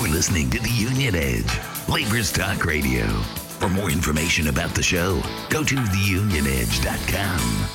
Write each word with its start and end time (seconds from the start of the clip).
You're 0.00 0.08
listening 0.08 0.48
to 0.48 0.58
The 0.58 0.70
Union 0.70 1.14
Edge, 1.14 1.60
Labor's 1.86 2.32
Talk 2.32 2.64
Radio. 2.64 3.04
For 3.58 3.68
more 3.68 3.90
information 3.90 4.48
about 4.48 4.74
the 4.74 4.82
show, 4.82 5.22
go 5.50 5.62
to 5.62 5.74
theunionedge.com. 5.74 7.68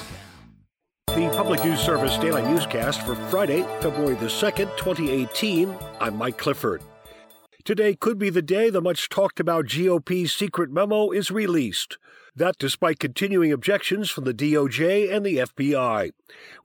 The 1.06 1.30
Public 1.38 1.64
News 1.64 1.80
Service 1.80 2.18
Daily 2.18 2.42
Newscast 2.42 3.04
for 3.04 3.14
Friday, 3.30 3.62
February 3.80 4.16
the 4.16 4.26
2nd, 4.26 4.76
2018. 4.76 5.78
I'm 6.02 6.18
Mike 6.18 6.40
Clifford. 6.40 6.82
Today 7.64 7.94
could 7.94 8.18
be 8.18 8.32
the 8.32 8.42
day 8.42 8.72
the 8.72 8.82
much 8.82 9.08
talked 9.08 9.40
about 9.40 9.66
GOP 9.66 10.28
secret 10.28 10.72
memo 10.72 11.12
is 11.12 11.30
released. 11.30 12.00
That 12.36 12.58
despite 12.58 12.98
continuing 12.98 13.52
objections 13.52 14.10
from 14.10 14.24
the 14.24 14.34
DOJ 14.34 15.16
and 15.16 15.24
the 15.24 15.38
FBI. 15.38 16.10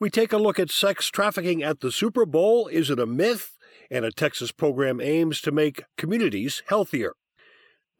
We 0.00 0.08
take 0.08 0.32
a 0.32 0.38
look 0.38 0.58
at 0.58 0.70
sex 0.70 1.08
trafficking 1.08 1.62
at 1.62 1.80
the 1.80 1.92
Super 1.92 2.24
Bowl. 2.24 2.66
Is 2.68 2.88
it 2.88 2.98
a 2.98 3.04
myth? 3.04 3.58
And 3.90 4.04
a 4.04 4.12
Texas 4.12 4.52
program 4.52 5.00
aims 5.00 5.40
to 5.40 5.50
make 5.50 5.84
communities 5.96 6.62
healthier. 6.68 7.14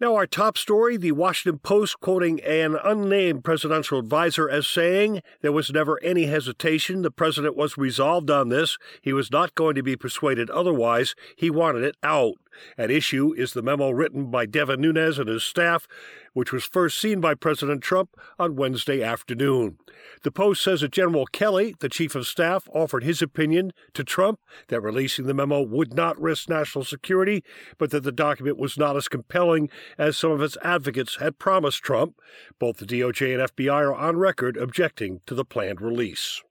Now, 0.01 0.15
our 0.15 0.27
top 0.27 0.57
story 0.57 0.97
the 0.97 1.13
Washington 1.13 1.59
Post 1.59 2.01
quoting 2.01 2.41
an 2.41 2.75
unnamed 2.83 3.45
presidential 3.45 3.99
advisor 3.99 4.49
as 4.49 4.67
saying 4.67 5.21
there 5.43 5.53
was 5.53 5.71
never 5.71 6.03
any 6.03 6.25
hesitation. 6.25 7.03
The 7.03 7.11
president 7.11 7.55
was 7.55 7.77
resolved 7.77 8.31
on 8.31 8.49
this. 8.49 8.79
He 9.03 9.13
was 9.13 9.31
not 9.31 9.55
going 9.55 9.75
to 9.75 9.83
be 9.83 9.97
persuaded 9.97 10.49
otherwise. 10.49 11.15
He 11.37 11.51
wanted 11.51 11.83
it 11.83 11.97
out. 12.03 12.37
At 12.77 12.91
issue 12.91 13.35
is 13.37 13.53
the 13.53 13.63
memo 13.63 13.91
written 13.91 14.31
by 14.31 14.47
Devin 14.47 14.81
Nunes 14.81 15.19
and 15.19 15.29
his 15.29 15.45
staff, 15.45 15.87
which 16.33 16.53
was 16.53 16.65
first 16.65 17.01
seen 17.01 17.21
by 17.21 17.35
President 17.35 17.83
Trump 17.83 18.17
on 18.39 18.57
Wednesday 18.57 19.03
afternoon. 19.03 19.79
The 20.23 20.31
Post 20.31 20.63
says 20.63 20.81
that 20.81 20.93
General 20.93 21.27
Kelly, 21.27 21.75
the 21.81 21.89
chief 21.89 22.15
of 22.15 22.27
staff, 22.27 22.69
offered 22.73 23.05
his 23.05 23.23
opinion 23.23 23.73
to 23.95 24.05
Trump 24.05 24.41
that 24.69 24.81
releasing 24.81 25.27
the 25.27 25.35
memo 25.35 25.61
would 25.61 25.95
not 25.95 26.21
risk 26.21 26.49
national 26.49 26.85
security, 26.85 27.43
but 27.79 27.91
that 27.91 28.05
the 28.05 28.13
document 28.13 28.59
was 28.59 28.79
not 28.79 28.97
as 28.97 29.09
compelling 29.09 29.69
as 29.99 30.17
some 30.17 30.31
of 30.31 30.43
its 30.43 30.57
advocates 30.63 31.17
had 31.17 31.39
promised 31.39 31.83
Trump. 31.83 32.21
Both 32.59 32.79
the 32.79 32.87
DOJ 32.87 33.35
and 33.35 33.51
FBI 33.51 33.73
are 33.73 33.95
on 33.95 34.17
record 34.17 34.57
objecting 34.57 35.21
to 35.27 35.35
the 35.35 35.45
planned 35.45 35.81
release. 35.81 36.43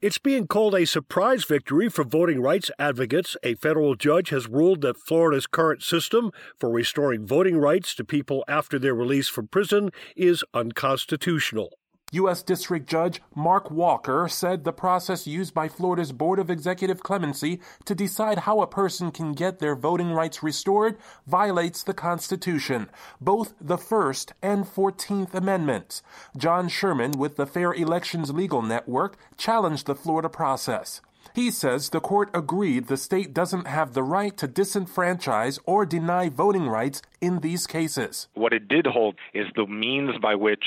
It's 0.00 0.18
being 0.18 0.46
called 0.46 0.76
a 0.76 0.86
surprise 0.86 1.44
victory 1.44 1.88
for 1.88 2.04
voting 2.04 2.40
rights 2.40 2.70
advocates. 2.78 3.36
A 3.42 3.56
federal 3.56 3.96
judge 3.96 4.28
has 4.28 4.46
ruled 4.46 4.82
that 4.82 4.96
Florida's 4.96 5.48
current 5.48 5.82
system 5.82 6.30
for 6.56 6.70
restoring 6.70 7.26
voting 7.26 7.58
rights 7.58 7.96
to 7.96 8.04
people 8.04 8.44
after 8.46 8.78
their 8.78 8.94
release 8.94 9.26
from 9.26 9.48
prison 9.48 9.90
is 10.14 10.44
unconstitutional. 10.54 11.70
U.S. 12.12 12.42
District 12.42 12.88
Judge 12.88 13.20
Mark 13.34 13.70
Walker 13.70 14.28
said 14.28 14.64
the 14.64 14.72
process 14.72 15.26
used 15.26 15.52
by 15.52 15.68
Florida's 15.68 16.10
Board 16.10 16.38
of 16.38 16.48
Executive 16.48 17.02
Clemency 17.02 17.60
to 17.84 17.94
decide 17.94 18.40
how 18.40 18.62
a 18.62 18.66
person 18.66 19.10
can 19.10 19.34
get 19.34 19.58
their 19.58 19.76
voting 19.76 20.12
rights 20.12 20.42
restored 20.42 20.96
violates 21.26 21.82
the 21.82 21.92
Constitution, 21.92 22.88
both 23.20 23.52
the 23.60 23.76
First 23.76 24.32
and 24.40 24.66
Fourteenth 24.66 25.34
Amendments. 25.34 26.02
John 26.34 26.68
Sherman 26.68 27.12
with 27.12 27.36
the 27.36 27.46
Fair 27.46 27.74
Elections 27.74 28.30
Legal 28.30 28.62
Network 28.62 29.18
challenged 29.36 29.86
the 29.86 29.94
Florida 29.94 30.30
process. 30.30 31.02
He 31.34 31.50
says 31.50 31.90
the 31.90 32.00
court 32.00 32.30
agreed 32.32 32.86
the 32.86 32.96
state 32.96 33.34
doesn't 33.34 33.66
have 33.66 33.92
the 33.92 34.02
right 34.02 34.36
to 34.38 34.48
disenfranchise 34.48 35.58
or 35.66 35.84
deny 35.84 36.30
voting 36.30 36.68
rights 36.68 37.02
in 37.20 37.40
these 37.40 37.66
cases. 37.66 38.28
What 38.34 38.52
it 38.52 38.66
did 38.66 38.86
hold 38.86 39.16
is 39.34 39.46
the 39.54 39.66
means 39.66 40.16
by 40.22 40.34
which 40.34 40.64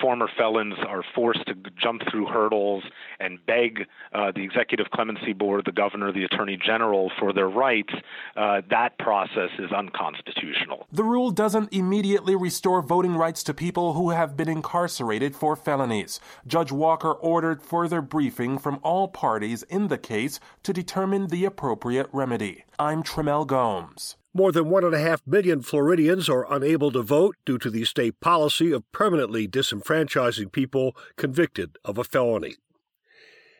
former 0.00 0.28
felons 0.36 0.74
are 0.86 1.02
forced 1.14 1.44
to 1.46 1.54
jump 1.80 2.02
through 2.10 2.26
hurdles 2.26 2.84
and 3.20 3.38
beg 3.46 3.86
uh, 4.12 4.32
the 4.34 4.42
executive 4.42 4.86
clemency 4.92 5.32
board, 5.32 5.64
the 5.64 5.72
governor, 5.72 6.12
the 6.12 6.24
attorney 6.24 6.58
general 6.64 7.10
for 7.18 7.32
their 7.32 7.48
rights, 7.48 7.92
uh, 8.36 8.60
that 8.70 8.98
process 8.98 9.50
is 9.58 9.72
unconstitutional. 9.72 10.86
The 10.92 11.04
rule 11.04 11.30
doesn't 11.30 11.72
immediately 11.72 12.36
restore 12.36 12.82
voting 12.82 13.14
rights 13.14 13.42
to 13.44 13.54
people 13.54 13.94
who 13.94 14.10
have 14.10 14.36
been 14.36 14.48
incarcerated 14.48 15.34
for 15.34 15.56
felonies. 15.56 16.20
Judge 16.46 16.72
Walker 16.72 17.12
ordered 17.12 17.62
further 17.62 18.00
briefing 18.00 18.58
from 18.58 18.78
all 18.82 19.08
parties 19.08 19.62
in 19.64 19.88
the 19.88 19.98
case 19.98 20.40
to 20.62 20.72
determine 20.72 21.28
the 21.28 21.44
appropriate 21.44 22.08
remedy. 22.12 22.64
I'm 22.78 23.02
Trimmel 23.02 23.44
Gomes. 23.44 24.16
More 24.38 24.52
than 24.52 24.70
one 24.70 24.84
and 24.84 24.94
a 24.94 25.00
half 25.00 25.26
million 25.26 25.62
Floridians 25.62 26.28
are 26.28 26.46
unable 26.48 26.92
to 26.92 27.02
vote 27.02 27.34
due 27.44 27.58
to 27.58 27.68
the 27.68 27.84
state 27.84 28.20
policy 28.20 28.70
of 28.70 28.84
permanently 28.92 29.48
disenfranchising 29.48 30.52
people 30.52 30.96
convicted 31.16 31.76
of 31.84 31.98
a 31.98 32.04
felony. 32.04 32.54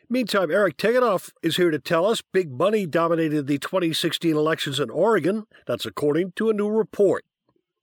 Meantime, 0.08 0.52
Eric 0.52 0.76
Tegethoff 0.76 1.32
is 1.42 1.56
here 1.56 1.72
to 1.72 1.80
tell 1.80 2.06
us 2.06 2.22
big 2.22 2.52
money 2.52 2.86
dominated 2.86 3.48
the 3.48 3.58
2016 3.58 4.36
elections 4.36 4.78
in 4.78 4.88
Oregon. 4.88 5.48
That's 5.66 5.84
according 5.84 6.34
to 6.36 6.48
a 6.48 6.54
new 6.54 6.68
report. 6.68 7.24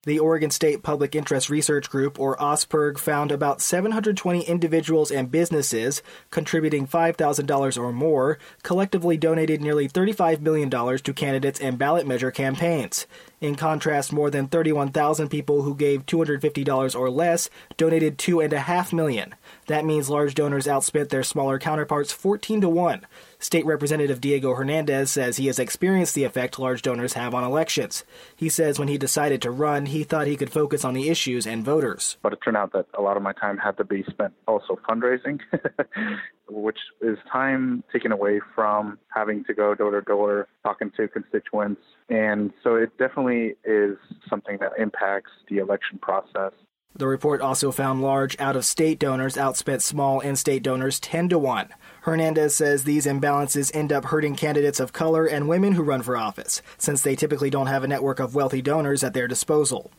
The 0.06 0.20
Oregon 0.20 0.52
State 0.52 0.84
Public 0.84 1.16
Interest 1.16 1.50
Research 1.50 1.90
Group, 1.90 2.20
or 2.20 2.38
OSPIRG, 2.38 3.00
found 3.00 3.32
about 3.32 3.60
720 3.60 4.44
individuals 4.44 5.10
and 5.10 5.32
businesses 5.32 6.04
contributing 6.30 6.86
$5,000 6.88 7.78
or 7.78 7.92
more 7.92 8.38
collectively 8.62 9.18
donated 9.18 9.62
nearly 9.62 9.90
$35 9.90 10.42
million 10.42 10.70
to 10.70 11.14
candidates 11.14 11.60
and 11.60 11.80
ballot 11.80 12.06
measure 12.06 12.30
campaigns. 12.30 13.08
In 13.46 13.54
contrast, 13.54 14.12
more 14.12 14.32
than 14.32 14.48
31,000 14.48 15.30
people 15.30 15.62
who 15.62 15.76
gave 15.76 16.08
$250 16.08 16.96
or 17.00 17.12
less 17.12 17.48
donated 17.78 18.18
2.5 18.18 18.92
million. 18.92 19.36
That 19.68 19.86
means 19.86 20.10
large 20.10 20.34
donors 20.34 20.66
outspent 20.66 21.10
their 21.10 21.22
smaller 21.22 21.60
counterparts 21.60 22.12
14 22.12 22.62
to 22.62 22.70
1. 22.70 23.06
State 23.38 23.68
Representative 23.68 24.20
Diego 24.20 24.56
Hernandez 24.56 25.12
says 25.12 25.38
he 25.38 25.46
has 25.46 25.60
experienced 25.60 26.16
the 26.16 26.24
effect 26.24 26.58
large 26.58 26.82
donors 26.82 27.14
have 27.14 27.36
on 27.36 27.44
elections. 27.44 28.04
He 28.36 28.50
says 28.50 28.80
when 28.80 28.88
he 28.88 28.98
decided 28.98 29.44
to 29.44 29.52
run, 29.52 29.86
he 29.86 30.04
thought 30.04 30.26
he 30.26 30.38
could 30.38 30.52
focus 30.52 30.84
on 30.84 30.96
the 30.96 31.08
issues 31.10 31.46
and 31.46 31.64
voters. 31.64 32.18
But 32.24 32.34
it 32.34 32.40
turned 32.44 32.58
out 32.58 32.74
that 32.74 32.88
a 32.98 33.02
lot 33.04 33.16
of 33.16 33.22
my 33.22 33.34
time 33.34 33.60
had 33.60 33.78
to 33.78 33.84
be 33.84 34.04
spent 34.10 34.34
also 34.48 34.80
fundraising, 34.90 35.40
which 36.50 36.78
is 37.02 37.18
time 37.32 37.84
taken 37.92 38.12
away 38.12 38.40
from 38.54 39.00
having 39.14 39.44
to 39.46 39.54
go 39.54 39.76
door 39.76 39.92
to 39.92 40.02
door 40.02 40.48
talking 40.64 40.92
to 40.98 41.08
constituents. 41.08 41.82
And 42.10 42.52
so 42.64 42.76
it 42.76 42.98
definitely 42.98 43.56
is 43.64 43.98
something 44.30 44.58
that 44.60 44.72
impacts 44.78 45.32
the 45.50 45.58
election 45.58 46.00
process. 46.00 46.54
The 46.98 47.08
report 47.08 47.42
also 47.42 47.74
found 47.74 48.02
large 48.02 48.40
out 48.40 48.56
of 48.56 48.64
state 48.64 49.00
donors 49.00 49.36
outspent 49.36 49.82
small 49.82 50.22
in 50.22 50.38
state 50.38 50.64
donors 50.64 50.98
10 51.02 51.28
to 51.30 51.38
1. 51.38 51.68
Hernandez 52.04 52.56
says 52.56 52.86
these 52.86 53.06
imbalances 53.06 53.76
end 53.76 53.92
up 53.92 54.06
hurting 54.06 54.36
candidates 54.36 54.80
of 54.80 54.94
color 54.94 55.26
and 55.26 55.50
women 55.50 55.74
who 55.74 55.84
run 55.84 56.04
for 56.04 56.16
office, 56.16 56.62
since 56.78 57.02
they 57.02 57.18
typically 57.18 57.50
don't 57.50 57.68
have 57.68 57.84
a 57.84 57.88
network 57.88 58.22
of 58.22 58.34
wealthy 58.34 58.62
donors 58.62 59.04
at 59.04 59.14
their 59.14 59.28
disposal. 59.28 59.92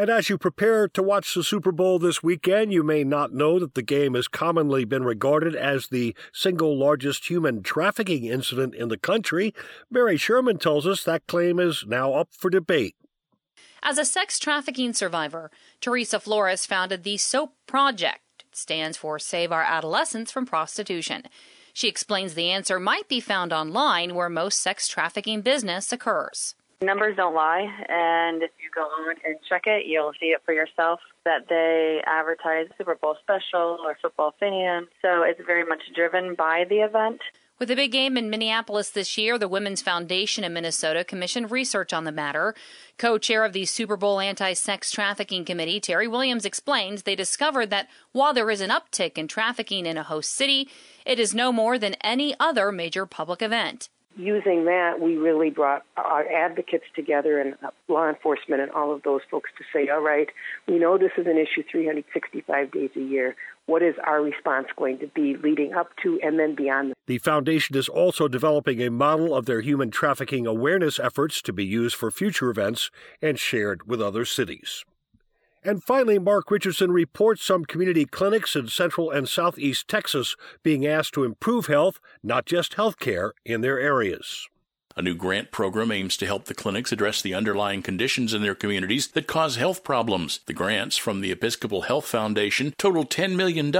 And 0.00 0.10
as 0.10 0.28
you 0.30 0.38
prepare 0.38 0.86
to 0.86 1.02
watch 1.02 1.34
the 1.34 1.42
Super 1.42 1.72
Bowl 1.72 1.98
this 1.98 2.22
weekend, 2.22 2.72
you 2.72 2.84
may 2.84 3.02
not 3.02 3.34
know 3.34 3.58
that 3.58 3.74
the 3.74 3.82
game 3.82 4.14
has 4.14 4.28
commonly 4.28 4.84
been 4.84 5.02
regarded 5.02 5.56
as 5.56 5.88
the 5.88 6.14
single 6.32 6.78
largest 6.78 7.28
human 7.28 7.64
trafficking 7.64 8.24
incident 8.24 8.76
in 8.76 8.90
the 8.90 8.96
country. 8.96 9.52
Mary 9.90 10.16
Schuermann 10.16 10.60
tells 10.60 10.86
us 10.86 11.02
that 11.02 11.26
claim 11.26 11.58
is 11.58 11.84
now 11.84 12.12
up 12.12 12.28
for 12.30 12.48
debate. 12.48 12.94
As 13.82 13.98
a 13.98 14.04
sex 14.04 14.38
trafficking 14.38 14.92
survivor, 14.92 15.50
Theresa 15.80 16.20
Flores 16.20 16.64
founded 16.64 17.02
the 17.02 17.16
SOAP 17.16 17.54
Project. 17.66 18.44
It 18.48 18.56
stands 18.56 18.96
for 18.96 19.18
Save 19.18 19.50
Our 19.50 19.64
Adolescents 19.64 20.30
from 20.30 20.46
Prostitution. 20.46 21.24
She 21.72 21.88
explains 21.88 22.34
the 22.34 22.50
answer 22.50 22.78
might 22.78 23.08
be 23.08 23.18
found 23.18 23.52
online 23.52 24.14
where 24.14 24.28
most 24.28 24.60
sex 24.60 24.86
trafficking 24.86 25.40
business 25.40 25.92
occurs. 25.92 26.54
Numbers 26.80 27.16
don't 27.16 27.34
lie, 27.34 27.66
and 27.88 28.40
if 28.40 28.52
you 28.62 28.70
go 28.72 28.82
on 28.82 29.16
and 29.26 29.36
check 29.48 29.62
it, 29.66 29.86
you'll 29.86 30.12
see 30.20 30.26
it 30.26 30.42
for 30.44 30.54
yourself 30.54 31.00
that 31.24 31.48
they 31.48 32.00
advertise 32.06 32.68
Super 32.78 32.94
Bowl 32.94 33.16
special 33.20 33.78
or 33.82 33.98
football 34.00 34.32
fan. 34.38 34.86
So 35.02 35.22
it's 35.22 35.40
very 35.44 35.64
much 35.64 35.82
driven 35.92 36.36
by 36.36 36.66
the 36.70 36.76
event. 36.76 37.20
With 37.58 37.66
the 37.66 37.74
big 37.74 37.90
game 37.90 38.16
in 38.16 38.30
Minneapolis 38.30 38.90
this 38.90 39.18
year, 39.18 39.38
the 39.38 39.48
Women's 39.48 39.82
Foundation 39.82 40.44
in 40.44 40.52
Minnesota 40.52 41.02
commissioned 41.02 41.50
research 41.50 41.92
on 41.92 42.04
the 42.04 42.12
matter. 42.12 42.54
Co 42.96 43.18
chair 43.18 43.44
of 43.44 43.52
the 43.52 43.64
Super 43.64 43.96
Bowl 43.96 44.20
Anti 44.20 44.52
Sex 44.52 44.92
Trafficking 44.92 45.44
Committee, 45.44 45.80
Terry 45.80 46.06
Williams, 46.06 46.44
explains 46.44 47.02
they 47.02 47.16
discovered 47.16 47.70
that 47.70 47.88
while 48.12 48.32
there 48.32 48.52
is 48.52 48.60
an 48.60 48.70
uptick 48.70 49.18
in 49.18 49.26
trafficking 49.26 49.84
in 49.84 49.98
a 49.98 50.04
host 50.04 50.32
city, 50.32 50.68
it 51.04 51.18
is 51.18 51.34
no 51.34 51.50
more 51.50 51.76
than 51.76 51.94
any 51.94 52.36
other 52.38 52.70
major 52.70 53.04
public 53.04 53.42
event 53.42 53.88
using 54.18 54.64
that, 54.64 55.00
we 55.00 55.16
really 55.16 55.50
brought 55.50 55.84
our 55.96 56.26
advocates 56.26 56.84
together 56.94 57.40
and 57.40 57.54
uh, 57.64 57.70
law 57.86 58.08
enforcement 58.08 58.60
and 58.60 58.70
all 58.72 58.92
of 58.92 59.02
those 59.04 59.20
folks 59.30 59.50
to 59.56 59.64
say, 59.72 59.88
all 59.88 60.02
right, 60.02 60.28
we 60.66 60.78
know 60.78 60.98
this 60.98 61.12
is 61.16 61.26
an 61.26 61.38
issue 61.38 61.62
365 61.70 62.70
days 62.72 62.90
a 62.96 63.00
year. 63.00 63.36
What 63.66 63.82
is 63.82 63.94
our 64.04 64.20
response 64.20 64.66
going 64.76 64.98
to 64.98 65.06
be 65.08 65.36
leading 65.36 65.74
up 65.74 65.90
to 66.02 66.18
and 66.22 66.38
then 66.38 66.54
beyond? 66.54 66.94
The 67.06 67.18
foundation 67.18 67.76
is 67.76 67.88
also 67.88 68.26
developing 68.26 68.82
a 68.82 68.90
model 68.90 69.34
of 69.34 69.46
their 69.46 69.60
human 69.60 69.90
trafficking 69.90 70.46
awareness 70.46 70.98
efforts 70.98 71.40
to 71.42 71.52
be 71.52 71.64
used 71.64 71.94
for 71.94 72.10
future 72.10 72.50
events 72.50 72.90
and 73.22 73.38
shared 73.38 73.86
with 73.86 74.02
other 74.02 74.24
cities. 74.24 74.84
And 75.68 75.84
finally, 75.84 76.18
Mark 76.18 76.50
Richardson 76.50 76.92
reports 76.92 77.44
some 77.44 77.66
community 77.66 78.06
clinics 78.06 78.56
in 78.56 78.68
central 78.68 79.10
and 79.10 79.28
southeast 79.28 79.86
Texas 79.86 80.34
being 80.62 80.86
asked 80.86 81.12
to 81.12 81.24
improve 81.24 81.66
health, 81.66 82.00
not 82.22 82.46
just 82.46 82.72
health 82.72 82.98
care, 82.98 83.34
in 83.44 83.60
their 83.60 83.78
areas. 83.78 84.48
A 84.96 85.02
new 85.02 85.14
grant 85.14 85.50
program 85.50 85.92
aims 85.92 86.16
to 86.16 86.26
help 86.26 86.46
the 86.46 86.54
clinics 86.54 86.90
address 86.90 87.20
the 87.20 87.34
underlying 87.34 87.82
conditions 87.82 88.32
in 88.32 88.40
their 88.40 88.54
communities 88.54 89.08
that 89.08 89.26
cause 89.26 89.56
health 89.56 89.84
problems. 89.84 90.40
The 90.46 90.54
grants 90.54 90.96
from 90.96 91.20
the 91.20 91.30
Episcopal 91.30 91.82
Health 91.82 92.06
Foundation 92.06 92.72
total 92.78 93.04
$10 93.04 93.36
million. 93.36 93.70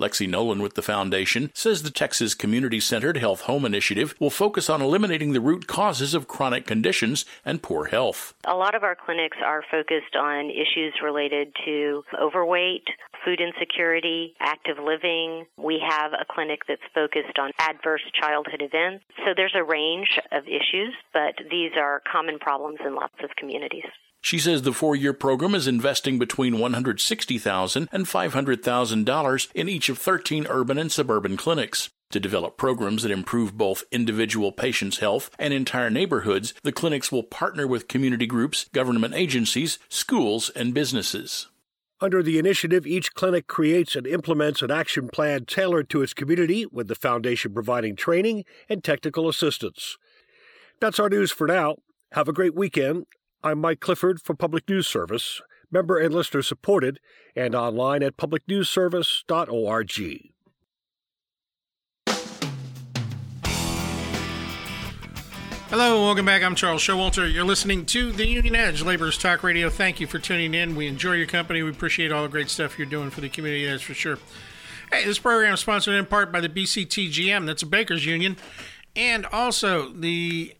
Lexi 0.00 0.28
Nolen 0.28 0.60
with 0.62 0.74
the 0.74 0.82
foundation 0.82 1.50
says 1.54 1.82
the 1.82 1.90
Texas 1.90 2.34
Community 2.34 2.80
Centered 2.80 3.18
Health 3.18 3.42
Home 3.42 3.64
Initiative 3.64 4.14
will 4.18 4.30
focus 4.30 4.68
on 4.68 4.82
eliminating 4.82 5.32
the 5.32 5.40
root 5.40 5.66
causes 5.66 6.14
of 6.14 6.26
chronic 6.26 6.66
conditions 6.66 7.24
and 7.44 7.62
poor 7.62 7.86
health. 7.86 8.34
A 8.46 8.54
lot 8.54 8.74
of 8.74 8.82
our 8.82 8.96
clinics 8.96 9.36
are 9.44 9.62
focused 9.70 10.16
on 10.18 10.50
issues 10.50 10.94
related 11.02 11.54
to 11.64 12.02
overweight, 12.20 12.84
food 13.24 13.40
insecurity, 13.40 14.34
active 14.40 14.78
living. 14.82 15.46
We 15.56 15.80
have 15.88 16.12
a 16.12 16.24
clinic 16.28 16.62
that's 16.66 16.82
focused 16.94 17.38
on 17.38 17.52
adverse 17.58 18.02
childhood 18.20 18.62
events. 18.62 19.04
So 19.18 19.32
there's 19.36 19.54
a 19.54 19.64
range 19.64 20.18
of 20.32 20.44
issues, 20.46 20.94
but 21.12 21.34
these 21.50 21.72
are 21.78 22.02
common 22.10 22.38
problems 22.38 22.78
in 22.84 22.94
lots 22.94 23.14
of 23.22 23.30
communities. 23.36 23.86
She 24.22 24.38
says 24.38 24.62
the 24.62 24.72
four-year 24.72 25.12
program 25.12 25.54
is 25.54 25.66
investing 25.66 26.18
between 26.18 26.54
$160,000 26.54 27.88
and 27.90 28.06
$500,000 28.06 29.48
in 29.52 29.68
each 29.68 29.88
of 29.88 29.98
13 29.98 30.46
urban 30.48 30.78
and 30.78 30.90
suburban 30.90 31.36
clinics. 31.36 31.90
To 32.12 32.20
develop 32.20 32.56
programs 32.56 33.02
that 33.02 33.10
improve 33.10 33.58
both 33.58 33.84
individual 33.90 34.52
patients' 34.52 34.98
health 34.98 35.30
and 35.38 35.52
entire 35.52 35.90
neighborhoods, 35.90 36.54
the 36.62 36.70
clinics 36.70 37.10
will 37.10 37.22
partner 37.24 37.66
with 37.66 37.88
community 37.88 38.26
groups, 38.26 38.66
government 38.72 39.14
agencies, 39.14 39.78
schools, 39.88 40.50
and 40.50 40.72
businesses. 40.72 41.48
Under 42.00 42.22
the 42.22 42.38
initiative, 42.38 42.86
each 42.86 43.14
clinic 43.14 43.46
creates 43.46 43.96
and 43.96 44.06
implements 44.06 44.60
an 44.60 44.70
action 44.70 45.08
plan 45.08 45.46
tailored 45.46 45.88
to 45.90 46.02
its 46.02 46.14
community, 46.14 46.66
with 46.66 46.88
the 46.88 46.94
foundation 46.94 47.54
providing 47.54 47.96
training 47.96 48.44
and 48.68 48.84
technical 48.84 49.28
assistance. 49.28 49.96
That's 50.80 51.00
our 51.00 51.08
news 51.08 51.32
for 51.32 51.46
now. 51.46 51.76
Have 52.12 52.28
a 52.28 52.32
great 52.32 52.54
weekend. 52.54 53.06
I'm 53.44 53.60
Mike 53.60 53.80
Clifford 53.80 54.22
for 54.22 54.34
Public 54.34 54.68
News 54.68 54.86
Service, 54.86 55.42
member 55.68 55.98
and 55.98 56.14
listener 56.14 56.42
supported, 56.42 57.00
and 57.34 57.56
online 57.56 58.00
at 58.04 58.16
publicnewsservice.org. 58.16 60.30
Hello, 65.70 66.04
welcome 66.04 66.24
back. 66.24 66.44
I'm 66.44 66.54
Charles 66.54 66.82
Showalter. 66.82 67.32
You're 67.32 67.42
listening 67.42 67.84
to 67.86 68.12
the 68.12 68.28
Union 68.28 68.54
Edge 68.54 68.82
Laborers 68.82 69.18
Talk 69.18 69.42
Radio. 69.42 69.68
Thank 69.68 69.98
you 69.98 70.06
for 70.06 70.20
tuning 70.20 70.54
in. 70.54 70.76
We 70.76 70.86
enjoy 70.86 71.14
your 71.14 71.26
company. 71.26 71.64
We 71.64 71.70
appreciate 71.70 72.12
all 72.12 72.22
the 72.22 72.28
great 72.28 72.48
stuff 72.48 72.78
you're 72.78 72.86
doing 72.86 73.10
for 73.10 73.22
the 73.22 73.28
community, 73.28 73.66
that's 73.66 73.82
for 73.82 73.94
sure. 73.94 74.18
Hey, 74.92 75.04
this 75.04 75.18
program 75.18 75.54
is 75.54 75.60
sponsored 75.60 75.94
in 75.94 76.06
part 76.06 76.30
by 76.30 76.40
the 76.40 76.48
BCTGM, 76.48 77.46
that's 77.46 77.64
a 77.64 77.66
Bakers 77.66 78.06
Union, 78.06 78.36
and 78.94 79.26
also 79.26 79.88
the 79.88 80.54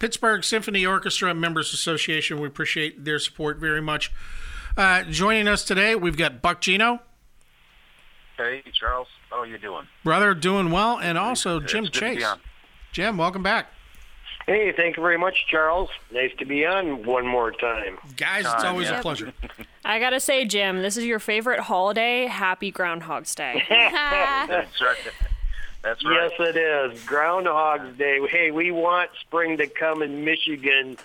Pittsburgh 0.00 0.42
Symphony 0.42 0.84
Orchestra 0.84 1.32
Members 1.34 1.72
Association. 1.72 2.40
We 2.40 2.48
appreciate 2.48 3.04
their 3.04 3.18
support 3.18 3.58
very 3.58 3.82
much. 3.82 4.10
Uh, 4.76 5.04
joining 5.04 5.46
us 5.46 5.62
today, 5.62 5.94
we've 5.94 6.16
got 6.16 6.40
Buck 6.42 6.60
Gino. 6.62 7.00
Hey, 8.36 8.62
Charles. 8.72 9.08
How 9.28 9.40
are 9.40 9.46
you 9.46 9.58
doing? 9.58 9.86
Brother, 10.02 10.34
doing 10.34 10.70
well. 10.70 10.98
And 10.98 11.18
also 11.18 11.60
It's 11.60 11.70
Jim 11.70 11.84
good 11.84 11.92
Chase. 11.92 12.24
Jim, 12.92 13.18
welcome 13.18 13.42
back. 13.42 13.72
Hey, 14.46 14.72
thank 14.72 14.96
you 14.96 15.02
very 15.02 15.18
much, 15.18 15.46
Charles. 15.48 15.90
Nice 16.10 16.32
to 16.38 16.46
be 16.46 16.64
on 16.64 17.04
one 17.04 17.26
more 17.26 17.52
time. 17.52 17.98
Guys, 18.16 18.46
it's 18.46 18.64
always 18.64 18.88
a 18.88 19.00
pleasure. 19.02 19.32
I 19.84 20.00
gotta 20.00 20.18
say, 20.18 20.46
Jim, 20.46 20.80
this 20.80 20.96
is 20.96 21.04
your 21.04 21.18
favorite 21.18 21.60
holiday. 21.60 22.26
Happy 22.26 22.72
Groundhog's 22.72 23.34
Day. 23.34 23.62
That's 23.68 24.80
right. 24.80 24.96
That's 25.82 26.04
right. 26.04 26.30
Yes, 26.38 26.54
it 26.54 26.56
is. 26.56 27.04
Groundhog's 27.04 27.96
Day. 27.96 28.20
Hey, 28.28 28.50
we 28.50 28.70
want 28.70 29.10
spring 29.20 29.56
to 29.58 29.66
come 29.66 30.02
in 30.02 30.24
Michigan 30.24 30.96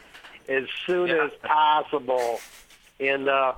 as 0.49 0.65
soon 0.85 1.09
as 1.09 1.31
possible. 1.43 2.39
And 2.99 3.29
uh, 3.29 3.53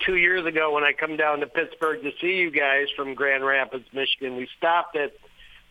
two 0.00 0.16
years 0.16 0.44
ago, 0.46 0.72
when 0.74 0.84
I 0.84 0.92
come 0.92 1.16
down 1.16 1.40
to 1.40 1.46
Pittsburgh 1.46 2.02
to 2.02 2.12
see 2.20 2.36
you 2.36 2.50
guys 2.50 2.88
from 2.94 3.14
Grand 3.14 3.44
Rapids, 3.44 3.86
Michigan, 3.92 4.36
we 4.36 4.48
stopped 4.58 4.94
at 4.96 5.14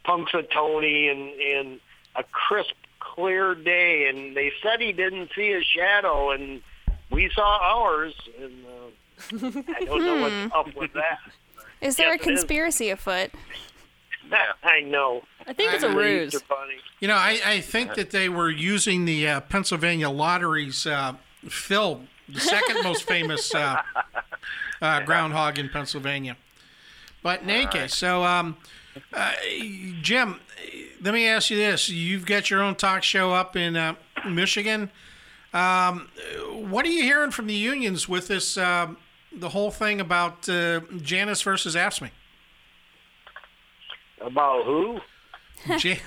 Punxsutawney 0.06 1.12
and, 1.12 1.30
and 1.42 1.80
a 2.16 2.24
crisp, 2.24 2.74
clear 3.00 3.54
day, 3.56 4.08
and 4.10 4.36
they 4.36 4.52
said 4.64 4.82
he 4.82 4.92
didn't 4.94 5.30
see 5.36 5.52
a 5.52 5.62
shadow, 5.62 6.32
and 6.32 6.62
we 7.12 7.30
saw 7.34 7.60
ours. 7.62 8.14
And 8.42 8.66
uh, 8.66 9.62
I 9.78 9.86
don't 9.86 10.04
know 10.06 10.22
what's 10.22 10.56
up 10.56 10.76
with 10.76 10.94
that. 10.94 11.20
Is 11.82 11.96
there 11.98 12.10
Yes, 12.14 12.22
a 12.22 12.24
conspiracy 12.24 12.90
afoot? 12.90 13.30
I 14.64 14.82
know. 14.82 15.24
I 15.46 15.54
think 15.54 15.74
it's 15.74 15.84
a 15.84 15.90
ruse. 15.96 16.36
You 17.00 17.08
know, 17.08 17.16
I, 17.16 17.40
I 17.46 17.62
think 17.62 17.96
that 17.96 18.12
they 18.12 18.30
were 18.30 18.50
using 18.50 19.06
the 19.06 19.28
uh, 19.28 19.42
Pennsylvania 19.42 20.10
Lottery's 20.10 20.86
uh, 20.86 21.14
Phil, 21.48 22.02
the 22.28 22.40
second 22.40 22.84
most 22.84 23.04
famous 23.04 23.54
uh, 23.54 23.82
uh, 24.82 25.02
groundhog 25.02 25.60
in 25.60 25.70
Pennsylvania. 25.70 26.38
But 27.24 27.42
in 27.42 27.50
any 27.50 27.68
case, 27.68 27.96
so 27.96 28.24
um, 28.24 28.58
uh, 29.14 29.34
Jim, 30.02 30.40
let 31.02 31.14
me 31.14 31.28
ask 31.28 31.50
you 31.50 31.58
this: 31.58 31.90
You've 31.90 32.26
got 32.26 32.50
your 32.50 32.62
own 32.62 32.76
talk 32.76 33.04
show 33.04 33.34
up 33.34 33.56
in 33.56 33.76
uh, 33.76 33.96
Michigan. 34.28 34.92
Um, 35.54 36.10
what 36.52 36.86
are 36.86 36.90
you 36.90 37.04
hearing 37.04 37.32
from 37.32 37.48
the 37.48 37.54
unions 37.54 38.08
with 38.08 38.28
this? 38.28 38.58
Uh, 38.58 38.94
the 39.32 39.50
whole 39.50 39.72
thing 39.72 40.00
about 40.00 40.48
uh, 40.50 40.82
Janus 41.02 41.42
versus 41.42 41.76
AFSCME. 41.76 42.10
About 44.22 44.66
who? 44.66 45.00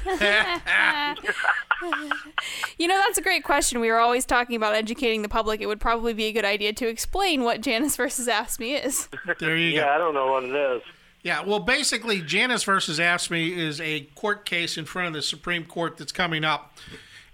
You 2.79 2.89
know, 2.89 2.99
that's 2.99 3.19
a 3.19 3.23
great 3.23 3.43
question. 3.45 3.81
We 3.81 3.89
were 3.89 3.99
always 3.99 4.25
talking 4.25 4.57
about 4.57 4.75
educating 4.75 5.23
the 5.23 5.29
public. 5.29 5.61
It 5.61 5.67
would 5.67 5.81
probably 5.81 6.13
be 6.13 6.27
a 6.27 6.33
good 6.33 6.45
idea 6.45 6.73
to 6.75 6.89
explain 6.89 7.43
what 7.43 7.61
Janus 7.61 7.97
versus 7.97 8.29
AFSCME 8.29 8.85
is. 8.85 9.09
There 9.39 9.57
you 9.57 9.69
yeah, 9.69 9.85
go. 9.85 9.89
I 9.89 9.99
don't 9.99 10.15
know 10.15 10.33
what 10.33 10.45
it 10.45 10.55
is. 10.55 10.83
Yeah, 11.23 11.43
well, 11.43 11.59
basically, 11.59 12.23
Janus 12.23 12.65
versus 12.65 12.99
AFSCME 12.99 13.57
is 13.57 13.81
a 13.81 14.01
court 14.15 14.47
case 14.47 14.79
in 14.79 14.87
front 14.87 15.09
of 15.09 15.15
the 15.15 15.23
Supreme 15.23 15.65
Court 15.65 15.99
that's 15.99 16.13
coming 16.13 16.45
up. 16.45 16.77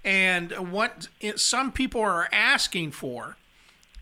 And 0.04 0.72
what 0.72 1.08
some 1.36 1.72
people 1.72 2.00
are 2.00 2.28
asking 2.32 2.92
for 2.92 3.36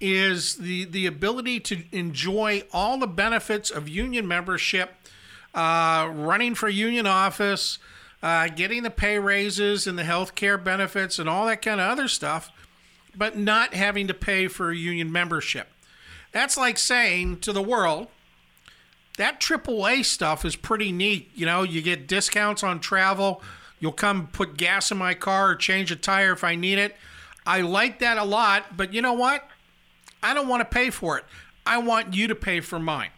is 0.00 0.56
the, 0.56 0.84
the 0.84 1.06
ability 1.06 1.60
to 1.60 1.82
enjoy 1.92 2.62
all 2.72 2.98
the 2.98 3.06
benefits 3.06 3.70
of 3.70 3.88
union 3.88 4.26
membership, 4.26 4.94
uh, 5.54 6.10
running 6.12 6.54
for 6.54 6.68
union 6.68 7.06
office, 7.06 7.78
uh, 8.22 8.48
getting 8.48 8.82
the 8.82 8.90
pay 8.90 9.18
raises 9.18 9.86
and 9.86 9.98
the 9.98 10.04
health 10.04 10.34
care 10.34 10.58
benefits 10.58 11.18
and 11.18 11.28
all 11.28 11.46
that 11.46 11.62
kind 11.62 11.80
of 11.80 11.90
other 11.90 12.08
stuff, 12.08 12.50
but 13.16 13.36
not 13.36 13.74
having 13.74 14.06
to 14.08 14.14
pay 14.14 14.48
for 14.48 14.72
union 14.72 15.12
membership. 15.12 15.68
That's 16.32 16.56
like 16.56 16.78
saying 16.78 17.40
to 17.40 17.52
the 17.52 17.62
world, 17.62 18.08
that 19.16 19.40
AAA 19.40 20.04
stuff 20.04 20.44
is 20.44 20.56
pretty 20.56 20.90
neat. 20.90 21.30
You 21.34 21.46
know, 21.46 21.62
you 21.62 21.80
get 21.82 22.08
discounts 22.08 22.64
on 22.64 22.80
travel. 22.80 23.42
You'll 23.78 23.92
come 23.92 24.28
put 24.28 24.56
gas 24.56 24.90
in 24.90 24.98
my 24.98 25.14
car 25.14 25.50
or 25.50 25.54
change 25.54 25.92
a 25.92 25.96
tire 25.96 26.32
if 26.32 26.42
I 26.42 26.56
need 26.56 26.78
it. 26.78 26.96
I 27.46 27.60
like 27.60 27.98
that 28.00 28.16
a 28.16 28.24
lot, 28.24 28.76
but 28.76 28.92
you 28.92 29.02
know 29.02 29.12
what? 29.12 29.46
I 30.22 30.34
don't 30.34 30.48
want 30.48 30.62
to 30.62 30.64
pay 30.64 30.90
for 30.90 31.18
it. 31.18 31.24
I 31.66 31.78
want 31.78 32.14
you 32.14 32.26
to 32.28 32.34
pay 32.34 32.60
for 32.60 32.78
mine. 32.78 33.10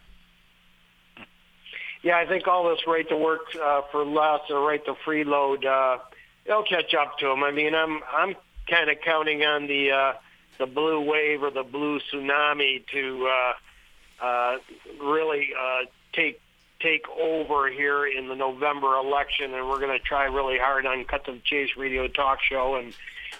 Yeah, 2.07 2.19
I 2.19 2.25
think 2.25 2.47
all 2.47 2.69
this 2.69 2.87
right 2.87 3.05
to 3.09 3.17
work 3.17 3.53
uh, 3.61 3.81
for 3.91 4.05
less 4.05 4.39
or 4.49 4.65
right 4.65 4.83
to 4.85 4.93
freeload, 5.05 5.65
uh, 5.65 6.01
it'll 6.45 6.63
catch 6.63 6.93
up 6.93 7.17
to 7.17 7.25
them. 7.25 7.43
I 7.43 7.51
mean, 7.51 7.75
I'm 7.75 7.99
I'm 8.09 8.33
kind 8.65 8.89
of 8.89 9.01
counting 9.03 9.43
on 9.43 9.67
the 9.67 9.91
uh, 9.91 10.13
the 10.57 10.67
blue 10.67 11.01
wave 11.01 11.43
or 11.43 11.51
the 11.51 11.63
blue 11.63 11.99
tsunami 11.99 12.85
to 12.93 13.29
uh, 13.29 14.25
uh, 14.25 14.57
really 15.01 15.49
uh, 15.53 15.87
take 16.13 16.39
take 16.79 17.03
over 17.09 17.69
here 17.69 18.07
in 18.07 18.29
the 18.29 18.35
November 18.35 18.95
election, 18.95 19.53
and 19.53 19.67
we're 19.67 19.81
going 19.81 19.91
to 19.91 19.99
try 19.99 20.27
really 20.27 20.57
hard 20.57 20.85
on 20.85 21.03
Cut 21.03 21.25
the 21.25 21.37
Chase 21.43 21.71
Radio 21.75 22.07
Talk 22.07 22.39
Show 22.41 22.75
and 22.75 22.93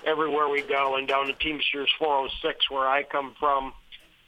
everywhere 0.05 0.49
we 0.49 0.61
go, 0.61 0.97
and 0.97 1.07
down 1.07 1.27
to 1.27 1.33
Teamsters 1.33 1.89
406 1.97 2.69
where 2.69 2.85
I 2.85 3.03
come 3.03 3.33
from 3.39 3.71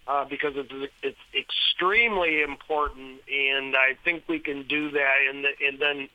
uh, 0.10 0.26
because 0.26 0.54
it's 0.56 0.92
it's 1.04 1.20
extremely 1.38 2.42
important, 2.42 3.22
and 3.32 3.76
I 3.76 3.96
think 4.04 4.24
we 4.28 4.40
can 4.40 4.64
do 4.64 4.90
that. 4.92 5.16
And 5.30 5.46
the, 5.46 5.50
and 5.68 5.80
then 5.80 6.10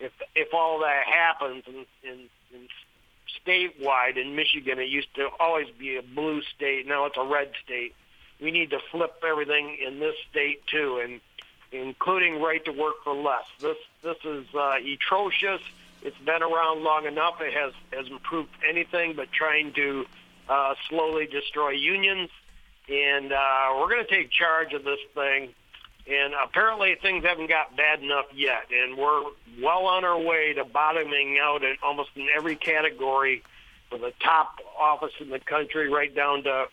if 0.00 0.10
if 0.34 0.52
all 0.52 0.80
that 0.80 1.04
happens, 1.06 1.62
and, 1.68 1.86
and, 2.02 2.28
and 2.52 2.68
statewide 3.46 4.16
in 4.16 4.34
Michigan, 4.34 4.80
it 4.80 4.88
used 4.88 5.14
to 5.14 5.28
always 5.38 5.68
be 5.78 5.96
a 5.96 6.02
blue 6.02 6.42
state. 6.56 6.88
Now 6.88 7.04
it's 7.04 7.16
a 7.16 7.24
red 7.24 7.52
state. 7.64 7.94
We 8.40 8.50
need 8.50 8.70
to 8.70 8.80
flip 8.90 9.22
everything 9.26 9.78
in 9.86 10.00
this 10.00 10.16
state 10.30 10.66
too, 10.66 11.00
and 11.02 11.20
including 11.70 12.42
right 12.42 12.64
to 12.64 12.72
work 12.72 13.04
for 13.04 13.14
less. 13.14 13.44
This 13.60 13.78
this 14.02 14.18
is 14.24 14.46
uh, 14.52 14.78
atrocious. 14.94 15.60
It's 16.02 16.18
been 16.18 16.42
around 16.42 16.82
long 16.82 17.06
enough. 17.06 17.40
It 17.40 17.54
has 17.54 17.72
has 17.92 18.08
improved 18.10 18.50
anything 18.68 19.14
but 19.14 19.30
trying 19.30 19.74
to 19.74 20.06
uh, 20.48 20.74
slowly 20.88 21.26
destroy 21.26 21.70
unions 21.70 22.30
and 22.88 23.32
uh, 23.32 23.74
we're 23.78 23.88
going 23.88 24.04
to 24.04 24.10
take 24.10 24.30
charge 24.30 24.72
of 24.72 24.84
this 24.84 25.00
thing. 25.14 25.50
And 26.10 26.32
apparently 26.42 26.96
things 27.02 27.24
haven't 27.24 27.50
got 27.50 27.76
bad 27.76 28.02
enough 28.02 28.26
yet, 28.34 28.68
and 28.72 28.96
we're 28.96 29.24
well 29.62 29.84
on 29.84 30.06
our 30.06 30.18
way 30.18 30.54
to 30.54 30.64
bottoming 30.64 31.38
out 31.38 31.62
in 31.62 31.76
almost 31.82 32.10
in 32.16 32.28
every 32.34 32.56
category, 32.56 33.42
from 33.90 34.00
the 34.00 34.12
top 34.22 34.58
office 34.78 35.12
in 35.20 35.28
the 35.28 35.38
country 35.38 35.90
right 35.90 36.14
down 36.14 36.44
to 36.44 36.66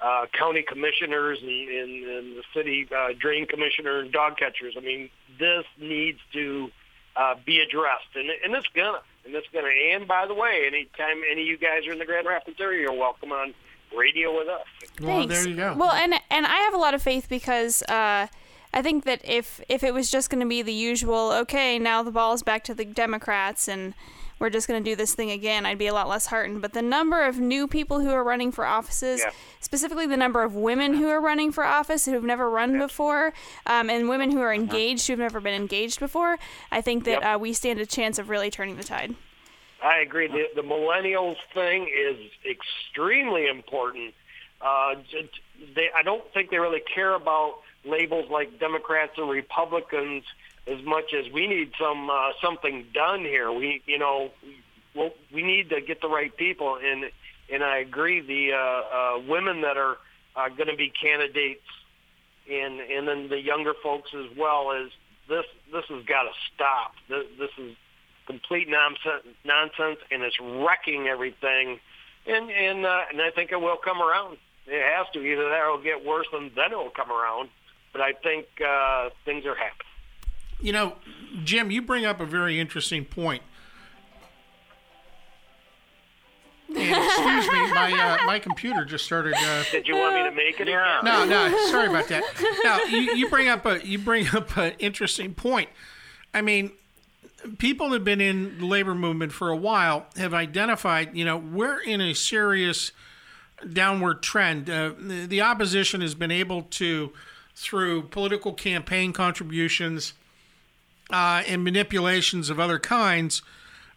uh, 0.00 0.26
county 0.36 0.62
commissioners 0.62 1.38
and, 1.40 1.50
and, 1.50 2.04
and 2.04 2.36
the 2.36 2.42
city 2.54 2.88
uh, 2.96 3.10
drain 3.18 3.46
commissioner 3.46 4.00
and 4.00 4.10
dog 4.10 4.36
catchers. 4.36 4.74
I 4.76 4.80
mean, 4.80 5.10
this 5.38 5.64
needs 5.78 6.18
to 6.32 6.70
uh, 7.14 7.34
be 7.44 7.60
addressed, 7.60 8.16
and, 8.16 8.28
and 8.44 8.54
it's 8.54 8.66
gonna, 8.74 8.98
and 9.24 9.34
it's 9.34 9.46
gonna. 9.52 9.68
And 9.92 10.08
by 10.08 10.26
the 10.26 10.34
way, 10.34 10.64
anytime 10.66 11.22
any 11.30 11.42
of 11.42 11.46
you 11.46 11.58
guys 11.58 11.86
are 11.86 11.92
in 11.92 12.00
the 12.00 12.04
Grand 12.04 12.26
Rapids 12.26 12.60
area, 12.60 12.80
you're 12.82 12.92
welcome 12.98 13.30
on 13.30 13.54
radio 13.96 14.36
with 14.36 14.48
us. 14.48 14.66
Well, 15.00 15.26
there 15.26 15.48
you 15.48 15.56
go. 15.56 15.74
Well, 15.76 15.92
and 15.92 16.14
and 16.30 16.46
I 16.46 16.56
have 16.58 16.74
a 16.74 16.78
lot 16.78 16.94
of 16.94 17.02
faith 17.02 17.28
because 17.28 17.82
uh, 17.84 18.26
I 18.74 18.82
think 18.82 19.04
that 19.04 19.20
if 19.24 19.60
if 19.68 19.82
it 19.82 19.92
was 19.94 20.10
just 20.10 20.30
going 20.30 20.40
to 20.40 20.48
be 20.48 20.62
the 20.62 20.72
usual, 20.72 21.32
okay, 21.32 21.78
now 21.78 22.02
the 22.02 22.10
ball's 22.10 22.42
back 22.42 22.64
to 22.64 22.74
the 22.74 22.84
Democrats 22.84 23.68
and 23.68 23.94
we're 24.38 24.50
just 24.50 24.66
going 24.66 24.82
to 24.82 24.90
do 24.90 24.96
this 24.96 25.14
thing 25.14 25.30
again, 25.30 25.64
I'd 25.64 25.78
be 25.78 25.86
a 25.86 25.94
lot 25.94 26.08
less 26.08 26.26
heartened. 26.26 26.62
But 26.62 26.72
the 26.72 26.82
number 26.82 27.22
of 27.24 27.38
new 27.38 27.68
people 27.68 28.00
who 28.00 28.10
are 28.10 28.24
running 28.24 28.50
for 28.50 28.66
offices, 28.66 29.20
Yeah. 29.20 29.30
specifically 29.60 30.04
the 30.08 30.16
number 30.16 30.42
of 30.42 30.56
women 30.56 30.94
who 30.94 31.08
are 31.10 31.20
running 31.20 31.52
for 31.52 31.64
office 31.64 32.06
who 32.06 32.12
have 32.14 32.24
never 32.24 32.50
run 32.50 32.76
before, 32.76 33.32
um, 33.66 33.88
and 33.88 34.08
women 34.08 34.32
who 34.32 34.40
are 34.40 34.52
engaged 34.52 35.06
who 35.06 35.12
have 35.12 35.20
never 35.20 35.38
been 35.40 35.54
engaged 35.54 36.00
before, 36.00 36.38
I 36.72 36.80
think 36.80 37.04
that 37.04 37.22
uh, 37.22 37.38
we 37.38 37.52
stand 37.52 37.78
a 37.78 37.86
chance 37.86 38.18
of 38.18 38.28
really 38.30 38.50
turning 38.50 38.76
the 38.76 38.82
tide. 38.82 39.14
I 39.82 39.98
agree. 39.98 40.28
The, 40.28 40.44
the 40.54 40.62
millennials 40.62 41.36
thing 41.54 41.88
is 41.88 42.16
extremely 42.48 43.48
important. 43.48 44.14
Uh, 44.60 44.94
they, 45.74 45.88
I 45.96 46.02
don't 46.02 46.22
think 46.32 46.50
they 46.50 46.58
really 46.58 46.82
care 46.94 47.14
about 47.14 47.56
labels 47.84 48.30
like 48.30 48.60
Democrats 48.60 49.12
and 49.16 49.28
Republicans 49.28 50.22
as 50.68 50.82
much 50.84 51.12
as 51.12 51.30
we 51.32 51.48
need 51.48 51.72
some 51.78 52.08
uh, 52.08 52.30
something 52.40 52.86
done 52.94 53.20
here. 53.20 53.50
We, 53.50 53.82
you 53.86 53.98
know, 53.98 54.30
well, 54.94 55.10
we 55.32 55.42
need 55.42 55.70
to 55.70 55.80
get 55.80 56.00
the 56.00 56.08
right 56.08 56.34
people, 56.36 56.78
and 56.82 57.10
and 57.52 57.64
I 57.64 57.78
agree. 57.78 58.20
The 58.20 58.52
uh, 58.52 58.58
uh, 58.58 59.22
women 59.28 59.62
that 59.62 59.76
are 59.76 59.96
uh, 60.36 60.48
going 60.50 60.68
to 60.68 60.76
be 60.76 60.90
candidates, 60.90 61.66
and 62.48 62.80
and 62.80 63.08
then 63.08 63.28
the 63.28 63.40
younger 63.40 63.74
folks 63.82 64.10
as 64.14 64.36
well. 64.36 64.70
Is 64.70 64.92
this 65.28 65.44
this 65.72 65.84
has 65.88 66.04
got 66.04 66.22
to 66.22 66.30
stop. 66.54 66.92
This, 67.08 67.24
this 67.36 67.50
is 67.58 67.76
complete 68.26 68.68
nonsense, 68.68 69.24
nonsense, 69.44 69.98
and 70.10 70.22
it's 70.22 70.38
wrecking 70.40 71.08
everything. 71.08 71.80
And 72.26 72.50
and 72.50 72.86
uh, 72.86 73.02
and 73.10 73.20
I 73.20 73.30
think 73.30 73.52
it 73.52 73.60
will 73.60 73.76
come 73.76 74.00
around. 74.00 74.38
It 74.66 74.82
has 74.82 75.06
to. 75.14 75.20
Either 75.20 75.48
that 75.48 75.60
it'll 75.60 75.82
get 75.82 76.04
worse, 76.04 76.26
and 76.32 76.50
then 76.54 76.72
it 76.72 76.76
will 76.76 76.90
come 76.90 77.10
around. 77.10 77.48
But 77.92 78.00
I 78.00 78.12
think 78.12 78.46
uh, 78.66 79.10
things 79.24 79.44
are 79.44 79.54
happening. 79.54 79.86
You 80.60 80.72
know, 80.72 80.94
Jim, 81.42 81.70
you 81.70 81.82
bring 81.82 82.04
up 82.04 82.20
a 82.20 82.26
very 82.26 82.60
interesting 82.60 83.04
point. 83.04 83.42
And 86.74 87.04
excuse 87.04 87.46
me, 87.48 87.72
my 87.74 87.92
uh, 87.92 88.26
my 88.26 88.38
computer 88.38 88.86
just 88.86 89.04
started. 89.04 89.34
Uh, 89.34 89.62
Did 89.70 89.86
you 89.86 89.94
want 89.94 90.14
me 90.14 90.22
to 90.22 90.30
make 90.30 90.58
it? 90.58 90.68
Yeah. 90.68 91.00
no, 91.04 91.24
no, 91.26 91.66
sorry 91.66 91.88
about 91.88 92.08
that. 92.08 92.24
Now 92.64 92.82
you, 92.84 93.14
you 93.14 93.28
bring 93.28 93.48
up 93.48 93.66
a 93.66 93.86
you 93.86 93.98
bring 93.98 94.28
up 94.28 94.56
an 94.56 94.72
interesting 94.78 95.34
point. 95.34 95.68
I 96.32 96.40
mean, 96.40 96.72
people 97.58 97.88
that 97.90 97.96
have 97.96 98.04
been 98.04 98.20
in 98.20 98.58
the 98.58 98.66
labor 98.66 98.94
movement 98.94 99.32
for 99.32 99.50
a 99.50 99.56
while 99.56 100.06
have 100.16 100.34
identified, 100.34 101.16
you 101.16 101.24
know, 101.24 101.36
we're 101.36 101.80
in 101.80 102.00
a 102.00 102.14
serious 102.14 102.92
downward 103.70 104.22
trend. 104.22 104.68
Uh, 104.68 104.92
the, 104.98 105.40
opposition 105.40 106.00
has 106.00 106.14
been 106.14 106.30
able 106.30 106.62
to, 106.62 107.12
through 107.54 108.02
political 108.02 108.52
campaign 108.52 109.12
contributions 109.12 110.14
uh, 111.10 111.42
and 111.46 111.62
manipulations 111.62 112.50
of 112.50 112.58
other 112.58 112.78
kinds, 112.78 113.42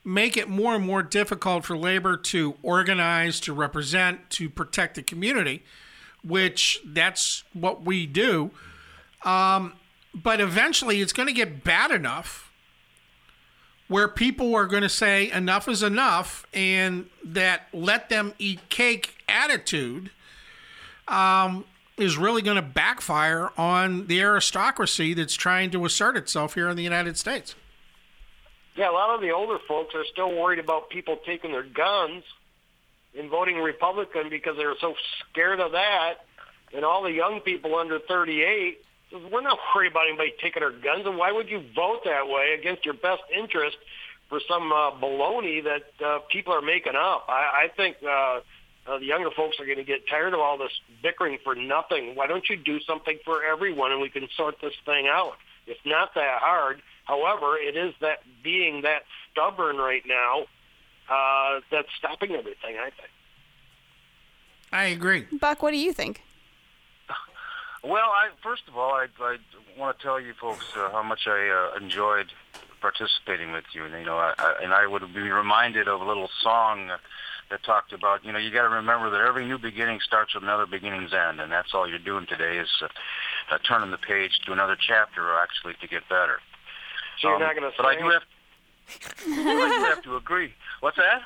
make 0.03 0.37
it 0.37 0.49
more 0.49 0.75
and 0.75 0.85
more 0.85 1.01
difficult 1.01 1.65
for 1.65 1.77
labor 1.77 2.15
to 2.17 2.55
organize, 2.61 3.39
to 3.39 3.53
represent, 3.53 4.29
to 4.29 4.49
protect 4.49 4.95
the 4.95 5.03
community, 5.03 5.63
which 6.23 6.79
that's 6.85 7.43
what 7.53 7.83
we 7.83 8.05
do. 8.05 8.51
Um, 9.23 9.73
but 10.13 10.39
eventually, 10.39 11.01
it's 11.01 11.13
going 11.13 11.27
to 11.27 11.33
get 11.33 11.63
bad 11.63 11.91
enough 11.91 12.44
where 13.87 14.07
people 14.07 14.55
are 14.55 14.65
going 14.65 14.83
to 14.83 14.89
say 14.89 15.31
enough 15.31 15.67
is 15.67 15.83
enough 15.83 16.45
and 16.53 17.07
that 17.23 17.67
let 17.71 18.09
them 18.09 18.33
eat 18.39 18.67
cake 18.69 19.15
attitude 19.29 20.09
um, 21.07 21.65
is 21.97 22.17
really 22.17 22.41
going 22.41 22.55
to 22.55 22.61
backfire 22.61 23.51
on 23.57 24.07
the 24.07 24.19
aristocracy 24.19 25.13
that's 25.13 25.35
trying 25.35 25.69
to 25.71 25.85
assert 25.85 26.17
itself 26.17 26.55
here 26.55 26.69
in 26.69 26.75
the 26.75 26.83
United 26.83 27.17
States. 27.17 27.55
Yeah, 28.75 28.89
a 28.89 28.91
lot 28.91 29.15
of 29.15 29.21
the 29.21 29.31
older 29.31 29.59
folks 29.67 29.95
are 29.95 30.03
still 30.11 30.35
worried 30.35 30.59
about 30.59 30.89
people 30.89 31.17
taking 31.25 31.51
their 31.51 31.63
guns 31.63 32.23
and 33.17 33.29
voting 33.29 33.57
Republican 33.57 34.29
because 34.29 34.57
they're 34.57 34.75
so 34.81 34.95
scared 35.29 35.59
of 35.59 35.71
that. 35.71 36.25
And 36.73 36.83
all 36.83 37.03
the 37.03 37.11
young 37.11 37.39
people 37.39 37.75
under 37.75 37.99
38, 37.99 38.79
says, 38.79 38.84
we're 39.11 39.41
not 39.41 39.57
worried 39.73 39.91
about 39.91 40.07
anybody 40.07 40.33
taking 40.41 40.63
our 40.63 40.71
guns. 40.71 41.05
And 41.05 41.17
why 41.17 41.31
would 41.31 41.49
you 41.49 41.63
vote 41.75 42.01
that 42.05 42.27
way 42.27 42.55
against 42.59 42.85
your 42.85 42.93
best 42.93 43.21
interest 43.35 43.77
for 44.29 44.39
some 44.47 44.71
uh, 44.71 44.91
baloney 44.91 45.63
that 45.63 46.05
uh, 46.05 46.19
people 46.29 46.53
are 46.53 46.61
making 46.61 46.95
up? 46.95 47.25
I, 47.29 47.65
I 47.65 47.67
think 47.75 47.97
uh, 48.03 48.39
uh, 48.87 48.99
the 48.99 49.05
younger 49.05 49.31
folks 49.31 49.59
are 49.59 49.65
going 49.65 49.77
to 49.77 49.83
get 49.83 50.07
tired 50.07 50.33
of 50.33 50.39
all 50.39 50.57
this 50.57 50.71
bickering 51.01 51.37
for 51.43 51.55
nothing. 51.55 52.15
Why 52.15 52.27
don't 52.27 52.47
you 52.49 52.57
do 52.57 52.79
something 52.81 53.19
for 53.23 53.43
everyone 53.43 53.91
and 53.91 54.01
we 54.01 54.09
can 54.09 54.27
sort 54.35 54.55
this 54.61 54.73
thing 54.85 55.07
out? 55.07 55.33
It's 55.67 55.79
not 55.85 56.13
that 56.15 56.39
hard. 56.41 56.81
However, 57.05 57.57
it 57.57 57.75
is 57.75 57.93
that 58.01 58.19
being 58.43 58.81
that 58.81 59.03
stubborn 59.31 59.77
right 59.77 60.03
now 60.05 60.45
uh, 61.09 61.61
that's 61.71 61.87
stopping 61.97 62.31
everything, 62.31 62.77
I 62.77 62.89
think. 62.89 63.09
I 64.71 64.85
agree. 64.85 65.25
Buck, 65.39 65.63
what 65.63 65.71
do 65.71 65.77
you 65.77 65.93
think? 65.93 66.21
Well, 67.85 68.09
I 68.09 68.29
first 68.41 68.63
of 68.67 68.75
all, 68.77 68.93
I, 68.93 69.05
I 69.21 69.37
want 69.77 69.97
to 69.97 70.03
tell 70.03 70.19
you 70.19 70.33
folks 70.41 70.65
uh, 70.75 70.89
how 70.91 71.03
much 71.03 71.27
I 71.27 71.49
uh, 71.75 71.77
enjoyed 71.83 72.27
participating 72.81 73.51
with 73.51 73.65
you, 73.73 73.85
and 73.85 73.93
you 73.93 74.05
know, 74.05 74.17
I, 74.17 74.33
I, 74.37 74.55
and 74.63 74.73
I 74.73 74.87
would 74.87 75.01
be 75.13 75.21
reminded 75.29 75.87
of 75.87 76.01
a 76.01 76.05
little 76.05 76.29
song 76.41 76.89
that 77.51 77.63
talked 77.63 77.93
about, 77.93 78.25
you 78.25 78.31
know, 78.31 78.39
you 78.39 78.49
got 78.49 78.63
to 78.63 78.69
remember 78.69 79.11
that 79.11 79.21
every 79.21 79.45
new 79.45 79.59
beginning 79.59 79.99
starts 79.99 80.33
with 80.33 80.41
another 80.43 80.65
beginning's 80.65 81.13
end, 81.13 81.39
and 81.39 81.51
that's 81.51 81.75
all 81.75 81.87
you're 81.87 81.99
doing 81.99 82.25
today 82.25 82.57
is 82.57 82.69
uh, 82.81 82.87
uh, 83.51 83.59
turning 83.67 83.91
the 83.91 83.97
page 83.99 84.39
to 84.47 84.51
another 84.51 84.75
chapter, 84.75 85.29
or 85.31 85.39
actually 85.39 85.75
to 85.79 85.87
get 85.87 86.01
better. 86.09 86.39
So 87.21 87.27
you're 87.27 87.35
Um, 87.35 87.43
not 87.43 87.55
going 87.55 87.71
to 87.71 87.77
But 87.77 87.85
I 87.85 87.95
do 87.97 88.09
have, 88.09 88.23
I 89.27 89.77
do 89.77 89.83
have 89.85 90.01
to 90.03 90.15
agree. 90.15 90.53
What's 90.79 90.97
that? 90.97 91.21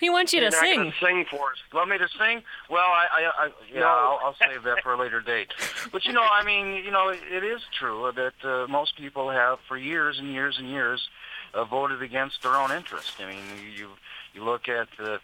He 0.00 0.10
wants 0.10 0.32
you 0.32 0.40
You're 0.40 0.50
to 0.50 0.56
not 0.56 0.64
sing. 0.64 0.92
sing 1.00 1.24
for 1.30 1.52
us. 1.52 1.58
Want 1.72 1.90
me 1.90 1.98
to 1.98 2.08
sing? 2.18 2.42
Well, 2.68 2.80
I, 2.80 3.06
I, 3.12 3.44
I 3.46 3.50
yeah, 3.72 3.80
No. 3.80 3.86
I'll, 3.86 4.20
I'll 4.24 4.36
save 4.50 4.62
that 4.64 4.82
for 4.82 4.92
a 4.92 4.98
later 4.98 5.20
date. 5.20 5.52
But 5.92 6.04
you 6.04 6.12
know, 6.12 6.22
I 6.30 6.44
mean, 6.44 6.84
you 6.84 6.90
know, 6.90 7.08
it, 7.08 7.20
it 7.30 7.44
is 7.44 7.62
true 7.78 8.10
that 8.14 8.34
uh, 8.48 8.66
most 8.68 8.96
people 8.96 9.30
have, 9.30 9.58
for 9.68 9.76
years 9.76 10.18
and 10.18 10.32
years 10.32 10.58
and 10.58 10.68
years, 10.68 11.08
uh, 11.54 11.64
voted 11.64 12.02
against 12.02 12.42
their 12.42 12.56
own 12.56 12.72
interest. 12.72 13.20
I 13.20 13.26
mean, 13.26 13.42
you 13.76 13.90
you 14.34 14.44
look 14.44 14.68
at 14.68 14.88
the, 14.98 15.20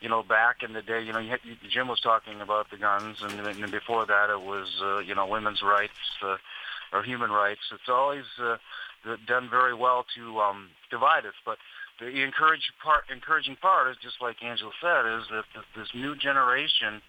you 0.00 0.08
know, 0.08 0.22
back 0.22 0.62
in 0.62 0.72
the 0.72 0.82
day, 0.82 1.02
you 1.02 1.12
know, 1.12 1.18
you 1.18 1.30
had, 1.30 1.40
you, 1.42 1.56
Jim 1.68 1.88
was 1.88 2.00
talking 2.00 2.40
about 2.40 2.70
the 2.70 2.76
guns, 2.76 3.18
and, 3.22 3.32
then 3.44 3.70
before 3.70 4.06
that, 4.06 4.30
it 4.30 4.40
was, 4.40 4.80
uh, 4.80 4.98
you 4.98 5.14
know, 5.14 5.26
women's 5.26 5.62
rights 5.62 5.98
uh, 6.22 6.36
or 6.92 7.02
human 7.02 7.30
rights. 7.30 7.60
It's 7.72 7.88
always 7.88 8.24
uh, 8.40 8.56
done 9.26 9.50
very 9.50 9.74
well 9.74 10.06
to 10.14 10.40
um, 10.40 10.68
divide 10.90 11.26
us, 11.26 11.34
but 11.44 11.58
the 12.02 12.22
encourage 12.22 12.72
part, 12.82 13.04
encouraging 13.12 13.56
part 13.56 13.90
is 13.90 13.96
just 14.02 14.20
like 14.20 14.42
Angela 14.42 14.72
said, 14.80 15.06
is 15.06 15.24
that 15.30 15.44
this 15.76 15.88
new 15.94 16.16
generation 16.16 17.00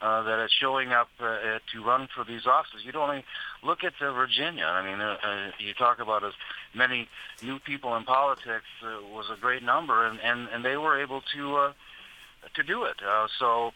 uh, 0.00 0.22
that 0.22 0.44
is 0.44 0.50
showing 0.52 0.92
up 0.92 1.08
uh, 1.20 1.58
to 1.72 1.84
run 1.84 2.08
for 2.14 2.24
these 2.24 2.46
offices. 2.46 2.82
You'd 2.84 2.96
only 2.96 3.24
look 3.64 3.82
at 3.82 3.94
uh, 4.00 4.12
Virginia. 4.12 4.64
I 4.64 4.84
mean, 4.88 5.00
uh, 5.00 5.16
uh, 5.22 5.50
you 5.58 5.74
talk 5.74 5.98
about 5.98 6.22
as 6.24 6.34
many 6.74 7.08
new 7.42 7.58
people 7.58 7.96
in 7.96 8.04
politics 8.04 8.66
uh, 8.82 9.04
was 9.12 9.26
a 9.30 9.40
great 9.40 9.62
number, 9.62 10.06
and, 10.06 10.20
and, 10.20 10.48
and 10.52 10.64
they 10.64 10.76
were 10.76 11.00
able 11.00 11.22
to 11.34 11.56
uh, 11.56 11.72
to 12.54 12.62
do 12.62 12.84
it. 12.84 12.96
Uh, 13.02 13.26
so 13.40 13.72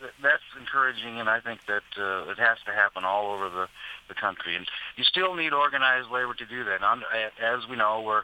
th- 0.00 0.12
that's 0.22 0.42
encouraging, 0.58 1.20
and 1.20 1.28
I 1.28 1.40
think 1.40 1.60
that 1.66 1.84
uh, 1.98 2.30
it 2.30 2.38
has 2.38 2.56
to 2.64 2.72
happen 2.72 3.04
all 3.04 3.34
over 3.34 3.50
the, 3.50 3.68
the 4.08 4.14
country. 4.14 4.56
And 4.56 4.66
you 4.96 5.04
still 5.04 5.34
need 5.34 5.52
organized 5.52 6.10
labor 6.10 6.32
to 6.34 6.46
do 6.46 6.64
that. 6.64 6.80
And 6.82 7.02
as 7.42 7.68
we 7.68 7.76
know, 7.76 8.00
we're 8.00 8.22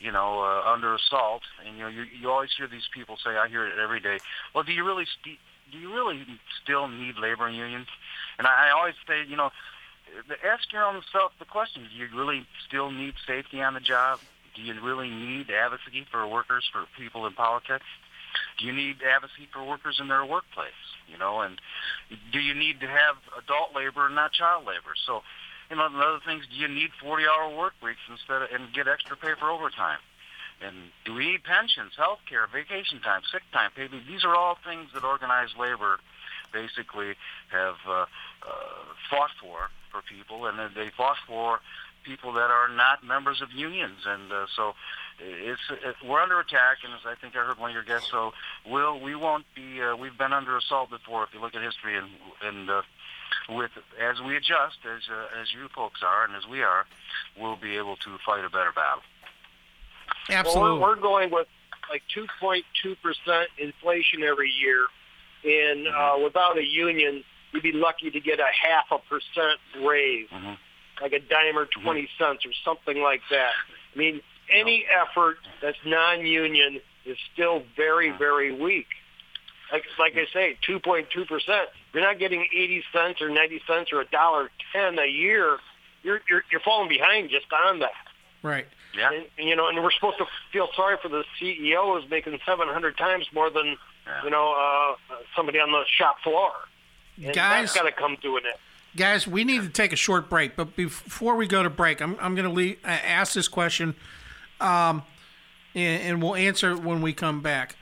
you 0.00 0.12
know, 0.12 0.40
uh, 0.40 0.70
under 0.70 0.94
assault, 0.94 1.42
and 1.64 1.76
you 1.76 1.82
know, 1.82 1.88
you, 1.88 2.04
you 2.20 2.30
always 2.30 2.50
hear 2.56 2.66
these 2.66 2.88
people 2.92 3.16
say, 3.22 3.30
I 3.30 3.48
hear 3.48 3.66
it 3.66 3.78
every 3.78 4.00
day. 4.00 4.18
Well, 4.54 4.64
do 4.64 4.72
you 4.72 4.84
really, 4.84 5.06
do 5.24 5.78
you 5.78 5.94
really 5.94 6.24
still 6.62 6.88
need 6.88 7.16
labor 7.16 7.48
unions? 7.48 7.86
And 8.38 8.46
I, 8.46 8.68
I 8.68 8.70
always 8.70 8.94
say, 9.06 9.24
you 9.28 9.36
know, 9.36 9.50
ask 10.44 10.72
your 10.72 10.84
own 10.84 11.02
self 11.12 11.32
the 11.38 11.44
question: 11.44 11.86
Do 11.90 11.96
you 11.96 12.08
really 12.14 12.46
still 12.66 12.90
need 12.90 13.14
safety 13.26 13.62
on 13.62 13.74
the 13.74 13.80
job? 13.80 14.20
Do 14.54 14.62
you 14.62 14.74
really 14.80 15.10
need 15.10 15.50
advocacy 15.50 16.06
for 16.10 16.26
workers, 16.26 16.64
for 16.72 16.84
people 16.96 17.26
in 17.26 17.32
politics? 17.32 17.86
Do 18.58 18.66
you 18.66 18.72
need 18.72 18.96
advocacy 19.02 19.48
for 19.52 19.64
workers 19.64 19.98
in 20.00 20.08
their 20.08 20.24
workplace? 20.24 20.72
You 21.10 21.18
know, 21.18 21.40
and 21.40 21.60
do 22.32 22.40
you 22.40 22.54
need 22.54 22.80
to 22.80 22.86
have 22.86 23.16
adult 23.38 23.74
labor 23.74 24.06
and 24.06 24.14
not 24.14 24.32
child 24.32 24.64
labor? 24.66 24.94
So 25.06 25.22
you 25.70 25.76
know, 25.76 25.86
another 25.86 26.20
things, 26.26 26.44
do 26.50 26.56
you 26.56 26.68
need 26.68 26.90
40-hour 27.02 27.56
work 27.56 27.74
weeks 27.82 28.00
instead 28.10 28.42
of, 28.42 28.48
and 28.52 28.72
get 28.72 28.88
extra 28.88 29.16
pay 29.16 29.32
for 29.38 29.50
overtime? 29.50 29.98
And 30.60 30.76
do 31.04 31.14
we 31.14 31.32
need 31.32 31.44
pensions, 31.44 31.92
health 31.96 32.20
care, 32.28 32.46
vacation 32.46 33.00
time, 33.00 33.22
sick 33.30 33.42
time, 33.52 33.70
pay? 33.74 33.88
These 33.88 34.24
are 34.24 34.34
all 34.34 34.56
things 34.64 34.90
that 34.94 35.04
organized 35.04 35.56
labor 35.58 35.98
basically 36.52 37.14
have 37.50 37.74
uh, 37.88 37.92
uh, 37.92 38.06
fought 39.10 39.30
for 39.40 39.70
for 39.90 40.02
people, 40.02 40.46
and 40.46 40.58
they 40.74 40.90
fought 40.96 41.16
for 41.26 41.60
people 42.04 42.32
that 42.34 42.50
are 42.50 42.68
not 42.68 43.04
members 43.04 43.40
of 43.42 43.50
unions, 43.52 43.98
and 44.06 44.30
uh, 44.32 44.46
so 44.54 44.74
it's 45.18 45.60
it, 45.70 45.96
we're 46.06 46.20
under 46.20 46.38
attack. 46.38 46.78
And 46.84 46.92
as 46.94 47.00
I 47.04 47.14
think 47.20 47.36
I 47.36 47.44
heard 47.44 47.58
one 47.58 47.70
of 47.70 47.74
your 47.74 47.84
guests, 47.84 48.10
so 48.10 48.32
we'll 48.66 49.00
we 49.00 49.14
won't 49.14 49.46
be. 49.54 49.82
Uh, 49.82 49.96
we've 49.96 50.16
been 50.16 50.32
under 50.32 50.56
assault 50.56 50.90
before. 50.90 51.24
If 51.24 51.30
you 51.34 51.40
look 51.40 51.54
at 51.54 51.62
history, 51.62 51.96
and 51.96 52.08
and 52.42 52.70
uh, 52.70 52.82
with 53.48 53.70
as 54.00 54.20
we 54.20 54.36
adjust, 54.36 54.78
as 54.84 55.02
uh, 55.10 55.40
as 55.40 55.52
you 55.52 55.68
folks 55.74 56.00
are, 56.02 56.24
and 56.24 56.34
as 56.34 56.46
we 56.48 56.62
are, 56.62 56.86
we'll 57.38 57.56
be 57.56 57.76
able 57.76 57.96
to 57.96 58.16
fight 58.24 58.44
a 58.44 58.50
better 58.50 58.72
battle. 58.72 59.02
Absolutely. 60.28 60.62
Well, 60.62 60.80
we're, 60.80 60.96
we're 60.96 61.00
going 61.00 61.30
with 61.30 61.46
like 61.90 62.02
2.2 62.14 62.62
percent 63.02 63.48
inflation 63.58 64.22
every 64.22 64.50
year, 64.50 64.86
and 65.44 65.88
uh, 65.88 66.18
without 66.22 66.58
a 66.58 66.64
union, 66.64 67.24
you'd 67.52 67.62
be 67.62 67.72
lucky 67.72 68.10
to 68.10 68.20
get 68.20 68.40
a 68.40 68.44
half 68.44 68.86
a 68.90 68.98
percent 69.08 69.58
raise, 69.82 70.28
mm-hmm. 70.28 70.54
like 71.02 71.12
a 71.12 71.20
dime 71.20 71.58
or 71.58 71.66
20 71.66 72.08
cents 72.18 72.44
or 72.46 72.52
something 72.64 73.02
like 73.02 73.20
that. 73.30 73.52
I 73.94 73.98
mean, 73.98 74.20
any 74.50 74.84
effort 74.86 75.36
that's 75.62 75.78
non-union 75.84 76.80
is 77.04 77.16
still 77.32 77.62
very, 77.76 78.10
very 78.10 78.52
weak. 78.52 78.86
Like, 79.72 79.84
like 79.98 80.14
I 80.14 80.26
say, 80.32 80.58
2.2 80.68 81.26
percent. 81.26 81.68
You're 81.94 82.02
not 82.02 82.18
getting 82.18 82.46
80 82.52 82.84
cents 82.92 83.22
or 83.22 83.30
90 83.30 83.62
cents 83.66 83.92
or 83.92 84.00
a 84.00 84.04
dollar 84.06 84.50
ten 84.72 84.98
a 84.98 85.06
year. 85.06 85.58
You're 86.02 86.20
you're 86.28 86.42
you're 86.50 86.60
falling 86.60 86.88
behind 86.88 87.30
just 87.30 87.46
on 87.52 87.78
that. 87.78 87.92
Right. 88.42 88.66
Yeah. 88.96 89.10
And, 89.12 89.24
and, 89.38 89.48
you 89.48 89.56
know, 89.56 89.68
and 89.68 89.82
we're 89.82 89.90
supposed 89.92 90.18
to 90.18 90.26
feel 90.52 90.68
sorry 90.76 90.98
for 91.00 91.08
the 91.08 91.24
CEO 91.40 91.98
who's 91.98 92.08
making 92.10 92.38
700 92.44 92.98
times 92.98 93.26
more 93.32 93.48
than 93.48 93.76
you 94.22 94.30
know 94.30 94.52
uh, 94.52 95.14
somebody 95.34 95.60
on 95.60 95.70
the 95.70 95.84
shop 95.88 96.16
floor. 96.22 96.50
And 97.16 97.34
Guys- 97.34 97.72
that's 97.72 97.74
got 97.74 97.84
to 97.84 97.92
come 97.92 98.16
doing 98.20 98.44
it. 98.44 98.58
Guys, 98.96 99.26
we 99.26 99.42
need 99.42 99.62
to 99.62 99.68
take 99.68 99.92
a 99.92 99.96
short 99.96 100.30
break, 100.30 100.54
but 100.54 100.76
before 100.76 101.34
we 101.34 101.48
go 101.48 101.64
to 101.64 101.70
break, 101.70 102.00
I'm, 102.00 102.16
I'm 102.20 102.36
going 102.36 102.54
to 102.54 102.76
uh, 102.84 102.86
ask 102.86 103.32
this 103.32 103.48
question, 103.48 103.96
um, 104.60 105.02
and, 105.74 106.00
and 106.02 106.22
we'll 106.22 106.36
answer 106.36 106.70
it 106.70 106.80
when 106.80 107.02
we 107.02 107.12
come 107.12 107.40
back. 107.40 107.74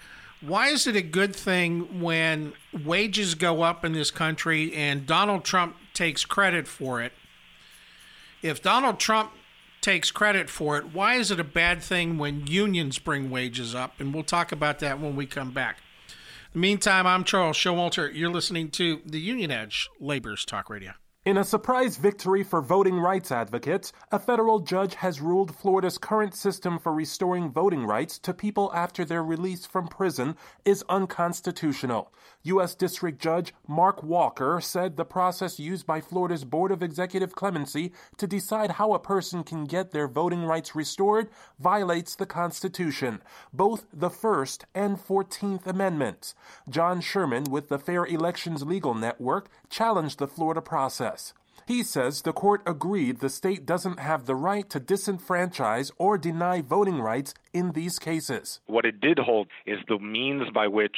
Why 0.45 0.69
is 0.71 0.89
it 0.89 0.97
a 0.97 1.03
good 1.03 1.37
thing 1.37 2.01
when 2.01 2.55
wages 2.85 3.37
go 3.37 3.63
up 3.63 3.85
in 3.85 3.93
this 3.93 4.11
country 4.11 4.75
and 4.75 5.07
Donald 5.07 5.45
Trump 5.45 5.77
takes 5.95 6.25
credit 6.25 6.67
for 6.67 7.01
it? 7.01 7.13
If 8.43 8.61
Donald 8.61 8.99
Trump 8.99 9.31
takes 9.81 10.11
credit 10.11 10.51
for 10.51 10.77
it, 10.79 10.93
why 10.93 11.15
is 11.15 11.31
it 11.31 11.39
a 11.39 11.45
bad 11.45 11.81
thing 11.81 12.19
when 12.19 12.49
unions 12.49 12.99
bring 12.99 13.31
wages 13.31 13.73
up? 13.73 14.01
And 14.01 14.13
we'll 14.13 14.25
talk 14.25 14.51
about 14.51 14.81
that 14.81 14.99
when 14.99 15.15
we 15.15 15.27
come 15.27 15.53
back. 15.53 15.79
In 16.09 16.15
the 16.55 16.59
meantime, 16.59 17.07
I'm 17.07 17.23
Charles 17.23 17.57
Showalter. 17.57 18.13
You're 18.13 18.29
listening 18.29 18.71
to 18.73 19.01
the 19.07 19.21
Union 19.21 19.53
Edge 19.53 19.89
Labor's 20.01 20.45
Talk 20.45 20.69
Radio. 20.69 20.95
In 21.25 21.37
a 21.37 21.45
surprise 21.45 21.99
victory 21.99 22.43
for 22.43 22.61
voting 22.61 22.99
rights 22.99 23.31
advocates, 23.31 23.93
a 24.11 24.19
federal 24.19 24.59
judge 24.59 24.97
has 24.97 25.21
ruled 25.21 25.55
Florida's 25.55 25.97
current 25.97 26.35
system 26.35 26.81
for 26.81 26.93
restoring 26.93 27.49
voting 27.49 27.85
rights 27.85 28.19
to 28.19 28.35
people 28.35 28.73
after 28.75 29.05
their 29.05 29.23
release 29.23 29.65
from 29.65 29.87
prison 29.87 30.35
is 30.65 30.85
unconstitutional. 30.89 32.13
U.S. 32.43 32.75
District 32.75 33.23
Judge 33.23 33.55
Mark 33.69 34.03
Walker 34.03 34.61
said 34.61 34.97
the 34.97 35.05
process 35.05 35.61
used 35.61 35.87
by 35.87 36.01
Florida's 36.01 36.45
Board 36.45 36.73
of 36.73 36.83
Executive 36.83 37.37
Clemency 37.37 37.93
to 38.17 38.27
decide 38.27 38.73
how 38.73 38.93
a 38.93 38.99
person 38.99 39.45
can 39.45 39.65
get 39.65 39.93
their 39.93 40.09
voting 40.09 40.43
rights 40.43 40.75
restored 40.75 41.29
violates 41.61 42.17
the 42.17 42.27
Constitution, 42.27 43.23
both 43.53 43.87
the 43.93 44.11
First 44.11 44.67
and 44.75 45.01
Fourteenth 45.01 45.69
Amendments. 45.69 46.35
John 46.69 47.01
Sherman 47.01 47.45
with 47.45 47.69
the 47.69 47.79
Fair 47.79 48.07
Elections 48.07 48.65
Legal 48.65 48.95
Network 48.95 49.49
challenged 49.71 50.19
the 50.19 50.27
Florida 50.27 50.61
process. 50.61 51.12
He 51.67 51.83
says 51.83 52.23
the 52.23 52.33
court 52.33 52.63
agreed 52.67 53.21
the 53.21 53.29
state 53.29 53.65
doesn't 53.65 54.01
have 54.01 54.27
the 54.27 54.35
right 54.35 54.69
to 54.71 54.81
disenfranchise 54.81 55.93
or 55.97 56.19
deny 56.19 56.61
voting 56.61 57.01
rights 57.01 57.35
in 57.53 57.73
these 57.73 57.99
cases. 57.99 58.61
What 58.67 58.85
it 58.85 59.01
did 59.01 59.19
hold 59.19 59.49
is 59.67 59.79
the 59.89 59.99
means 59.99 60.51
by 60.53 60.67
which 60.67 60.97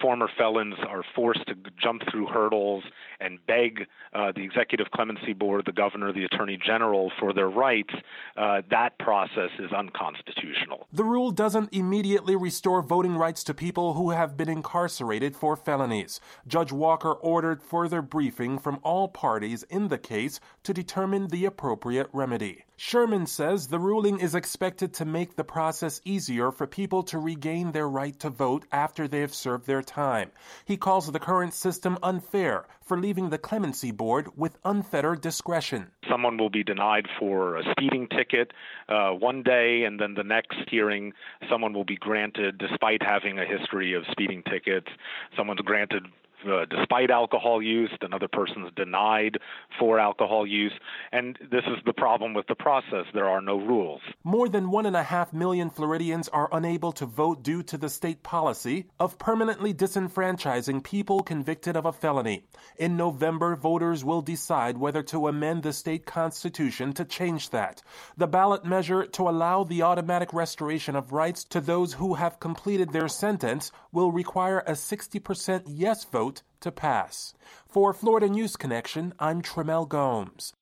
former 0.00 0.28
felons 0.36 0.74
are 0.86 1.02
forced 1.14 1.46
to 1.46 1.54
jump 1.82 2.02
through 2.10 2.26
hurdles 2.26 2.84
and 3.20 3.38
beg 3.46 3.86
uh, 4.12 4.32
the 4.32 4.42
Executive 4.42 4.90
Clemency 4.92 5.32
Board, 5.32 5.64
the 5.66 5.72
governor, 5.72 6.12
the 6.12 6.24
attorney 6.24 6.58
general 6.64 7.12
for 7.18 7.32
their 7.32 7.48
rights, 7.48 7.94
uh, 8.36 8.62
that 8.70 8.98
process 8.98 9.50
is 9.58 9.72
unconstitutional. 9.72 10.86
The 10.92 11.04
rule 11.04 11.30
doesn't 11.30 11.72
immediately 11.72 12.36
restore 12.36 12.82
voting 12.82 13.16
rights 13.16 13.44
to 13.44 13.54
people 13.54 13.94
who 13.94 14.10
have 14.10 14.36
been 14.36 14.48
incarcerated 14.48 15.36
for 15.36 15.56
felonies. 15.56 16.20
Judge 16.46 16.72
Walker 16.72 17.12
ordered 17.12 17.62
further 17.62 18.02
briefing 18.02 18.58
from 18.58 18.80
all 18.82 19.08
parties 19.08 19.62
in 19.64 19.88
the 19.88 19.98
case 19.98 20.40
to 20.64 20.74
determine 20.74 21.28
the 21.28 21.44
appropriate 21.44 22.08
remedy. 22.12 22.64
Sherman 22.82 23.26
says 23.26 23.66
the 23.66 23.78
ruling 23.78 24.20
is 24.20 24.34
expected 24.34 24.94
to 24.94 25.04
make 25.04 25.36
the 25.36 25.44
process 25.44 26.00
easier 26.02 26.50
for 26.50 26.66
people 26.66 27.02
to 27.02 27.18
regain 27.18 27.72
their 27.72 27.86
right 27.86 28.18
to 28.20 28.30
vote 28.30 28.64
after 28.72 29.06
they 29.06 29.20
have 29.20 29.34
served 29.34 29.66
their 29.66 29.79
time. 29.82 30.30
He 30.64 30.76
calls 30.76 31.10
the 31.10 31.18
current 31.18 31.54
system 31.54 31.98
unfair 32.02 32.66
for 32.82 32.98
leaving 32.98 33.30
the 33.30 33.38
clemency 33.38 33.90
board 33.90 34.28
with 34.36 34.58
unfettered 34.64 35.20
discretion. 35.20 35.90
Someone 36.08 36.36
will 36.36 36.50
be 36.50 36.64
denied 36.64 37.06
for 37.18 37.56
a 37.56 37.62
speeding 37.70 38.08
ticket 38.08 38.52
uh, 38.88 39.10
one 39.10 39.42
day, 39.42 39.84
and 39.84 40.00
then 40.00 40.14
the 40.14 40.24
next 40.24 40.56
hearing, 40.68 41.12
someone 41.48 41.72
will 41.72 41.84
be 41.84 41.96
granted, 41.96 42.58
despite 42.58 43.02
having 43.02 43.38
a 43.38 43.44
history 43.44 43.94
of 43.94 44.04
speeding 44.10 44.42
tickets, 44.50 44.88
someone's 45.36 45.60
granted 45.60 46.06
uh, 46.46 46.64
despite 46.64 47.10
alcohol 47.10 47.62
use, 47.62 47.90
another 48.00 48.28
person's 48.28 48.70
denied 48.76 49.38
for 49.78 49.98
alcohol 49.98 50.46
use. 50.46 50.72
And 51.12 51.38
this 51.50 51.64
is 51.66 51.78
the 51.84 51.92
problem 51.92 52.34
with 52.34 52.46
the 52.46 52.54
process. 52.54 53.06
There 53.14 53.28
are 53.28 53.40
no 53.40 53.58
rules. 53.58 54.00
More 54.24 54.48
than 54.48 54.70
one 54.70 54.86
and 54.86 54.96
a 54.96 55.02
half 55.02 55.32
million 55.32 55.70
Floridians 55.70 56.28
are 56.28 56.48
unable 56.52 56.92
to 56.92 57.06
vote 57.06 57.42
due 57.42 57.62
to 57.64 57.78
the 57.78 57.88
state 57.88 58.22
policy 58.22 58.86
of 58.98 59.18
permanently 59.18 59.74
disenfranchising 59.74 60.84
people 60.84 61.22
convicted 61.22 61.76
of 61.76 61.86
a 61.86 61.92
felony. 61.92 62.44
In 62.78 62.96
November, 62.96 63.56
voters 63.56 64.04
will 64.04 64.22
decide 64.22 64.78
whether 64.78 65.02
to 65.04 65.28
amend 65.28 65.62
the 65.62 65.72
state 65.72 66.06
constitution 66.06 66.92
to 66.94 67.04
change 67.04 67.50
that. 67.50 67.82
The 68.16 68.26
ballot 68.26 68.64
measure 68.64 69.06
to 69.06 69.28
allow 69.28 69.64
the 69.64 69.82
automatic 69.82 70.32
restoration 70.32 70.96
of 70.96 71.12
rights 71.12 71.44
to 71.44 71.60
those 71.60 71.94
who 71.94 72.14
have 72.14 72.40
completed 72.40 72.90
their 72.92 73.08
sentence 73.08 73.72
will 73.92 74.12
require 74.12 74.60
a 74.60 74.72
60% 74.72 75.62
yes 75.66 76.04
vote 76.04 76.29
to 76.60 76.70
pass. 76.70 77.34
For 77.68 77.92
Florida 77.92 78.28
News 78.28 78.56
Connection, 78.56 79.14
I'm 79.18 79.42
Trimmel 79.42 79.86
Gomes. 79.86 80.52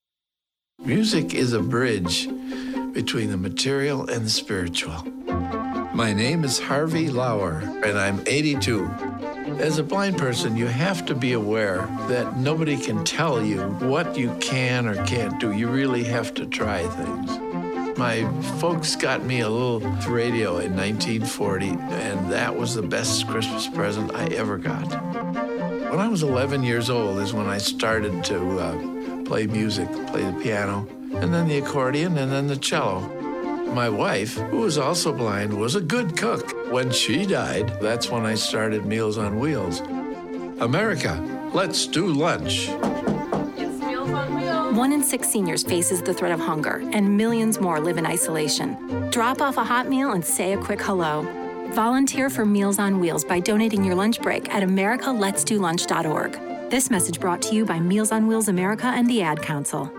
Music 0.78 1.34
is 1.34 1.52
a 1.52 1.60
bridge 1.60 2.28
between 2.92 3.30
the 3.30 3.36
material 3.36 4.08
and 4.08 4.26
the 4.26 4.30
spiritual. 4.30 5.02
My 5.92 6.12
name 6.12 6.44
is 6.44 6.60
Harvey 6.60 7.10
Lauer, 7.10 7.58
and 7.84 7.98
I'm 7.98 8.22
82. 8.26 8.86
As 9.58 9.78
a 9.78 9.82
blind 9.82 10.16
person, 10.18 10.56
you 10.56 10.66
have 10.66 11.04
to 11.06 11.14
be 11.16 11.32
aware 11.32 11.88
that 12.06 12.36
nobody 12.36 12.76
can 12.76 13.04
tell 13.04 13.44
you 13.44 13.62
what 13.80 14.16
you 14.16 14.32
can 14.40 14.86
or 14.86 14.94
can't 15.06 15.40
do. 15.40 15.52
You 15.52 15.68
really 15.68 16.04
have 16.04 16.32
to 16.34 16.46
try 16.46 16.86
things. 16.86 17.98
My 17.98 18.22
folks 18.60 18.94
got 18.94 19.24
me 19.24 19.40
a 19.40 19.48
little 19.48 19.80
radio 20.08 20.58
in 20.58 20.76
1940, 20.76 21.70
and 21.70 22.30
that 22.30 22.56
was 22.56 22.76
the 22.76 22.82
best 22.82 23.26
Christmas 23.26 23.66
present 23.66 24.14
I 24.14 24.26
ever 24.26 24.56
got. 24.56 25.17
When 25.90 26.00
I 26.00 26.08
was 26.08 26.22
11 26.22 26.64
years 26.64 26.90
old 26.90 27.18
is 27.18 27.32
when 27.32 27.46
I 27.46 27.56
started 27.56 28.22
to 28.24 28.58
uh, 28.58 29.24
play 29.24 29.46
music, 29.46 29.90
play 30.08 30.22
the 30.22 30.38
piano, 30.42 30.86
and 31.14 31.32
then 31.32 31.48
the 31.48 31.58
accordion, 31.58 32.18
and 32.18 32.30
then 32.30 32.46
the 32.46 32.58
cello. 32.58 33.00
My 33.72 33.88
wife, 33.88 34.34
who 34.34 34.58
was 34.58 34.76
also 34.76 35.14
blind, 35.14 35.58
was 35.58 35.76
a 35.76 35.80
good 35.80 36.14
cook. 36.14 36.70
When 36.70 36.90
she 36.90 37.24
died, 37.24 37.80
that's 37.80 38.10
when 38.10 38.26
I 38.26 38.34
started 38.34 38.84
Meals 38.84 39.16
on 39.16 39.38
Wheels. 39.38 39.80
America, 40.60 41.50
let's 41.54 41.86
do 41.86 42.06
lunch. 42.08 42.68
One 44.76 44.92
in 44.92 45.02
six 45.02 45.30
seniors 45.30 45.62
faces 45.62 46.02
the 46.02 46.12
threat 46.12 46.32
of 46.32 46.40
hunger, 46.40 46.82
and 46.92 47.16
millions 47.16 47.60
more 47.60 47.80
live 47.80 47.96
in 47.96 48.04
isolation. 48.04 49.08
Drop 49.10 49.40
off 49.40 49.56
a 49.56 49.64
hot 49.64 49.88
meal 49.88 50.12
and 50.12 50.22
say 50.22 50.52
a 50.52 50.58
quick 50.58 50.82
hello. 50.82 51.22
Volunteer 51.72 52.30
for 52.30 52.46
Meals 52.46 52.78
on 52.78 52.98
Wheels 52.98 53.24
by 53.24 53.40
donating 53.40 53.84
your 53.84 53.94
lunch 53.94 54.22
break 54.22 54.52
at 54.54 54.62
americaletsdolunch.org. 54.62 56.70
This 56.70 56.90
message 56.90 57.20
brought 57.20 57.42
to 57.42 57.54
you 57.54 57.64
by 57.64 57.78
Meals 57.78 58.10
on 58.10 58.26
Wheels 58.26 58.48
America 58.48 58.86
and 58.86 59.08
the 59.08 59.22
Ad 59.22 59.42
Council. 59.42 59.92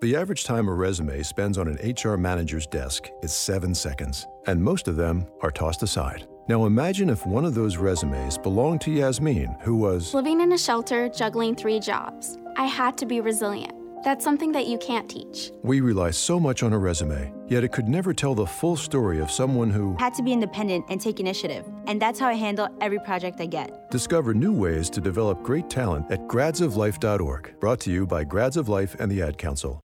The 0.00 0.16
average 0.16 0.44
time 0.44 0.68
a 0.68 0.74
resume 0.74 1.22
spends 1.22 1.56
on 1.56 1.68
an 1.68 1.78
HR 1.88 2.16
manager's 2.16 2.66
desk 2.66 3.08
is 3.22 3.32
seven 3.32 3.74
seconds, 3.74 4.26
and 4.46 4.62
most 4.62 4.86
of 4.86 4.96
them 4.96 5.26
are 5.40 5.50
tossed 5.50 5.82
aside. 5.82 6.26
Now 6.46 6.66
imagine 6.66 7.08
if 7.08 7.24
one 7.24 7.46
of 7.46 7.54
those 7.54 7.78
resumes 7.78 8.36
belonged 8.36 8.82
to 8.82 8.90
Yasmin, 8.90 9.56
who 9.60 9.76
was 9.76 10.12
living 10.12 10.42
in 10.42 10.52
a 10.52 10.58
shelter, 10.58 11.08
juggling 11.08 11.54
three 11.54 11.80
jobs. 11.80 12.36
I 12.56 12.66
had 12.66 12.98
to 12.98 13.06
be 13.06 13.22
resilient. 13.22 13.83
That's 14.04 14.22
something 14.22 14.52
that 14.52 14.66
you 14.66 14.76
can't 14.76 15.08
teach. 15.08 15.50
We 15.62 15.80
rely 15.80 16.10
so 16.10 16.38
much 16.38 16.62
on 16.62 16.74
a 16.74 16.78
resume, 16.78 17.32
yet 17.48 17.64
it 17.64 17.72
could 17.72 17.88
never 17.88 18.12
tell 18.12 18.34
the 18.34 18.46
full 18.46 18.76
story 18.76 19.18
of 19.18 19.30
someone 19.30 19.70
who 19.70 19.96
had 19.98 20.12
to 20.14 20.22
be 20.22 20.30
independent 20.30 20.84
and 20.90 21.00
take 21.00 21.20
initiative. 21.20 21.64
And 21.86 22.02
that's 22.02 22.20
how 22.20 22.28
I 22.28 22.34
handle 22.34 22.68
every 22.82 22.98
project 22.98 23.40
I 23.40 23.46
get. 23.46 23.90
Discover 23.90 24.34
new 24.34 24.52
ways 24.52 24.90
to 24.90 25.00
develop 25.00 25.42
great 25.42 25.70
talent 25.70 26.04
at 26.10 26.20
gradsoflife.org. 26.28 27.58
Brought 27.60 27.80
to 27.80 27.90
you 27.90 28.06
by 28.06 28.24
Grads 28.24 28.58
of 28.58 28.68
Life 28.68 28.94
and 29.00 29.10
the 29.10 29.22
Ad 29.22 29.38
Council. 29.38 29.80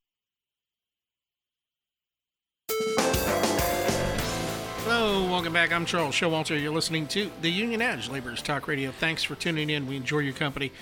Hello, 4.84 5.24
welcome 5.30 5.54
back. 5.54 5.72
I'm 5.72 5.86
Charles 5.86 6.14
Showalter. 6.14 6.60
You're 6.60 6.74
listening 6.74 7.06
to 7.08 7.30
the 7.40 7.50
Union 7.50 7.80
Edge 7.80 8.10
Labor's 8.10 8.42
Talk 8.42 8.68
Radio. 8.68 8.90
Thanks 8.90 9.22
for 9.22 9.34
tuning 9.34 9.70
in. 9.70 9.86
We 9.86 9.96
enjoy 9.96 10.18
your 10.18 10.34
company. 10.34 10.72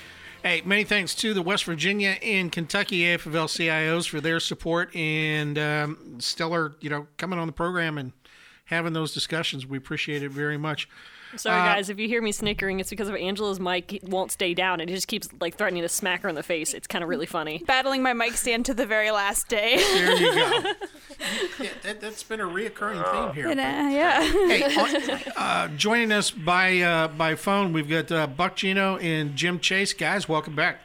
Hey, 0.41 0.61
many 0.63 0.85
thanks 0.85 1.13
to 1.15 1.33
the 1.33 1.41
West 1.41 1.65
Virginia 1.65 2.15
and 2.23 2.49
Kentucky 2.49 3.01
AFL 3.01 3.49
CIOs 3.49 4.07
for 4.07 4.21
their 4.21 4.39
support 4.39 4.95
and 4.95 5.59
um, 5.59 6.15
stellar, 6.19 6.75
you 6.79 6.89
know, 6.89 7.07
coming 7.17 7.37
on 7.37 7.45
the 7.45 7.51
program 7.51 7.97
and 7.97 8.13
having 8.69 8.93
those 8.93 9.13
discussions. 9.13 9.65
We 9.65 9.77
appreciate 9.77 10.23
it 10.23 10.31
very 10.31 10.57
much. 10.57 10.87
Sorry, 11.35 11.59
Uh, 11.61 11.65
guys. 11.65 11.89
If 11.89 11.99
you 11.99 12.07
hear 12.07 12.21
me 12.23 12.31
snickering, 12.31 12.79
it's 12.79 12.89
because 12.89 13.07
of 13.07 13.15
Angela's 13.15 13.59
mic 13.59 13.93
it 13.93 14.03
won't 14.03 14.31
stay 14.31 14.53
down. 14.55 14.79
and 14.79 14.89
It 14.89 14.93
just 14.93 15.07
keeps 15.07 15.29
like 15.39 15.55
threatening 15.55 15.83
to 15.83 15.89
smack 15.89 16.21
her 16.21 16.29
in 16.29 16.33
the 16.35 16.41
face. 16.43 16.73
It's 16.73 16.87
kind 16.87 17.03
of 17.03 17.09
really 17.09 17.27
funny. 17.27 17.61
Battling 17.67 18.01
my 18.01 18.13
mic 18.13 18.33
stand 18.33 18.65
to 18.65 18.73
the 18.73 18.85
very 18.85 19.11
last 19.11 19.47
day. 19.47 19.77
There 19.77 20.15
you 20.15 20.33
go. 20.33 20.61
yeah, 21.59 21.69
that, 21.83 22.01
that's 22.01 22.23
been 22.23 22.39
a 22.39 22.45
reoccurring 22.45 23.03
theme 23.11 23.33
here. 23.35 23.49
And, 23.49 23.59
uh, 23.59 23.63
yeah. 23.63 24.21
hey, 24.23 25.23
uh, 25.35 25.67
joining 25.69 26.11
us 26.11 26.31
by 26.31 26.79
uh, 26.79 27.07
by 27.09 27.35
phone, 27.35 27.73
we've 27.73 27.89
got 27.89 28.11
uh, 28.11 28.25
Buck 28.25 28.55
Gino 28.55 28.97
and 28.97 29.35
Jim 29.35 29.59
Chase. 29.59 29.93
Guys, 29.93 30.27
welcome 30.27 30.55
back. 30.55 30.79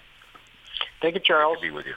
Thank 1.00 1.14
you, 1.14 1.20
Charles. 1.20 1.58
Be 1.62 1.70
with 1.70 1.86
you. 1.86 1.94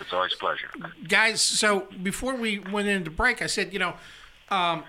It's 0.00 0.12
always 0.12 0.32
a 0.34 0.36
pleasure. 0.36 0.70
Guys, 1.08 1.40
so 1.42 1.88
before 2.02 2.36
we 2.36 2.60
went 2.60 2.86
into 2.86 3.10
break, 3.10 3.42
I 3.42 3.46
said, 3.46 3.72
you 3.72 3.80
know, 3.80 3.94
um, 4.50 4.84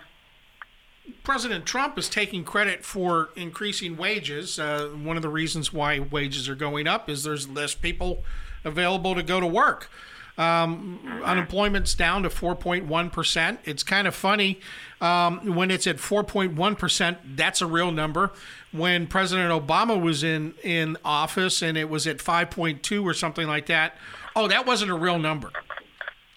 President 1.23 1.65
Trump 1.65 1.97
is 1.97 2.09
taking 2.09 2.43
credit 2.43 2.83
for 2.83 3.29
increasing 3.35 3.97
wages. 3.97 4.59
Uh, 4.59 4.89
one 5.01 5.15
of 5.15 5.21
the 5.21 5.29
reasons 5.29 5.73
why 5.73 5.99
wages 5.99 6.49
are 6.49 6.55
going 6.55 6.87
up 6.87 7.09
is 7.09 7.23
there's 7.23 7.47
less 7.47 7.75
people 7.75 8.23
available 8.63 9.15
to 9.15 9.23
go 9.23 9.39
to 9.39 9.47
work. 9.47 9.89
Um, 10.37 11.21
unemployment's 11.25 11.93
down 11.93 12.23
to 12.23 12.29
4.1%. 12.29 13.57
It's 13.65 13.83
kind 13.83 14.07
of 14.07 14.15
funny 14.15 14.61
um, 15.01 15.55
when 15.55 15.69
it's 15.69 15.85
at 15.85 15.97
4.1%, 15.97 17.17
that's 17.35 17.61
a 17.61 17.65
real 17.65 17.91
number. 17.91 18.31
When 18.71 19.05
President 19.07 19.51
Obama 19.51 20.01
was 20.01 20.23
in, 20.23 20.53
in 20.63 20.95
office 21.03 21.61
and 21.61 21.77
it 21.77 21.89
was 21.89 22.07
at 22.07 22.19
5.2 22.19 23.03
or 23.03 23.13
something 23.13 23.47
like 23.47 23.65
that, 23.65 23.97
oh, 24.33 24.47
that 24.47 24.65
wasn't 24.65 24.91
a 24.91 24.95
real 24.95 25.19
number. 25.19 25.51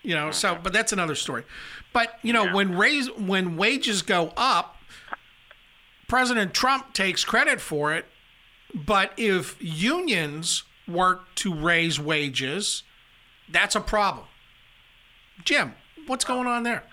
You 0.03 0.15
know, 0.15 0.31
so 0.31 0.59
but 0.61 0.73
that's 0.73 0.93
another 0.93 1.15
story. 1.15 1.45
But 1.93 2.19
you 2.23 2.33
know, 2.33 2.53
when 2.53 2.77
raise 2.77 3.11
when 3.13 3.57
wages 3.57 4.03
go 4.03 4.33
up, 4.37 4.77
President 6.09 6.55
Trump 6.55 6.93
takes 6.93 7.25
credit 7.25 7.61
for 7.61 7.95
it. 7.95 8.07
But 8.75 9.13
if 9.17 9.57
unions 9.61 10.65
work 10.89 11.35
to 11.37 11.55
raise 11.55 12.01
wages, 12.01 12.83
that's 13.49 13.77
a 13.77 13.81
problem. 13.81 14.27
Jim, 15.45 15.75
what's 16.07 16.25
going 16.25 16.47
on 16.47 16.63
there? 16.63 16.85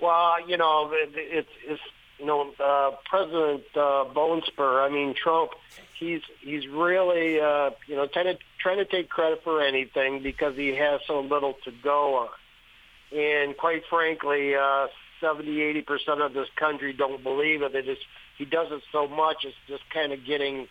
Well, 0.00 0.46
you 0.48 0.56
know, 0.56 0.90
it, 0.92 1.10
it's 1.14 1.50
it's 1.66 1.82
you 2.20 2.26
know, 2.26 2.52
uh, 2.62 2.92
President 3.04 3.64
uh, 3.74 4.04
Bonespur. 4.14 4.86
I 4.86 4.90
mean, 4.90 5.14
Trump. 5.14 5.52
He's 6.00 6.22
he's 6.40 6.66
really 6.66 7.38
uh, 7.38 7.70
you 7.86 7.94
know 7.94 8.06
trying 8.12 8.34
to 8.34 8.38
trying 8.60 8.78
to 8.78 8.84
take 8.84 9.08
credit 9.08 9.42
for 9.44 9.62
anything 9.62 10.22
because 10.22 10.56
he 10.56 10.74
has 10.74 11.00
so 11.06 11.20
little 11.20 11.54
to 11.64 11.72
go 11.84 12.14
on. 12.16 12.28
And 13.16 13.56
quite 13.56 13.82
frankly, 13.90 14.54
uh, 14.54 14.86
70, 15.20 15.60
80 15.60 15.82
percent 15.82 16.20
of 16.20 16.32
this 16.32 16.48
country 16.56 16.92
don't 16.92 17.22
believe 17.22 17.62
it. 17.62 17.72
They 17.72 17.82
just 17.82 18.00
he 18.38 18.46
does 18.46 18.68
it 18.70 18.82
so 18.90 19.06
much, 19.06 19.44
it's 19.44 19.54
just 19.68 19.82
kind 19.92 20.12
of 20.12 20.24
getting 20.24 20.66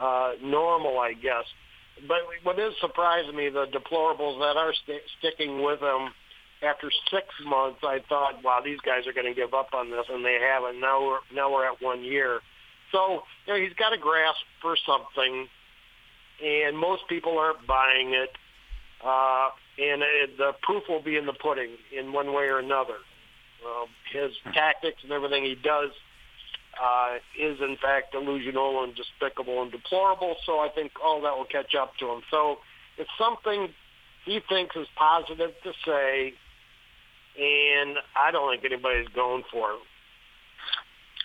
uh, 0.00 0.32
normal, 0.42 0.98
I 0.98 1.12
guess. 1.12 1.44
But 2.08 2.18
what 2.42 2.58
is 2.58 2.72
surprising 2.80 3.36
me, 3.36 3.50
the 3.50 3.66
deplorables 3.66 4.40
that 4.40 4.56
are 4.56 4.72
st- 4.72 5.02
sticking 5.18 5.62
with 5.62 5.80
him 5.80 6.12
after 6.62 6.90
six 7.10 7.26
months, 7.44 7.80
I 7.82 8.00
thought, 8.08 8.42
wow, 8.42 8.62
these 8.64 8.80
guys 8.80 9.06
are 9.06 9.12
going 9.12 9.26
to 9.26 9.34
give 9.34 9.52
up 9.52 9.74
on 9.74 9.90
this, 9.90 10.06
and 10.08 10.24
they 10.24 10.38
haven't. 10.40 10.80
Now 10.80 11.04
we're 11.04 11.18
now 11.34 11.52
we're 11.52 11.66
at 11.66 11.82
one 11.82 12.02
year, 12.02 12.40
so 12.92 13.22
you 13.46 13.54
know 13.54 13.60
he's 13.60 13.74
got 13.74 13.92
a 13.92 13.98
grasp 13.98 14.40
for 14.60 14.76
something, 14.86 15.48
and 16.44 16.78
most 16.78 17.02
people 17.08 17.38
aren't 17.38 17.66
buying 17.66 18.12
it. 18.14 18.30
Uh, 19.04 19.48
and 19.78 20.02
it, 20.02 20.36
the 20.36 20.52
proof 20.62 20.82
will 20.88 21.02
be 21.02 21.16
in 21.16 21.24
the 21.24 21.32
pudding, 21.32 21.70
in 21.96 22.12
one 22.12 22.34
way 22.34 22.44
or 22.44 22.58
another. 22.58 22.98
Uh, 23.64 23.86
his 24.12 24.32
tactics 24.52 25.02
and 25.02 25.12
everything 25.12 25.44
he 25.44 25.54
does 25.54 25.90
uh, 26.80 27.16
is 27.38 27.58
in 27.60 27.76
fact 27.80 28.12
delusional 28.12 28.84
and 28.84 28.94
despicable 28.94 29.62
and 29.62 29.72
deplorable. 29.72 30.36
So 30.44 30.60
I 30.60 30.68
think 30.74 30.92
all 31.02 31.20
that 31.22 31.36
will 31.36 31.46
catch 31.46 31.74
up 31.74 31.96
to 31.98 32.10
him. 32.10 32.22
So 32.30 32.58
it's 32.98 33.10
something 33.18 33.68
he 34.24 34.40
thinks 34.48 34.76
is 34.76 34.86
positive 34.96 35.50
to 35.64 35.72
say, 35.84 36.34
and 37.38 37.96
I 38.16 38.30
don't 38.30 38.50
think 38.52 38.64
anybody's 38.64 39.08
going 39.08 39.44
for 39.50 39.72
it. 39.72 39.80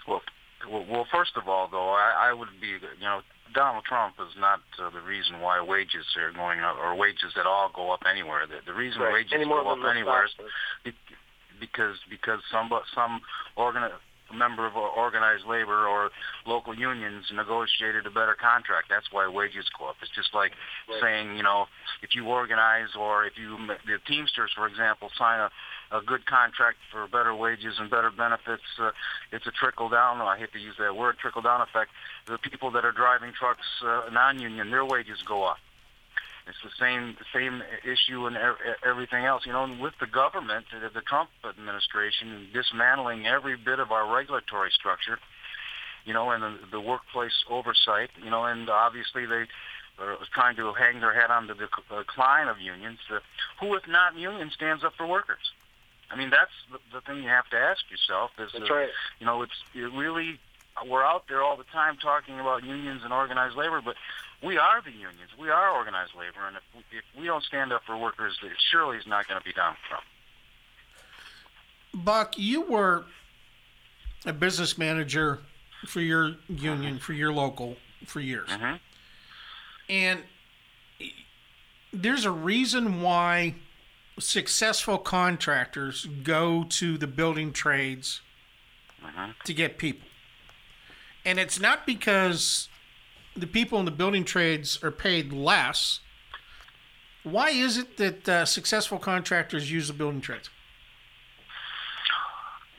Well, 0.08 0.21
well, 0.70 0.86
well, 0.89 1.08
first 1.12 1.32
of 1.36 1.48
all, 1.48 1.68
though, 1.72 1.89
I, 1.89 2.30
I 2.30 2.34
would 2.34 2.50
be, 2.60 2.68
you 2.68 2.80
know, 3.02 3.22
Donald 3.54 3.86
Trump 3.86 4.15
is 4.20 4.36
not 4.39 4.60
uh, 4.82 4.89
the 4.89 5.02
reason 5.02 5.39
why 5.39 5.62
wages 5.62 6.06
are 6.18 6.32
going 6.32 6.60
up, 6.60 6.76
or 6.78 6.96
wages 6.96 7.34
at 7.39 7.46
all 7.46 7.72
go 7.74 7.91
up 7.91 8.02
anywhere. 8.10 8.48
The, 8.48 8.60
the 8.65 8.74
reason 8.74 9.02
Right. 9.02 9.13
wages 9.13 9.34
Any 9.34 9.46
go 9.46 9.68
up 9.70 9.80
anywhere 9.89 10.26
is 10.86 10.94
because 11.60 11.96
because 12.10 12.39
some 12.52 12.70
some 12.94 13.22
organi- 13.58 13.94
member 14.34 14.65
of 14.65 14.76
organized 14.76 15.46
labor 15.46 15.88
or 15.88 16.10
local 16.46 16.74
unions 16.76 17.26
negotiated 17.32 18.06
a 18.06 18.10
better 18.10 18.36
contract. 18.36 18.88
That's 18.89 19.06
why 19.12 19.28
wages 19.28 19.65
go 19.78 19.88
up. 19.88 19.96
It's 20.02 20.12
just 20.15 20.34
like 20.34 20.52
saying, 21.00 21.38
you 21.38 21.44
know, 21.44 21.68
if 22.02 22.15
you 22.15 22.26
organize 22.26 22.89
or 23.00 23.26
if 23.26 23.34
you 23.38 23.56
the 23.86 24.00
Teamsters, 24.08 24.52
for 24.56 24.68
example, 24.68 25.10
sign 25.18 25.39
a 25.39 25.50
a 25.91 26.02
good 26.02 26.26
contract 26.26 26.78
for 26.91 27.08
better 27.08 27.36
wages 27.36 27.76
and 27.80 27.89
better 27.89 28.12
benefits, 28.12 28.63
uh, 28.80 28.91
it's 29.32 29.45
a 29.48 29.52
trickle 29.52 29.89
down. 29.89 30.21
I 30.21 30.38
hate 30.38 30.52
to 30.54 30.60
use 30.60 30.76
that 30.80 30.95
word, 30.95 31.17
trickle 31.19 31.41
down 31.41 31.62
effect. 31.62 31.91
The 32.26 32.38
people 32.38 32.71
that 32.71 32.86
are 32.86 32.91
driving 32.91 33.34
trucks, 33.34 33.65
uh, 33.86 34.10
non-union, 34.12 34.71
their 34.71 34.86
wages 34.86 35.21
go 35.26 35.43
up. 35.43 35.58
It's 36.48 36.58
the 36.63 36.69
same 36.80 37.17
the 37.17 37.26
same 37.34 37.63
issue 37.84 38.28
and 38.28 38.38
ev- 38.38 38.78
everything 38.86 39.26
else. 39.26 39.45
You 39.45 39.54
know, 39.54 39.63
and 39.63 39.80
with 39.80 39.93
the 40.00 40.06
government, 40.06 40.65
the, 40.71 40.89
the 40.89 41.02
Trump 41.02 41.30
administration 41.43 42.50
dismantling 42.54 43.26
every 43.26 43.58
bit 43.58 43.80
of 43.80 43.91
our 43.91 44.13
regulatory 44.13 44.69
structure, 44.71 45.17
you 46.06 46.13
know, 46.13 46.30
and 46.30 46.43
the, 46.43 46.58
the 46.71 46.80
workplace 46.80 47.34
oversight, 47.50 48.12
you 48.24 48.30
know, 48.30 48.45
and 48.45 48.69
obviously 48.69 49.26
they 49.26 49.45
are 49.98 50.17
trying 50.34 50.56
to 50.58 50.71
hang 50.74 51.00
their 51.00 51.13
head 51.13 51.32
on 51.32 51.48
the 51.48 51.56
decline 51.56 52.48
of 52.48 52.60
unions. 52.60 53.00
Uh, 53.10 53.19
who, 53.60 53.74
if 53.74 53.88
not 53.88 54.15
union, 54.15 54.52
stands 54.54 54.84
up 54.84 54.93
for 54.95 55.08
workers? 55.08 55.52
I 56.12 56.15
mean, 56.15 56.30
that's 56.30 56.52
the, 56.72 56.80
the 56.94 57.02
thing 57.02 57.24
you 57.24 57.30
have 57.30 57.50
to 57.50 57.58
ask 57.58 57.84
yourself. 57.89 58.32
Is 58.39 58.52
That's 58.54 58.70
right. 58.70 58.89
You 59.20 59.26
know, 59.26 59.41
it's 59.41 59.63
it 59.74 59.91
really 59.94 60.39
we're 60.86 61.04
out 61.04 61.28
there 61.28 61.41
all 61.41 61.58
the 61.58 61.63
time 61.65 61.98
talking 61.98 62.39
about 62.39 62.63
unions 62.63 63.02
and 63.04 63.13
organized 63.13 63.56
labor, 63.56 63.82
but 63.84 63.96
we 64.44 64.58
are 64.58 64.82
the 64.82 64.91
unions. 64.91 65.32
We 65.39 65.50
are 65.50 65.72
organized 65.72 66.12
labor, 66.18 66.46
and 66.48 66.58
if 66.58 66.63
we, 66.76 66.98
if 66.98 67.04
we 67.20 67.28
don't 67.28 67.44
stand 67.44 67.72
up 67.72 67.84
for 67.86 67.98
workers, 67.98 68.38
it 68.44 68.52
surely 68.72 68.98
is 68.98 69.08
not 69.08 69.28
going 69.28 69.39
to 69.39 69.46
be 69.46 69.54
down 69.54 69.76
from. 69.89 70.02
Buck, 72.04 72.38
you 72.38 72.62
were 72.62 73.06
a 74.26 74.34
business 74.34 74.78
manager 74.78 75.39
for 75.88 76.02
your 76.02 76.36
union, 76.50 77.00
for 77.00 77.13
your 77.13 77.32
local, 77.32 77.78
for 78.06 78.20
years. 78.20 78.50
Mm-hmm. 78.50 78.76
And 79.89 80.20
there's 81.94 82.26
a 82.26 82.32
reason 82.32 83.02
why 83.02 83.56
successful 84.19 84.97
contractors 84.97 86.06
go 86.23 86.63
to 86.63 86.97
the 86.97 87.08
building 87.08 87.51
trades 87.51 88.21
to 89.43 89.54
get 89.54 89.78
people. 89.78 90.08
And 91.25 91.39
it's 91.39 91.60
not 91.60 91.86
because 91.86 92.69
the 93.36 93.47
people 93.47 93.80
in 93.80 93.86
the 93.86 93.91
building 93.91 94.23
trades 94.23 94.80
are 94.84 94.91
paid 94.91 95.34
less. 95.34 95.99
Why 97.23 97.49
is 97.49 97.78
it 97.78 97.97
that 97.97 98.30
uh, 98.30 98.45
successful 98.45 98.99
contractors 98.99 99.71
use 99.71 99.88
the 99.88 99.93
building 99.93 100.21
trades? 100.21 100.49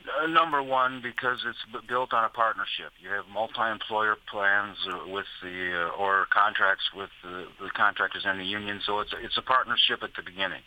Uh, 0.07 0.25
number 0.27 0.63
one, 0.63 1.01
because 1.01 1.39
it's 1.45 1.85
built 1.87 2.13
on 2.13 2.23
a 2.23 2.29
partnership. 2.29 2.91
You 2.99 3.09
have 3.09 3.25
multi-employer 3.31 4.15
plans 4.31 4.77
uh, 4.89 5.07
with 5.07 5.25
the 5.43 5.89
uh, 5.93 6.01
or 6.01 6.27
contracts 6.31 6.85
with 6.95 7.09
the, 7.23 7.45
the 7.61 7.69
contractors 7.75 8.23
and 8.25 8.39
the 8.39 8.45
union, 8.45 8.79
so 8.85 8.99
it's 8.99 9.13
a, 9.13 9.23
it's 9.23 9.37
a 9.37 9.41
partnership 9.41 10.01
at 10.01 10.15
the 10.15 10.23
beginning. 10.23 10.61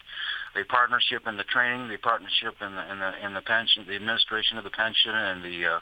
A 0.57 0.65
partnership 0.65 1.27
in 1.27 1.37
the 1.37 1.45
training, 1.45 1.89
the 1.89 1.97
partnership 1.97 2.55
in 2.61 2.75
the 2.75 2.93
in 2.93 2.99
the 2.99 3.27
in 3.27 3.35
the 3.35 3.41
pension, 3.41 3.85
the 3.87 3.95
administration 3.95 4.59
of 4.59 4.65
the 4.65 4.71
pension, 4.71 5.15
and 5.15 5.45
the 5.45 5.67
uh, 5.67 5.81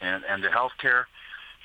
and 0.00 0.24
and 0.24 0.42
the 0.42 0.50
health 0.50 0.72
care. 0.80 1.06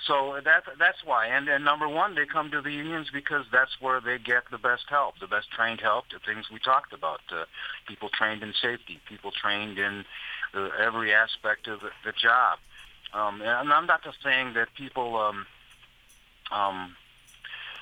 So 0.07 0.39
that's 0.43 0.67
that's 0.77 1.03
why. 1.05 1.27
And, 1.27 1.47
and 1.47 1.63
number 1.63 1.87
one, 1.87 2.15
they 2.15 2.25
come 2.25 2.51
to 2.51 2.61
the 2.61 2.71
unions 2.71 3.07
because 3.11 3.45
that's 3.51 3.79
where 3.79 4.01
they 4.01 4.17
get 4.17 4.43
the 4.51 4.57
best 4.57 4.83
help, 4.89 5.19
the 5.19 5.27
best 5.27 5.49
trained 5.51 5.79
help, 5.81 6.05
the 6.09 6.19
things 6.19 6.45
we 6.51 6.59
talked 6.59 6.93
about. 6.93 7.21
Uh, 7.31 7.45
people 7.87 8.09
trained 8.09 8.43
in 8.43 8.53
safety, 8.61 8.99
people 9.07 9.31
trained 9.31 9.79
in 9.79 10.05
uh, 10.53 10.69
every 10.79 11.13
aspect 11.13 11.67
of 11.67 11.79
the, 11.79 11.89
the 12.03 12.11
job. 12.11 12.59
Um, 13.13 13.41
and 13.41 13.71
I'm 13.71 13.87
not 13.87 14.03
just 14.03 14.21
saying 14.21 14.53
that 14.55 14.67
people 14.75 15.15
um, 15.15 15.45
um, 16.51 16.95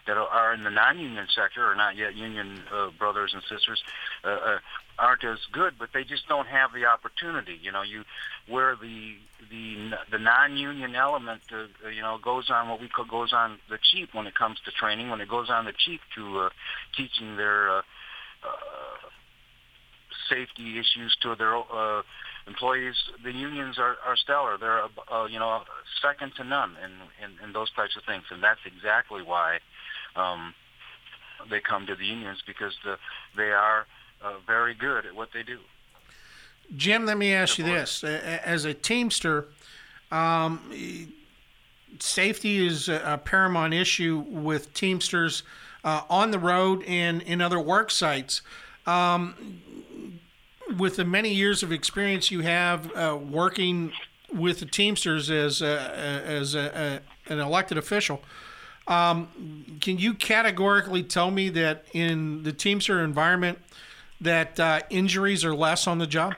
that 0.08 0.18
are 0.18 0.54
in 0.54 0.64
the 0.64 0.70
non-union 0.70 1.28
sector 1.34 1.70
or 1.70 1.76
not 1.76 1.96
yet 1.96 2.16
union 2.16 2.60
uh, 2.74 2.90
brothers 2.98 3.32
and 3.34 3.42
sisters 3.44 3.82
uh, 4.24 4.28
uh, 4.28 4.60
aren't 5.00 5.24
as 5.24 5.40
good, 5.52 5.74
but 5.80 5.90
they 5.94 6.04
just 6.04 6.28
don't 6.28 6.48
have 6.48 6.72
the 6.74 6.86
opportunity. 6.86 7.58
You 7.62 7.72
know, 7.72 7.82
you 7.82 8.04
where 8.48 8.76
the 8.76 9.16
the 9.50 9.92
the 10.12 10.20
non-union 10.20 10.96
element, 10.96 11.42
uh, 11.52 11.88
you 11.90 12.02
know, 12.02 12.18
goes 12.22 12.50
on 12.50 12.70
what 12.70 12.80
we 12.82 12.88
call 12.90 13.06
goes 13.06 13.34
on 13.34 13.60
the 13.70 13.78
cheap 13.92 14.14
when 14.14 14.28
it 14.28 14.36
comes 14.36 14.58
to 14.66 14.72
training, 14.72 15.10
when 15.10 15.22
it 15.22 15.30
goes 15.30 15.50
on 15.50 15.66
the 15.66 15.74
cheap 15.74 16.02
to 16.16 16.40
uh, 16.40 16.50
teaching 16.96 17.38
their 17.38 17.70
uh, 17.70 17.82
uh, 18.44 19.10
safety 20.30 20.80
issues 20.80 21.16
to 21.22 21.36
their 21.36 21.56
uh, 21.58 22.02
employees. 22.48 22.96
The 23.24 23.32
unions 23.32 23.78
are, 23.78 23.98
are 24.06 24.16
stellar. 24.16 24.58
They're 24.58 24.84
uh, 25.12 25.26
you 25.26 25.40
know 25.40 25.64
second 26.02 26.34
to 26.38 26.44
none 26.44 26.76
in, 26.84 26.92
in 27.24 27.44
in 27.44 27.54
those 27.54 27.72
types 27.72 27.96
of 27.96 28.04
things, 28.04 28.26
and 28.32 28.44
that's 28.44 28.62
exactly 28.66 29.22
why 29.22 29.60
um, 30.16 30.54
they 31.50 31.60
come 31.60 31.86
to 31.88 31.96
the 31.96 32.06
unions 32.06 32.44
because 32.46 32.74
the, 32.84 32.98
they 33.36 33.52
are 33.52 33.86
uh, 34.24 34.34
very 34.46 34.74
good 34.74 35.06
at 35.06 35.16
what 35.16 35.30
they 35.34 35.44
do. 35.44 35.60
Jim, 36.76 37.06
let 37.06 37.18
me 37.18 37.34
ask 37.34 37.58
you 37.58 37.66
this: 37.66 38.04
as 38.04 38.66
a 38.66 38.74
teamster, 38.74 39.48
um, 40.12 41.12
safety 42.00 42.66
is 42.66 42.88
a 42.88 43.20
paramount 43.24 43.74
issue 43.74 44.24
with 44.28 44.74
teamsters 44.74 45.44
uh, 45.84 46.02
on 46.10 46.32
the 46.32 46.40
road 46.40 46.84
and 46.86 47.22
in 47.24 47.42
other 47.42 47.60
work 47.60 47.92
sites. 47.92 48.42
Um, 48.86 49.62
with 50.78 50.96
the 50.96 51.06
many 51.06 51.34
years 51.34 51.64
of 51.64 51.72
experience 51.72 52.32
you 52.32 52.42
have 52.42 52.92
uh, 52.96 53.18
working 53.18 53.92
with 54.34 54.60
the 54.60 54.66
Teamsters 54.66 55.30
as 55.30 55.62
a, 55.62 56.24
as 56.26 56.56
a, 56.56 57.02
a, 57.28 57.32
an 57.34 57.40
elected 57.40 57.78
official, 57.78 58.22
um, 58.88 59.76
can 59.80 59.98
you 59.98 60.14
categorically 60.14 61.04
tell 61.04 61.32
me 61.32 61.50
that 61.50 61.86
in 61.94 62.44
the 62.44 62.52
Teamster 62.52 63.04
environment 63.04 63.60
that 64.20 64.60
uh, 64.60 64.82
injuries 64.90 65.46
are 65.46 65.56
less 65.56 65.88
on 65.88 66.00
the 66.00 66.08
job? 66.08 66.36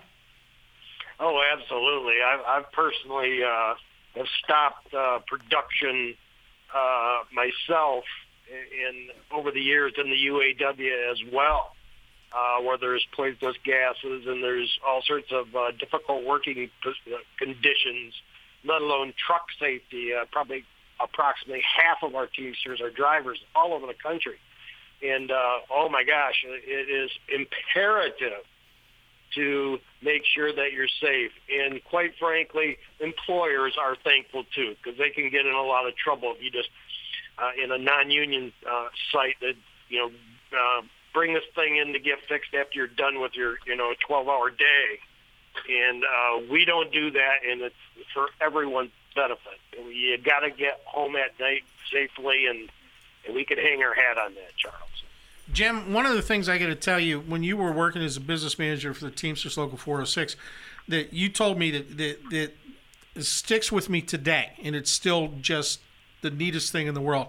Oh, 1.19 1.41
absolutely. 1.53 2.15
I've, 2.21 2.41
I've 2.45 2.71
personally 2.71 3.41
uh, 3.43 3.75
have 4.15 4.27
stopped 4.43 4.93
uh, 4.93 5.19
production 5.27 6.15
uh, 6.73 7.23
myself 7.33 8.03
in 8.51 9.07
over 9.31 9.49
the 9.51 9.61
years 9.61 9.93
in 9.97 10.09
the 10.09 10.27
UAW 10.27 11.11
as 11.11 11.17
well, 11.33 11.73
uh, 12.31 12.61
where 12.61 12.77
there's 12.77 13.05
poisonous 13.15 13.55
gases 13.63 14.27
and 14.27 14.43
there's 14.43 14.77
all 14.85 15.01
sorts 15.01 15.31
of 15.31 15.55
uh, 15.55 15.71
difficult 15.79 16.25
working 16.25 16.69
conditions, 17.39 18.13
let 18.63 18.81
alone 18.81 19.13
truck 19.25 19.45
safety. 19.59 20.11
Probably 20.31 20.63
approximately 21.01 21.61
half 21.61 22.03
of 22.03 22.15
our 22.15 22.27
Teamsters 22.27 22.81
are 22.81 22.89
drivers 22.89 23.39
all 23.55 23.73
over 23.73 23.87
the 23.87 23.93
country. 23.93 24.37
And 25.03 25.31
uh, 25.31 25.59
oh 25.69 25.89
my 25.89 26.03
gosh, 26.03 26.43
it 26.45 26.89
is 26.89 27.11
imperative 27.29 28.43
to 29.35 29.79
make 30.01 30.23
sure 30.25 30.53
that 30.53 30.71
you're 30.71 30.91
safe. 31.01 31.31
And 31.51 31.83
quite 31.83 32.13
frankly, 32.19 32.77
employers 32.99 33.73
are 33.79 33.95
thankful 34.03 34.45
too 34.55 34.75
because 34.81 34.97
they 34.97 35.09
can 35.09 35.29
get 35.29 35.45
in 35.45 35.53
a 35.53 35.61
lot 35.61 35.87
of 35.87 35.95
trouble 35.95 36.33
if 36.35 36.43
you 36.43 36.51
just 36.51 36.69
uh, 37.37 37.51
in 37.61 37.71
a 37.71 37.77
non-union 37.77 38.53
uh, 38.69 38.87
site 39.11 39.35
that 39.41 39.55
you 39.89 39.99
know 39.99 40.07
uh, 40.57 40.81
bring 41.13 41.33
this 41.33 41.43
thing 41.53 41.77
in 41.77 41.93
to 41.93 41.99
get 41.99 42.19
fixed 42.29 42.53
after 42.53 42.79
you're 42.79 42.87
done 42.87 43.19
with 43.19 43.33
your 43.35 43.55
you 43.67 43.75
know 43.75 43.93
12-hour 44.09 44.51
day. 44.51 44.99
And 45.69 46.03
uh, 46.03 46.51
we 46.51 46.65
don't 46.65 46.91
do 46.91 47.11
that, 47.11 47.35
and 47.49 47.61
it's 47.61 47.75
for 48.13 48.27
everyone's 48.41 48.91
benefit. 49.15 49.59
You 49.73 50.17
got 50.17 50.41
to 50.41 50.51
get 50.51 50.81
home 50.85 51.15
at 51.15 51.39
night 51.39 51.63
safely, 51.91 52.45
and 52.47 52.69
and 53.25 53.33
we 53.35 53.43
could 53.43 53.57
hang 53.57 53.81
our 53.81 53.93
hat 53.93 54.17
on 54.17 54.35
that, 54.35 54.55
Charles. 54.55 55.03
Jim, 55.51 55.93
one 55.93 56.05
of 56.05 56.13
the 56.13 56.21
things 56.21 56.49
I 56.49 56.57
got 56.57 56.67
to 56.67 56.75
tell 56.75 56.99
you, 56.99 57.19
when 57.19 57.43
you 57.43 57.57
were 57.57 57.71
working 57.71 58.01
as 58.01 58.17
a 58.17 58.21
business 58.21 58.57
manager 58.57 58.93
for 58.93 59.05
the 59.05 59.11
Teamsters 59.11 59.57
Local 59.57 59.77
406, 59.77 60.35
that 60.87 61.13
you 61.13 61.29
told 61.29 61.57
me 61.57 61.71
that 61.71 61.97
that, 61.97 62.17
that 63.15 63.23
sticks 63.23 63.71
with 63.71 63.89
me 63.89 64.01
today, 64.01 64.51
and 64.61 64.75
it's 64.75 64.91
still 64.91 65.33
just 65.41 65.79
the 66.21 66.29
neatest 66.29 66.71
thing 66.71 66.87
in 66.87 66.93
the 66.93 67.01
world. 67.01 67.27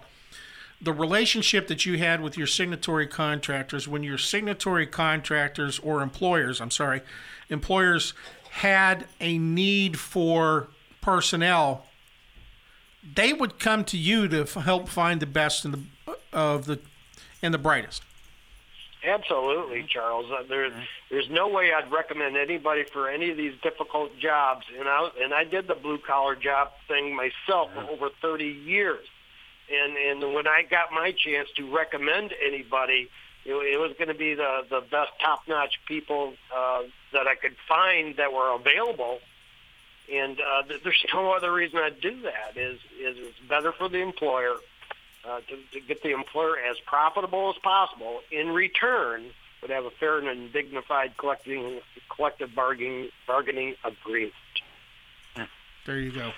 The 0.80 0.92
relationship 0.92 1.68
that 1.68 1.86
you 1.86 1.98
had 1.98 2.20
with 2.20 2.36
your 2.36 2.46
signatory 2.46 3.06
contractors, 3.06 3.88
when 3.88 4.02
your 4.02 4.18
signatory 4.18 4.86
contractors 4.86 5.78
or 5.78 6.02
employers, 6.02 6.60
I'm 6.60 6.70
sorry, 6.70 7.02
employers 7.48 8.12
had 8.50 9.06
a 9.20 9.38
need 9.38 9.98
for 9.98 10.68
personnel, 11.06 11.86
they 13.14 13.32
would 13.32 13.60
come 13.60 13.84
to 13.84 13.96
you 13.96 14.26
to 14.26 14.44
help 14.60 14.88
find 14.88 15.20
the 15.20 15.26
best 15.26 15.64
and 15.64 15.74
the 15.74 16.16
of 16.32 16.66
the 16.66 16.80
and 17.40 17.54
the 17.54 17.58
brightest. 17.58 18.02
Absolutely, 19.04 19.84
Charles. 19.88 20.26
Uh, 20.32 20.42
there, 20.48 20.68
there's 21.08 21.30
no 21.30 21.46
way 21.46 21.72
I'd 21.72 21.92
recommend 21.92 22.36
anybody 22.36 22.82
for 22.82 23.08
any 23.08 23.30
of 23.30 23.36
these 23.36 23.54
difficult 23.62 24.18
jobs. 24.18 24.66
And 24.76 24.88
I 24.88 25.08
and 25.22 25.32
I 25.32 25.44
did 25.44 25.68
the 25.68 25.76
blue 25.76 25.98
collar 25.98 26.34
job 26.34 26.72
thing 26.88 27.14
myself 27.14 27.72
for 27.72 27.88
over 27.88 28.08
30 28.20 28.44
years. 28.44 29.06
And 29.72 29.96
and 29.96 30.34
when 30.34 30.48
I 30.48 30.64
got 30.68 30.92
my 30.92 31.12
chance 31.12 31.48
to 31.56 31.72
recommend 31.72 32.34
anybody, 32.44 33.08
it, 33.44 33.52
it 33.52 33.78
was 33.78 33.92
going 33.96 34.08
to 34.08 34.14
be 34.14 34.34
the 34.34 34.66
the 34.68 34.80
best 34.80 35.12
top 35.24 35.42
notch 35.46 35.78
people 35.86 36.34
uh, 36.52 36.82
that 37.12 37.28
I 37.28 37.36
could 37.36 37.54
find 37.68 38.16
that 38.16 38.32
were 38.32 38.52
available 38.56 39.20
and 40.12 40.38
uh, 40.40 40.62
there's 40.82 41.04
no 41.12 41.32
other 41.32 41.52
reason 41.52 41.78
I'd 41.78 42.00
do 42.00 42.22
that. 42.22 42.56
Is 42.56 42.78
is 43.00 43.16
it's 43.18 43.40
better 43.48 43.72
for 43.72 43.88
the 43.88 43.98
employer 43.98 44.56
uh, 45.24 45.40
to, 45.48 45.56
to 45.72 45.80
get 45.80 46.02
the 46.02 46.12
employer 46.12 46.56
as 46.58 46.78
profitable 46.80 47.50
as 47.50 47.56
possible. 47.62 48.20
In 48.30 48.50
return, 48.50 49.30
would 49.62 49.70
have 49.70 49.84
a 49.84 49.90
fair 49.90 50.18
and 50.18 50.52
dignified 50.52 51.16
collecting 51.16 51.80
collective 52.08 52.54
bargaining 52.54 53.08
bargaining 53.26 53.74
agreement. 53.84 54.32
There 55.84 55.98
you 55.98 56.10
go, 56.10 56.32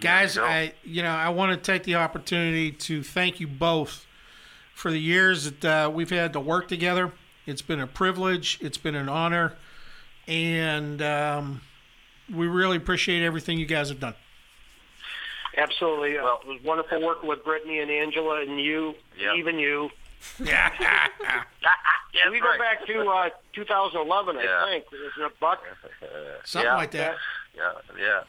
guys. 0.00 0.36
I 0.36 0.74
you 0.82 1.02
know 1.02 1.10
I 1.10 1.30
want 1.30 1.52
to 1.52 1.72
take 1.72 1.84
the 1.84 1.96
opportunity 1.96 2.72
to 2.72 3.02
thank 3.02 3.40
you 3.40 3.46
both 3.46 4.06
for 4.74 4.90
the 4.90 4.98
years 4.98 5.50
that 5.50 5.64
uh, 5.64 5.90
we've 5.90 6.10
had 6.10 6.34
to 6.34 6.40
work 6.40 6.68
together. 6.68 7.12
It's 7.46 7.62
been 7.62 7.80
a 7.80 7.86
privilege. 7.86 8.58
It's 8.60 8.78
been 8.78 8.94
an 8.94 9.08
honor, 9.08 9.54
and. 10.26 11.02
Um, 11.02 11.60
we 12.34 12.46
really 12.46 12.76
appreciate 12.76 13.22
everything 13.22 13.58
you 13.58 13.66
guys 13.66 13.88
have 13.88 14.00
done. 14.00 14.14
Absolutely. 15.56 16.14
Well, 16.14 16.40
it 16.42 16.48
was 16.48 16.62
wonderful 16.62 17.00
working 17.02 17.28
with 17.28 17.44
Brittany 17.44 17.78
and 17.78 17.90
Angela 17.90 18.42
and 18.42 18.60
you, 18.60 18.94
yep. 19.18 19.36
even 19.36 19.58
you. 19.58 19.90
Yeah. 20.42 20.70
yeah 20.80 22.30
we 22.30 22.40
go 22.40 22.58
back 22.58 22.86
to 22.86 23.08
uh, 23.08 23.28
2011, 23.54 24.36
yeah. 24.36 24.42
I 24.42 24.70
think. 24.70 24.84
Isn't 24.92 25.26
it, 25.26 25.40
Buck? 25.40 25.60
Something 26.44 26.66
yeah. 26.66 26.76
like 26.76 26.90
that. 26.92 27.16
Yeah, 27.56 27.72
yeah. 27.98 28.20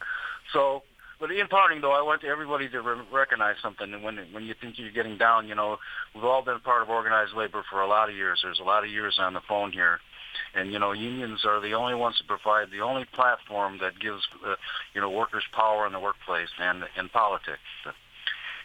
So, 0.52 0.82
but 1.20 1.30
in 1.30 1.46
parting, 1.48 1.80
though, 1.80 1.92
I 1.92 2.02
want 2.02 2.24
everybody 2.24 2.68
to 2.70 2.80
re- 2.80 3.04
recognize 3.12 3.56
something. 3.62 3.92
And 3.92 4.02
when 4.02 4.18
when 4.32 4.44
you 4.44 4.54
think 4.58 4.78
you're 4.78 4.92
getting 4.92 5.18
down, 5.18 5.48
you 5.48 5.54
know, 5.54 5.78
we've 6.14 6.24
all 6.24 6.42
been 6.42 6.60
part 6.60 6.82
of 6.82 6.88
organized 6.88 7.34
labor 7.34 7.62
for 7.68 7.82
a 7.82 7.86
lot 7.86 8.08
of 8.08 8.14
years. 8.14 8.40
There's 8.42 8.60
a 8.60 8.64
lot 8.64 8.84
of 8.84 8.90
years 8.90 9.18
on 9.20 9.34
the 9.34 9.42
phone 9.46 9.72
here 9.72 10.00
and 10.58 10.72
you 10.72 10.78
know, 10.78 10.90
unions 10.90 11.44
are 11.44 11.60
the 11.60 11.74
only 11.74 11.94
ones 11.94 12.16
that 12.18 12.26
provide 12.26 12.72
the 12.72 12.80
only 12.80 13.04
platform 13.04 13.78
that 13.80 14.00
gives 14.00 14.26
uh, 14.44 14.56
you 14.92 15.00
know 15.00 15.08
workers 15.08 15.44
power 15.52 15.86
in 15.86 15.92
the 15.92 16.00
workplace 16.00 16.48
and 16.58 16.82
in 16.98 17.08
politics. 17.08 17.62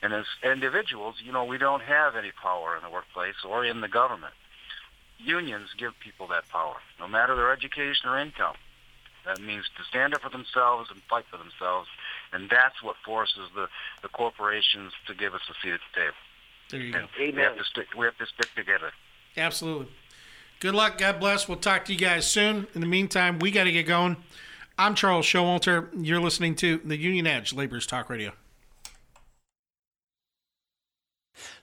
And 0.02 0.12
as 0.12 0.26
individuals, 0.44 1.16
you 1.24 1.32
know, 1.32 1.46
we 1.46 1.58
don't 1.58 1.84
have 1.84 2.16
any 2.16 2.32
power 2.32 2.76
in 2.76 2.84
the 2.84 2.90
workplace 2.90 3.36
or 3.48 3.64
in 3.64 3.82
the 3.82 3.88
government. 3.88 4.34
Unions 5.20 5.70
give 5.78 5.94
people 6.04 6.28
that 6.28 6.50
power, 6.50 6.78
no 7.00 7.08
matter 7.08 7.36
their 7.36 7.54
education 7.54 8.10
or 8.10 8.20
income. 8.20 8.56
That 9.26 9.40
means 9.40 9.64
to 9.78 9.84
stand 9.88 10.14
up 10.14 10.22
for 10.22 10.30
themselves 10.30 10.90
and 10.92 11.00
fight 11.10 11.26
for 11.32 11.38
themselves, 11.38 11.88
and 12.34 12.50
that's 12.50 12.82
what 12.82 12.98
forces 13.06 13.48
the, 13.56 13.68
the 14.02 14.10
corporations 14.10 14.92
to 15.08 15.14
give 15.14 15.34
us 15.34 15.42
a 15.48 15.54
seat 15.62 15.74
at 15.74 15.80
the 15.94 16.02
table. 16.02 16.22
There 16.72 16.82
you 16.82 16.94
and 16.96 17.08
go. 17.08 17.38
We 17.38 17.42
have 17.44 17.58
to 17.58 17.64
stick. 17.64 17.88
We 17.96 18.06
have 18.06 18.18
to 18.18 18.26
stick 18.26 18.50
together. 18.56 18.92
Absolutely. 19.38 19.88
Good 20.64 20.76
luck. 20.76 20.98
God 20.98 21.20
bless. 21.20 21.50
We'll 21.50 21.58
talk 21.58 21.84
to 21.84 21.94
you 21.94 22.00
guys 22.00 22.26
soon. 22.26 22.68
In 22.74 22.80
the 22.80 22.88
meantime, 22.88 23.38
we 23.40 23.52
got 23.52 23.66
to 23.66 23.72
get 23.74 23.86
going. 23.86 24.16
I'm 24.78 24.96
Charles 24.96 25.26
Showalter. 25.26 25.90
You're 25.94 26.22
listening 26.22 26.56
to 26.56 26.80
the 26.86 26.96
Union 26.96 27.28
Edge 27.28 27.52
Labor's 27.52 27.86
Talk 27.86 28.10
Radio. 28.10 28.32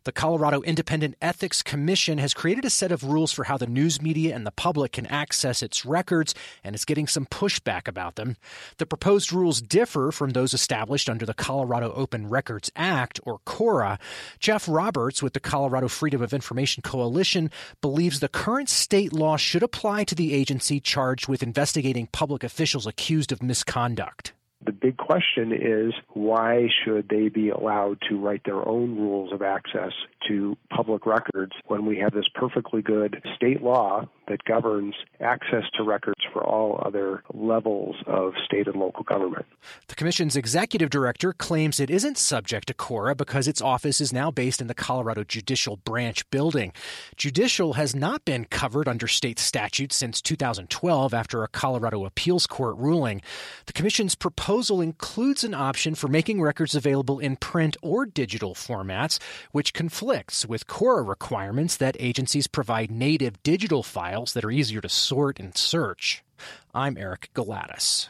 The 0.05 0.13
Colorado 0.13 0.63
Independent 0.63 1.15
Ethics 1.21 1.63
Commission 1.63 2.17
has 2.17 2.33
created 2.33 2.65
a 2.65 2.71
set 2.71 2.91
of 2.91 3.05
rules 3.05 3.33
for 3.33 3.45
how 3.45 3.59
the 3.59 3.67
news 3.67 4.01
media 4.01 4.35
and 4.35 4.47
the 4.47 4.51
public 4.51 4.93
can 4.93 5.05
access 5.05 5.63
its 5.63 5.85
records, 5.85 6.35
and 6.65 6.75
is 6.75 6.87
getting 6.87 7.07
some 7.07 7.27
pushback 7.27 7.87
about 7.87 8.17
them. 8.17 8.39
The 8.79 8.87
proposed 8.87 9.31
rules 9.31 9.61
differ 9.61 10.11
from 10.11 10.31
those 10.31 10.55
established 10.55 11.11
under 11.11 11.27
the 11.27 11.35
Colorado 11.35 11.93
Open 11.93 12.31
Records 12.31 12.71
Act, 12.75 13.21
or 13.25 13.41
CORA. 13.45 13.99
Jeff 14.39 14.67
Roberts 14.67 15.23
with 15.23 15.35
the 15.35 15.41
Colorado 15.41 15.87
Freedom 15.87 16.23
of 16.23 16.33
Information 16.33 16.83
Coalition 16.83 17.51
believes 17.83 18.21
the 18.21 18.29
current 18.29 18.71
state 18.71 19.13
law 19.13 19.37
should 19.37 19.63
apply 19.63 20.05
to 20.05 20.15
the 20.15 20.33
agency 20.33 20.81
charged 20.81 21.29
with 21.29 21.43
investigating 21.43 22.07
public 22.07 22.43
officials 22.43 22.87
accused 22.87 23.33
of 23.33 23.43
misconduct. 23.43 24.33
The 24.65 24.73
big 24.73 24.99
question 24.99 25.53
is 25.53 25.95
why 26.11 26.69
should 26.85 27.09
they 27.09 27.29
be 27.29 27.49
allowed 27.49 27.99
to 28.11 28.19
write 28.19 28.45
their 28.45 28.67
own 28.69 28.97
rules 28.97 29.33
of 29.33 29.41
access 29.41 29.93
to 30.29 30.57
public 30.69 31.07
records 31.07 31.53
when 31.67 31.87
we 31.87 31.99
have 31.99 32.13
this 32.13 32.27
perfectly 32.35 32.83
good 32.83 33.23
state 33.35 33.63
law 33.63 34.07
that 34.29 34.45
governs 34.45 34.95
access 35.21 35.65
to 35.77 35.83
records 35.83 36.21
for 36.33 36.45
all 36.45 36.81
other 36.85 37.23
levels 37.33 37.97
of 38.07 38.35
state 38.45 38.67
and 38.69 38.77
local 38.77 39.03
government. 39.03 39.47
The 39.89 39.95
Commission's 39.95 40.37
executive 40.37 40.91
director 40.91 41.33
claims 41.33 41.81
it 41.81 41.91
isn't 41.91 42.17
subject 42.17 42.69
to 42.69 42.75
CORA 42.75 43.15
because 43.15 43.49
its 43.49 43.61
office 43.61 44.01
is 44.01 44.13
now 44.13 44.31
based 44.31 44.61
in 44.61 44.69
the 44.69 44.75
Colorado 44.75 45.25
Judicial 45.25 45.77
Branch 45.79 46.29
building. 46.31 46.73
Judicial 47.17 47.73
has 47.73 47.95
not 47.97 48.25
been 48.25 48.45
covered 48.45 48.87
under 48.87 49.09
state 49.09 49.39
statute 49.39 49.93
since 49.93 50.21
2012 50.23 51.13
after 51.13 51.43
a 51.43 51.49
Colorado 51.49 52.05
appeals 52.05 52.47
court 52.47 52.77
ruling. 52.77 53.23
The 53.67 53.73
Commission's 53.73 54.15
proposal 54.51 54.81
includes 54.81 55.45
an 55.45 55.55
option 55.55 55.95
for 55.95 56.09
making 56.09 56.41
records 56.41 56.75
available 56.75 57.21
in 57.21 57.37
print 57.37 57.77
or 57.83 58.05
digital 58.05 58.53
formats, 58.53 59.21
which 59.53 59.73
conflicts 59.73 60.45
with 60.45 60.67
CORA 60.67 61.05
requirements 61.05 61.77
that 61.77 61.97
agencies 62.01 62.49
provide 62.49 62.91
native 62.91 63.41
digital 63.45 63.85
files 63.85 64.33
that 64.33 64.45
are 64.45 64.51
easier 64.51 64.81
to 64.81 64.89
sort 64.89 65.39
and 65.39 65.57
search. 65.57 66.25
I'm 66.75 66.99
Eric 66.99 67.31
Galatas. 67.33 68.09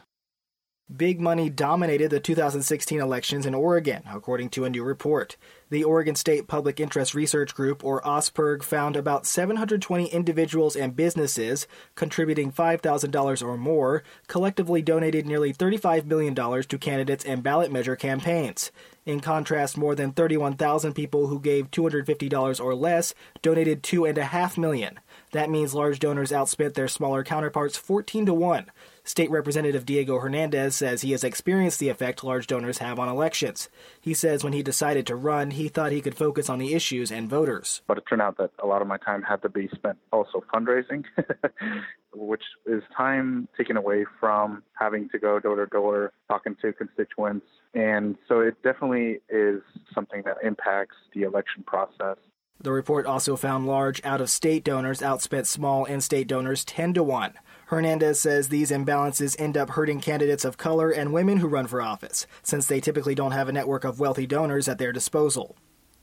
Big 0.96 1.20
money 1.20 1.48
dominated 1.48 2.10
the 2.10 2.18
2016 2.18 3.00
elections 3.00 3.46
in 3.46 3.54
Oregon, 3.54 4.02
according 4.10 4.48
to 4.50 4.64
a 4.64 4.70
new 4.70 4.82
report. 4.82 5.36
The 5.68 5.84
Oregon 5.84 6.16
State 6.16 6.48
Public 6.48 6.80
Interest 6.80 7.14
Research 7.14 7.54
Group, 7.54 7.84
or 7.84 8.02
OSPIRG, 8.02 8.64
found 8.64 8.96
about 8.96 9.24
720 9.24 10.06
individuals 10.06 10.74
and 10.74 10.96
businesses 10.96 11.68
contributing 11.94 12.50
$5,000 12.50 13.42
or 13.46 13.56
more 13.56 14.02
collectively 14.26 14.82
donated 14.82 15.26
nearly 15.26 15.54
$35 15.54 16.06
million 16.06 16.34
to 16.34 16.78
candidates 16.78 17.24
and 17.24 17.44
ballot 17.44 17.70
measure 17.70 17.94
campaigns. 17.94 18.72
In 19.06 19.20
contrast, 19.20 19.78
more 19.78 19.94
than 19.94 20.12
31,000 20.12 20.92
people 20.92 21.28
who 21.28 21.38
gave 21.38 21.70
$250 21.70 22.60
or 22.60 22.74
less 22.74 23.14
donated 23.42 23.84
2.5 23.84 24.58
million. 24.58 24.98
That 25.30 25.50
means 25.50 25.72
large 25.72 26.00
donors 26.00 26.32
outspent 26.32 26.74
their 26.74 26.88
smaller 26.88 27.22
counterparts 27.22 27.76
14 27.76 28.26
to 28.26 28.34
1. 28.34 28.66
State 29.04 29.30
Representative 29.30 29.86
Diego 29.86 30.18
Hernandez 30.18 30.76
says 30.76 31.02
he 31.02 31.12
has 31.12 31.24
experienced 31.24 31.78
the 31.78 31.88
effect 31.88 32.22
large 32.22 32.46
donors 32.46 32.78
have 32.78 32.98
on 32.98 33.08
elections. 33.08 33.68
He 34.00 34.14
says 34.14 34.44
when 34.44 34.52
he 34.52 34.62
decided 34.62 35.06
to 35.06 35.16
run, 35.16 35.52
he 35.52 35.68
thought 35.68 35.92
he 35.92 36.00
could 36.00 36.16
focus 36.16 36.48
on 36.48 36.58
the 36.58 36.74
issues 36.74 37.10
and 37.10 37.28
voters. 37.28 37.82
But 37.86 37.98
it 37.98 38.04
turned 38.08 38.22
out 38.22 38.36
that 38.38 38.50
a 38.62 38.66
lot 38.66 38.82
of 38.82 38.88
my 38.88 38.98
time 38.98 39.22
had 39.22 39.42
to 39.42 39.48
be 39.48 39.68
spent 39.74 39.98
also 40.12 40.44
fundraising, 40.52 41.04
which 42.14 42.44
is 42.66 42.82
time 42.96 43.48
taken 43.56 43.76
away 43.76 44.04
from 44.18 44.62
having 44.78 45.08
to 45.10 45.18
go 45.18 45.38
door 45.40 45.56
to 45.56 45.66
door, 45.66 46.12
talking 46.28 46.56
to 46.62 46.72
constituents. 46.72 47.46
And 47.74 48.16
so 48.28 48.40
it 48.40 48.62
definitely 48.62 49.20
is 49.28 49.62
something 49.94 50.22
that 50.24 50.36
impacts 50.42 50.96
the 51.14 51.22
election 51.22 51.62
process. 51.66 52.16
The 52.62 52.72
report 52.72 53.06
also 53.06 53.36
found 53.36 53.66
large 53.66 54.04
out 54.04 54.20
of 54.20 54.28
state 54.28 54.64
donors 54.64 55.00
outspent 55.00 55.46
small 55.46 55.86
in 55.86 56.02
state 56.02 56.26
donors 56.26 56.62
10 56.66 56.92
to 56.94 57.02
1. 57.02 57.32
Hernandez 57.70 58.18
says 58.18 58.48
these 58.48 58.72
imbalances 58.72 59.40
end 59.40 59.56
up 59.56 59.70
hurting 59.70 60.00
candidates 60.00 60.44
of 60.44 60.56
color 60.56 60.90
and 60.90 61.12
women 61.12 61.36
who 61.36 61.46
run 61.46 61.68
for 61.68 61.80
office, 61.80 62.26
since 62.42 62.66
they 62.66 62.80
typically 62.80 63.14
don't 63.14 63.30
have 63.30 63.48
a 63.48 63.52
network 63.52 63.84
of 63.84 64.00
wealthy 64.00 64.26
donors 64.26 64.68
at 64.68 64.78
their 64.78 64.90
disposal. 64.90 65.56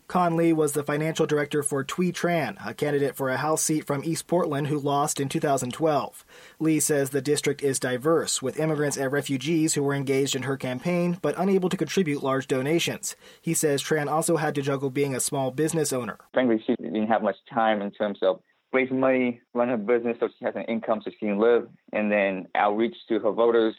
Con 0.08 0.38
Lee 0.38 0.54
was 0.54 0.72
the 0.72 0.84
financial 0.84 1.26
director 1.26 1.62
for 1.62 1.84
Thuy 1.84 2.14
Tran, 2.14 2.56
a 2.66 2.74
candidate 2.74 3.18
for 3.18 3.30
a 3.30 3.36
House 3.36 3.62
seat 3.62 3.86
from 3.86 4.02
East 4.06 4.28
Portland 4.28 4.68
who 4.68 4.80
lost 4.80 5.20
in 5.20 5.28
2012. 5.28 6.24
Lee 6.62 6.80
says 6.80 7.10
the 7.10 7.22
district 7.22 7.62
is 7.62 7.82
diverse, 7.82 8.42
with 8.42 8.58
immigrants 8.58 8.96
and 8.96 9.12
refugees 9.12 9.74
who 9.74 9.84
were 9.84 9.94
engaged 9.94 10.38
in 10.38 10.44
her 10.44 10.56
campaign 10.56 11.18
but 11.22 11.36
unable 11.38 11.68
to 11.68 11.76
contribute 11.76 12.24
large 12.24 12.48
donations. 12.48 13.18
He 13.42 13.54
says 13.54 13.84
Tran 13.84 14.08
also 14.08 14.38
had 14.38 14.56
to 14.56 14.62
juggle 14.62 14.90
being 14.90 15.14
a 15.14 15.20
small 15.20 15.52
business 15.52 15.92
owner. 15.92 16.18
Frankly, 16.34 16.64
she 16.66 16.78
didn't 16.78 17.08
have 17.08 17.22
much 17.22 17.36
time 17.54 17.82
in 17.82 17.92
terms 17.92 18.20
of 18.22 18.40
raising 18.74 19.00
money, 19.00 19.42
run 19.54 19.70
her 19.70 19.78
business 19.78 20.18
so 20.20 20.30
she 20.38 20.46
has 20.46 20.56
an 20.56 20.64
income 20.64 21.02
so 21.04 21.12
she 21.12 21.26
can 21.26 21.40
live, 21.40 21.68
and 21.94 22.12
then 22.12 22.48
outreach 22.56 22.96
to 23.10 23.20
her 23.20 23.32
voters. 23.32 23.76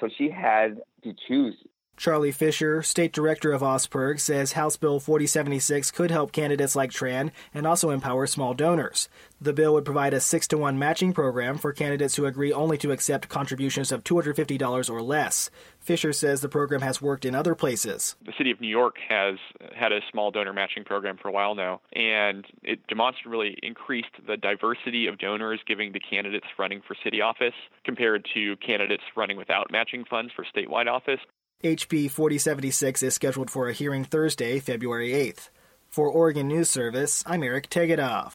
So 0.00 0.08
she 0.18 0.28
had 0.28 0.78
to 1.04 1.14
choose 1.28 1.54
Charlie 1.96 2.32
Fisher, 2.32 2.82
state 2.82 3.12
director 3.12 3.52
of 3.52 3.62
OSPIRG, 3.62 4.18
says 4.18 4.52
House 4.52 4.76
Bill 4.76 4.98
4076 4.98 5.90
could 5.92 6.10
help 6.10 6.32
candidates 6.32 6.74
like 6.74 6.90
Tran 6.90 7.30
and 7.52 7.66
also 7.66 7.90
empower 7.90 8.26
small 8.26 8.52
donors. 8.52 9.08
The 9.40 9.52
bill 9.52 9.74
would 9.74 9.84
provide 9.84 10.14
a 10.14 10.20
6 10.20 10.48
to 10.48 10.58
1 10.58 10.78
matching 10.78 11.12
program 11.12 11.58
for 11.58 11.72
candidates 11.72 12.16
who 12.16 12.26
agree 12.26 12.52
only 12.52 12.78
to 12.78 12.92
accept 12.92 13.28
contributions 13.28 13.92
of 13.92 14.02
$250 14.02 14.90
or 14.90 15.02
less. 15.02 15.50
Fisher 15.78 16.12
says 16.12 16.40
the 16.40 16.48
program 16.48 16.80
has 16.80 17.02
worked 17.02 17.24
in 17.24 17.34
other 17.34 17.54
places. 17.54 18.16
The 18.24 18.32
city 18.36 18.50
of 18.50 18.60
New 18.60 18.68
York 18.68 18.96
has 19.08 19.36
had 19.76 19.92
a 19.92 20.00
small 20.10 20.30
donor 20.30 20.52
matching 20.52 20.82
program 20.84 21.16
for 21.20 21.28
a 21.28 21.32
while 21.32 21.54
now, 21.54 21.80
and 21.92 22.46
it 22.62 22.86
demonstrably 22.88 23.56
increased 23.62 24.16
the 24.26 24.36
diversity 24.36 25.06
of 25.06 25.18
donors 25.18 25.60
giving 25.66 25.92
to 25.92 26.00
candidates 26.00 26.46
running 26.58 26.80
for 26.86 26.96
city 27.04 27.20
office 27.20 27.54
compared 27.84 28.26
to 28.34 28.56
candidates 28.56 29.04
running 29.14 29.36
without 29.36 29.70
matching 29.70 30.04
funds 30.08 30.32
for 30.34 30.44
statewide 30.44 30.88
office. 30.88 31.20
HB 31.62 32.10
4076 32.10 33.02
is 33.02 33.14
scheduled 33.14 33.50
for 33.50 33.68
a 33.68 33.72
hearing 33.72 34.04
Thursday, 34.04 34.58
February 34.58 35.10
8th. 35.10 35.48
For 35.88 36.08
Oregon 36.08 36.48
News 36.48 36.68
Service, 36.68 37.22
I'm 37.26 37.42
Eric 37.42 37.70
Tegethoff. 37.70 38.32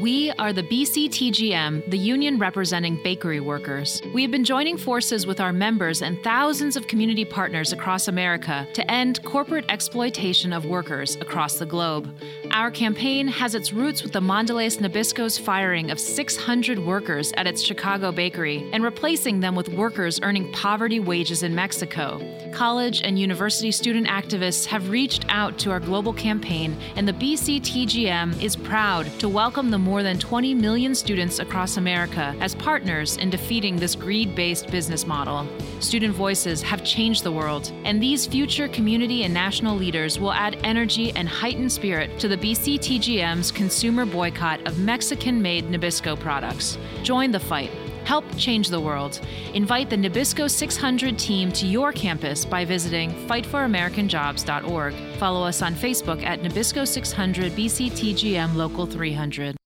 We 0.00 0.30
are 0.38 0.52
the 0.52 0.62
BCTGM, 0.62 1.90
the 1.90 1.98
union 1.98 2.38
representing 2.38 3.02
bakery 3.02 3.40
workers. 3.40 4.00
We 4.14 4.22
have 4.22 4.30
been 4.30 4.44
joining 4.44 4.78
forces 4.78 5.26
with 5.26 5.40
our 5.40 5.52
members 5.52 6.02
and 6.02 6.22
thousands 6.22 6.76
of 6.76 6.86
community 6.86 7.24
partners 7.24 7.72
across 7.72 8.08
America 8.08 8.66
to 8.74 8.90
end 8.90 9.22
corporate 9.24 9.64
exploitation 9.68 10.52
of 10.52 10.64
workers 10.64 11.16
across 11.16 11.58
the 11.58 11.66
globe. 11.66 12.16
Our 12.52 12.70
campaign 12.70 13.28
has 13.28 13.54
its 13.54 13.72
roots 13.72 14.02
with 14.02 14.12
the 14.12 14.20
Mondelez 14.20 14.78
Nabisco's 14.78 15.36
firing 15.36 15.90
of 15.90 15.98
600 15.98 16.78
workers 16.78 17.32
at 17.36 17.48
its 17.48 17.60
Chicago 17.60 18.12
bakery 18.12 18.70
and 18.72 18.84
replacing 18.84 19.40
them 19.40 19.54
with 19.56 19.68
workers 19.68 20.20
earning 20.22 20.50
poverty 20.52 21.00
wages 21.00 21.42
in 21.42 21.54
Mexico. 21.54 22.22
College 22.52 23.02
and 23.02 23.18
university 23.18 23.72
student 23.72 24.06
activists 24.06 24.64
have 24.64 24.88
reached 24.88 25.26
out 25.28 25.58
to 25.58 25.70
our 25.72 25.80
global 25.80 26.12
campaign, 26.12 26.76
and 26.96 27.06
the 27.06 27.12
BCTGM 27.12 28.40
is 28.40 28.56
proud 28.56 29.06
to 29.18 29.28
welcome 29.28 29.57
welcome 29.58 29.72
the 29.72 29.76
more 29.76 30.04
than 30.04 30.16
20 30.16 30.54
million 30.54 30.94
students 30.94 31.40
across 31.40 31.78
America 31.78 32.32
as 32.38 32.54
partners 32.54 33.16
in 33.16 33.28
defeating 33.28 33.74
this 33.74 33.96
greed 33.96 34.32
based 34.36 34.70
business 34.70 35.04
model. 35.04 35.48
Student 35.80 36.14
voices 36.14 36.62
have 36.62 36.84
changed 36.84 37.24
the 37.24 37.32
world, 37.32 37.72
and 37.82 38.00
these 38.00 38.24
future 38.24 38.68
community 38.68 39.24
and 39.24 39.34
national 39.34 39.74
leaders 39.74 40.20
will 40.20 40.32
add 40.32 40.60
energy 40.62 41.10
and 41.16 41.28
heightened 41.28 41.72
spirit 41.72 42.20
to 42.20 42.28
the 42.28 42.36
BCTGM's 42.36 43.50
consumer 43.50 44.06
boycott 44.06 44.64
of 44.64 44.78
Mexican 44.78 45.42
made 45.42 45.64
Nabisco 45.64 46.16
products. 46.16 46.78
Join 47.02 47.32
the 47.32 47.40
fight. 47.40 47.72
Help 48.08 48.24
change 48.38 48.70
the 48.70 48.80
world. 48.80 49.20
Invite 49.52 49.90
the 49.90 49.96
Nabisco 49.96 50.50
600 50.50 51.18
team 51.18 51.52
to 51.52 51.66
your 51.66 51.92
campus 51.92 52.46
by 52.46 52.64
visiting 52.64 53.10
fightforamericanjobs.org. 53.26 54.94
Follow 55.18 55.46
us 55.46 55.60
on 55.60 55.74
Facebook 55.74 56.22
at 56.22 56.40
Nabisco 56.40 56.88
600 56.88 57.52
BCTGM 57.52 58.54
Local 58.54 58.86
300. 58.86 59.57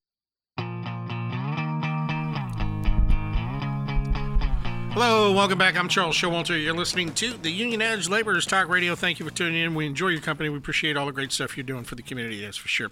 Hello, 4.94 5.32
welcome 5.32 5.56
back. 5.56 5.74
I'm 5.74 5.88
Charles 5.88 6.14
Showalter. 6.14 6.62
You're 6.62 6.76
listening 6.76 7.14
to 7.14 7.32
the 7.32 7.50
Union 7.50 7.80
Edge 7.80 8.10
Laborers 8.10 8.44
Talk 8.44 8.68
Radio. 8.68 8.94
Thank 8.94 9.18
you 9.18 9.24
for 9.26 9.32
tuning 9.32 9.62
in. 9.62 9.74
We 9.74 9.86
enjoy 9.86 10.08
your 10.08 10.20
company. 10.20 10.50
We 10.50 10.58
appreciate 10.58 10.98
all 10.98 11.06
the 11.06 11.12
great 11.12 11.32
stuff 11.32 11.56
you're 11.56 11.64
doing 11.64 11.84
for 11.84 11.94
the 11.94 12.02
community, 12.02 12.44
that's 12.44 12.58
for 12.58 12.68
sure. 12.68 12.90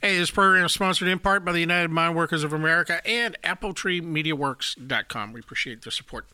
Hey, 0.00 0.16
this 0.18 0.30
program 0.30 0.64
is 0.64 0.72
sponsored 0.72 1.08
in 1.08 1.18
part 1.18 1.44
by 1.44 1.50
the 1.50 1.58
United 1.58 1.90
Mine 1.90 2.14
Workers 2.14 2.44
of 2.44 2.52
America 2.52 3.04
and 3.04 3.36
AppletreeMediaWorks.com. 3.42 5.32
We 5.32 5.40
appreciate 5.40 5.82
the 5.82 5.90
support. 5.90 6.26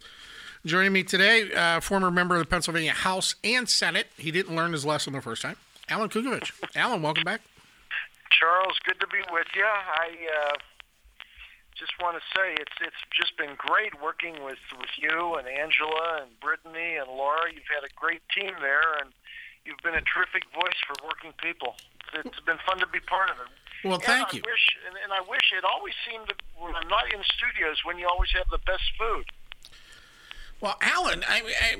Joining 0.67 0.93
me 0.93 1.03
today, 1.05 1.55
uh, 1.55 1.81
former 1.81 2.11
member 2.11 2.35
of 2.35 2.41
the 2.41 2.47
Pennsylvania 2.47 2.93
House 2.93 3.35
and 3.43 3.67
Senate. 3.67 4.09
He 4.19 4.31
didn't 4.31 4.55
learn 4.55 4.73
his 4.73 4.85
lesson 4.85 5.15
the 5.15 5.23
first 5.23 5.41
time. 5.41 5.57
Alan 5.89 6.11
Kukovich. 6.11 6.53
Alan, 6.77 7.01
welcome 7.01 7.25
back. 7.25 7.41
Charles, 8.31 8.79
good 8.85 9.01
to 9.01 9.07
be 9.07 9.21
with 9.33 9.47
you. 9.57 9.65
I 9.65 10.53
uh, 10.53 10.57
just 11.79 11.95
want 12.03 12.19
to 12.19 12.25
say 12.35 12.59
it's 12.59 12.77
it's 12.83 13.03
just 13.15 13.39
been 13.39 13.55
great 13.57 13.95
working 14.03 14.43
with 14.43 14.61
with 14.77 14.91
you 14.99 15.39
and 15.39 15.47
Angela 15.47 16.27
and 16.27 16.31
Brittany 16.41 16.99
and 16.99 17.09
Laura. 17.09 17.47
You've 17.55 17.71
had 17.71 17.87
a 17.87 17.93
great 17.95 18.23
team 18.35 18.53
there, 18.61 18.99
and 19.01 19.15
you've 19.65 19.81
been 19.87 19.95
a 19.95 20.03
terrific 20.03 20.43
voice 20.53 20.79
for 20.87 20.99
working 21.07 21.33
people. 21.39 21.79
it's 22.15 22.43
been 22.43 22.59
fun 22.67 22.79
to 22.79 22.87
be 22.91 23.01
part 23.01 23.31
of 23.31 23.37
it. 23.39 23.51
Well, 23.87 23.99
thank 23.99 24.35
I 24.35 24.37
you. 24.37 24.43
Wish, 24.45 24.67
and, 24.87 24.97
and 25.03 25.13
I 25.13 25.23
wish 25.29 25.55
it 25.57 25.65
always 25.65 25.95
seemed 26.03 26.27
that 26.27 26.43
when 26.59 26.75
I'm 26.75 26.89
not 26.89 27.07
in 27.15 27.23
studios 27.23 27.79
when 27.85 27.99
you 27.99 28.09
always 28.11 28.31
have 28.35 28.51
the 28.51 28.59
best 28.67 28.85
food. 28.99 29.25
Well, 30.61 30.77
Alan, 30.83 31.23
I, 31.29 31.43
I 31.47 31.77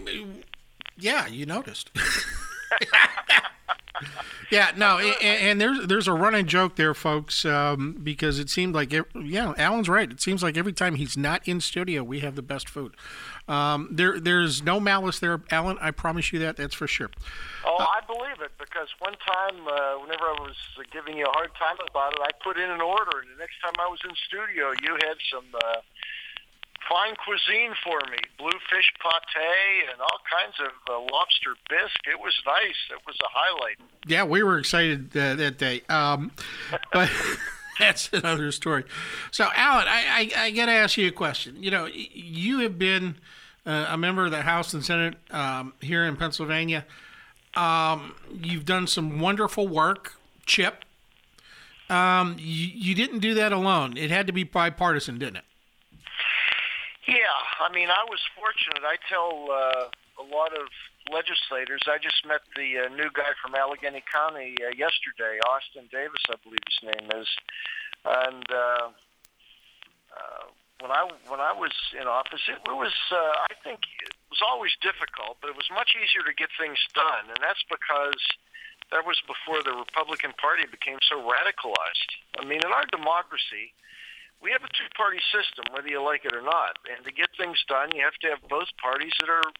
yeah, 0.97 1.27
you 1.27 1.45
noticed. 1.47 1.91
yeah, 4.51 4.73
no, 4.77 4.99
and, 4.99 5.23
and 5.23 5.61
there's 5.61 5.87
there's 5.87 6.09
a 6.09 6.13
running 6.13 6.47
joke 6.47 6.77
there, 6.77 6.95
folks, 6.95 7.45
um, 7.45 7.99
because 8.03 8.39
it 8.39 8.49
seemed 8.51 8.75
like, 8.75 8.93
ev- 8.93 9.07
yeah, 9.15 9.53
Alan's 9.57 9.89
right. 9.89 10.11
It 10.11 10.21
seems 10.21 10.43
like 10.43 10.57
every 10.57 10.73
time 10.73 10.95
he's 10.97 11.17
not 11.17 11.47
in 11.47 11.61
studio, 11.61 12.03
we 12.03 12.21
have 12.21 12.35
the 12.35 12.43
best 12.43 12.69
food. 12.69 12.95
Um, 13.49 13.89
there, 13.91 14.21
there's 14.21 14.63
no 14.63 14.79
malice 14.79 15.19
there, 15.19 15.41
Alan. 15.51 15.79
I 15.81 15.91
promise 15.91 16.33
you 16.33 16.39
that. 16.41 16.57
That's 16.57 16.75
for 16.75 16.87
sure. 16.87 17.11
Oh, 17.65 17.79
I 17.79 18.01
believe 18.07 18.41
it 18.41 18.53
because 18.59 18.89
one 18.99 19.15
time, 19.27 19.67
uh, 19.67 20.01
whenever 20.01 20.25
I 20.25 20.37
was 20.41 20.57
uh, 20.79 20.83
giving 20.93 21.17
you 21.17 21.25
a 21.25 21.33
hard 21.33 21.51
time 21.59 21.77
about 21.91 22.13
it, 22.15 22.21
I 22.23 22.31
put 22.43 22.59
in 22.59 22.71
an 22.71 22.81
order, 22.81 23.21
and 23.21 23.29
the 23.35 23.39
next 23.39 23.61
time 23.63 23.75
I 23.81 23.89
was 23.89 24.01
in 24.05 24.15
studio, 24.27 24.73
you 24.83 24.95
had 25.01 25.17
some 25.33 25.45
uh, 25.55 25.81
fine 26.89 27.15
cuisine 27.25 27.75
for 27.85 27.99
me: 28.11 28.19
bluefish 28.39 28.93
pate 29.03 29.89
and 29.91 30.01
all 30.01 30.21
kinds 30.29 30.57
of 30.61 30.73
uh, 30.89 31.01
lobster 31.13 31.55
bisque. 31.69 32.07
It 32.07 32.19
was 32.19 32.35
nice. 32.47 32.77
It 32.91 33.01
was 33.07 33.17
a 33.21 33.29
highlight. 33.31 33.77
Yeah, 34.07 34.25
we 34.25 34.43
were 34.43 34.59
excited 34.59 35.17
uh, 35.17 35.35
that 35.37 35.59
day. 35.59 35.83
Um, 35.89 36.33
but 36.93 37.11
that's 37.79 38.11
another 38.13 38.51
story. 38.53 38.85
So, 39.31 39.49
Alan, 39.55 39.87
I, 39.89 40.31
I, 40.37 40.43
I 40.45 40.51
got 40.51 40.67
to 40.67 40.73
ask 40.73 40.97
you 40.97 41.09
a 41.09 41.13
question. 41.13 41.63
You 41.63 41.71
know, 41.71 41.87
you 41.87 42.61
have 42.61 42.79
been 42.79 43.17
uh, 43.67 43.87
a 43.91 43.99
member 43.99 44.25
of 44.25 44.31
the 44.31 44.43
House 44.43 44.73
and 44.75 44.85
Senate 44.85 45.15
um, 45.31 45.75
here 45.81 46.05
in 46.05 46.17
Pennsylvania. 46.17 46.85
Um, 47.55 48.15
you've 48.33 48.65
done 48.65 48.87
some 48.87 49.21
wonderful 49.21 49.67
work, 49.67 50.15
Chip. 50.47 50.85
Um, 51.91 52.37
you, 52.39 52.69
you 52.75 52.95
didn't 52.95 53.21
do 53.21 53.35
that 53.35 53.53
alone. 53.53 53.97
It 53.97 54.11
had 54.11 54.27
to 54.27 54.33
be 54.33 54.45
bipartisan, 54.45 55.19
didn't 55.19 55.37
it? 55.37 55.45
Yeah, 57.09 57.41
I 57.65 57.73
mean, 57.73 57.89
I 57.89 58.05
was 58.05 58.21
fortunate. 58.37 58.85
I 58.85 59.01
tell 59.09 59.49
uh, 59.49 59.89
a 60.21 60.25
lot 60.29 60.53
of 60.53 60.69
legislators. 61.09 61.81
I 61.89 61.97
just 61.97 62.21
met 62.29 62.45
the 62.53 62.85
uh, 62.85 62.93
new 62.93 63.09
guy 63.17 63.33
from 63.41 63.57
Allegheny 63.57 64.05
County 64.05 64.61
uh, 64.61 64.77
yesterday, 64.77 65.41
Austin 65.49 65.89
Davis, 65.89 66.21
I 66.29 66.37
believe 66.45 66.61
his 66.69 66.85
name 66.85 67.09
is, 67.17 67.29
and 68.05 68.45
uh, 68.53 68.93
uh, 70.13 70.45
when 70.85 70.93
I 70.93 71.09
when 71.33 71.41
I 71.41 71.57
was 71.57 71.73
in 71.97 72.05
office, 72.05 72.45
it, 72.45 72.61
was 72.69 72.93
uh, 73.09 73.49
I 73.49 73.57
think 73.65 73.89
it 74.05 74.13
was 74.29 74.45
always 74.45 74.77
difficult, 74.85 75.41
but 75.41 75.49
it 75.49 75.57
was 75.57 75.73
much 75.73 75.97
easier 75.97 76.21
to 76.29 76.37
get 76.37 76.53
things 76.61 76.77
done, 76.93 77.33
and 77.33 77.41
that's 77.41 77.65
because 77.73 78.21
that 78.93 79.09
was 79.09 79.17
before 79.25 79.65
the 79.65 79.73
Republican 79.73 80.37
Party 80.37 80.69
became 80.69 81.01
so 81.09 81.25
radicalized. 81.25 82.11
I 82.37 82.45
mean, 82.45 82.61
in 82.61 82.69
our 82.69 82.85
democracy, 82.93 83.73
we 84.43 84.51
have 84.55 84.63
a 84.63 84.71
two-party 84.71 85.19
system, 85.35 85.67
whether 85.75 85.89
you 85.89 86.03
like 86.03 86.25
it 86.25 86.35
or 86.35 86.43
not. 86.43 86.79
And 86.87 87.05
to 87.05 87.13
get 87.13 87.29
things 87.35 87.59
done, 87.67 87.91
you 87.95 88.03
have 88.07 88.17
to 88.23 88.29
have 88.31 88.43
both 88.49 88.71
parties 88.79 89.13
that 89.19 89.29
are 89.29 89.51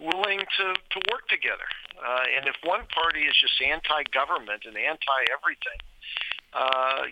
willing 0.00 0.42
to, 0.42 0.66
to 0.74 0.98
work 1.08 1.24
together. 1.28 1.66
Uh, 1.96 2.26
and 2.36 2.44
if 2.46 2.56
one 2.64 2.84
party 2.92 3.24
is 3.24 3.36
just 3.38 3.56
anti-government 3.62 4.68
and 4.68 4.76
anti-everything, 4.76 5.80
uh, 6.52 7.08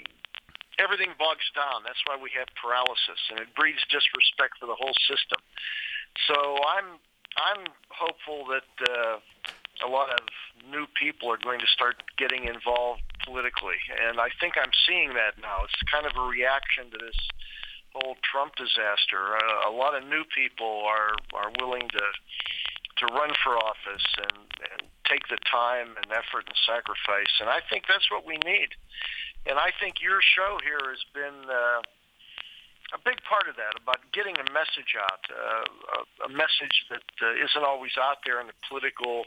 everything 0.78 1.14
bogs 1.18 1.46
down. 1.54 1.86
That's 1.86 2.00
why 2.04 2.18
we 2.20 2.30
have 2.36 2.48
paralysis, 2.58 3.20
and 3.30 3.40
it 3.40 3.54
breeds 3.54 3.80
disrespect 3.88 4.60
for 4.60 4.66
the 4.66 4.76
whole 4.76 4.96
system. 5.08 5.40
So 6.28 6.60
I'm 6.60 7.00
I'm 7.32 7.64
hopeful 7.88 8.44
that 8.52 8.68
uh, 8.84 9.16
a 9.84 9.88
lot 9.88 10.10
of 10.10 10.20
new 10.70 10.86
people 10.98 11.30
are 11.30 11.38
going 11.42 11.60
to 11.60 11.66
start 11.66 12.02
getting 12.16 12.46
involved 12.46 13.02
politically, 13.24 13.78
and 13.90 14.20
I 14.20 14.28
think 14.40 14.54
I'm 14.56 14.74
seeing 14.86 15.14
that 15.14 15.38
now. 15.40 15.64
It's 15.64 15.82
kind 15.90 16.06
of 16.06 16.14
a 16.16 16.26
reaction 16.26 16.90
to 16.90 16.98
this 16.98 17.18
whole 17.94 18.16
Trump 18.22 18.56
disaster. 18.56 19.36
Uh, 19.36 19.70
a 19.70 19.72
lot 19.74 19.94
of 19.94 20.06
new 20.08 20.24
people 20.34 20.82
are 20.86 21.14
are 21.34 21.50
willing 21.60 21.88
to 21.88 22.06
to 22.98 23.04
run 23.14 23.32
for 23.42 23.56
office 23.56 24.06
and, 24.18 24.46
and 24.70 24.80
take 25.08 25.26
the 25.28 25.38
time 25.50 25.96
and 25.96 26.06
effort 26.12 26.46
and 26.46 26.56
sacrifice, 26.66 27.32
and 27.40 27.48
I 27.48 27.58
think 27.68 27.84
that's 27.88 28.10
what 28.10 28.26
we 28.26 28.38
need. 28.44 28.70
And 29.46 29.58
I 29.58 29.74
think 29.80 29.98
your 30.00 30.20
show 30.22 30.58
here 30.62 30.82
has 30.86 31.02
been. 31.14 31.50
Uh, 31.50 31.82
a 32.92 33.00
big 33.00 33.24
part 33.24 33.48
of 33.48 33.56
that 33.56 33.72
about 33.80 34.04
getting 34.12 34.36
a 34.36 34.44
message 34.52 34.92
out, 35.00 35.24
uh, 35.32 35.64
a, 35.96 36.28
a 36.28 36.30
message 36.30 36.84
that 36.92 37.08
uh, 37.24 37.32
isn't 37.40 37.64
always 37.64 37.96
out 37.96 38.20
there 38.28 38.36
in 38.36 38.46
the 38.46 38.58
political 38.68 39.24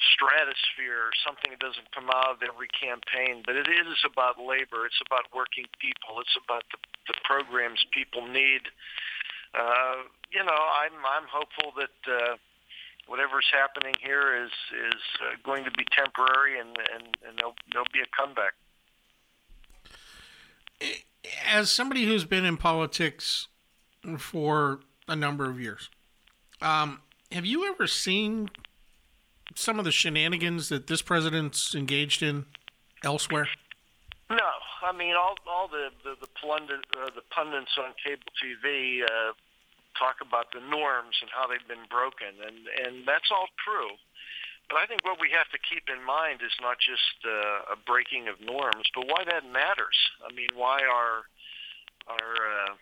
stratosphere, 0.00 1.12
something 1.20 1.52
that 1.52 1.60
doesn't 1.60 1.92
come 1.92 2.08
out 2.08 2.36
of 2.36 2.40
every 2.40 2.68
campaign, 2.72 3.44
but 3.44 3.56
it 3.56 3.68
is 3.68 4.00
about 4.04 4.40
labor. 4.40 4.88
It's 4.88 5.00
about 5.04 5.28
working 5.34 5.68
people. 5.76 6.20
It's 6.20 6.36
about 6.40 6.64
the, 6.72 6.78
the 7.12 7.16
programs 7.24 7.84
people 7.92 8.26
need. 8.26 8.64
Uh, 9.52 10.08
you 10.32 10.42
know, 10.44 10.56
I'm 10.56 10.96
I'm 11.04 11.28
hopeful 11.28 11.72
that 11.76 11.96
uh, 12.08 12.36
whatever's 13.06 13.46
happening 13.52 13.94
here 14.00 14.44
is 14.44 14.52
is 14.72 15.02
uh, 15.20 15.36
going 15.44 15.64
to 15.64 15.70
be 15.72 15.84
temporary, 15.92 16.58
and 16.58 16.76
and, 16.94 17.04
and 17.26 17.38
there'll 17.38 17.56
there'll 17.72 17.92
be 17.92 18.00
a 18.00 18.10
comeback. 18.16 18.54
as 21.46 21.70
somebody 21.70 22.04
who's 22.04 22.24
been 22.24 22.44
in 22.44 22.56
politics 22.56 23.48
for 24.18 24.80
a 25.08 25.16
number 25.16 25.50
of 25.50 25.60
years, 25.60 25.90
um, 26.62 27.02
have 27.32 27.44
you 27.44 27.68
ever 27.68 27.86
seen 27.86 28.48
some 29.54 29.78
of 29.78 29.84
the 29.84 29.92
shenanigans 29.92 30.68
that 30.68 30.86
this 30.86 31.02
president's 31.02 31.74
engaged 31.74 32.22
in 32.22 32.46
elsewhere? 33.04 33.48
No, 34.30 34.50
I 34.82 34.92
mean 34.92 35.14
all 35.14 35.34
all 35.46 35.68
the 35.68 35.90
the 36.04 36.14
the, 36.20 36.28
pundit, 36.40 36.84
uh, 36.96 37.10
the 37.14 37.22
pundits 37.30 37.74
on 37.78 37.94
cable 38.04 38.30
TV 38.38 39.02
uh, 39.02 39.32
talk 39.98 40.22
about 40.22 40.52
the 40.52 40.60
norms 40.60 41.18
and 41.20 41.30
how 41.34 41.46
they've 41.46 41.66
been 41.66 41.86
broken, 41.90 42.38
and 42.38 42.70
and 42.86 43.06
that's 43.06 43.30
all 43.30 43.48
true. 43.58 43.98
But 44.70 44.78
I 44.78 44.86
think 44.86 45.02
what 45.02 45.18
we 45.18 45.34
have 45.34 45.50
to 45.50 45.58
keep 45.58 45.90
in 45.90 45.98
mind 46.06 46.46
is 46.46 46.54
not 46.62 46.78
just 46.78 47.18
uh, 47.26 47.74
a 47.74 47.76
breaking 47.76 48.30
of 48.30 48.38
norms, 48.38 48.86
but 48.94 49.10
why 49.10 49.26
that 49.26 49.42
matters. 49.50 49.98
I 50.22 50.30
mean, 50.30 50.54
why 50.54 50.78
our 50.86 51.26
our 52.06 52.30
uh, 52.38 52.72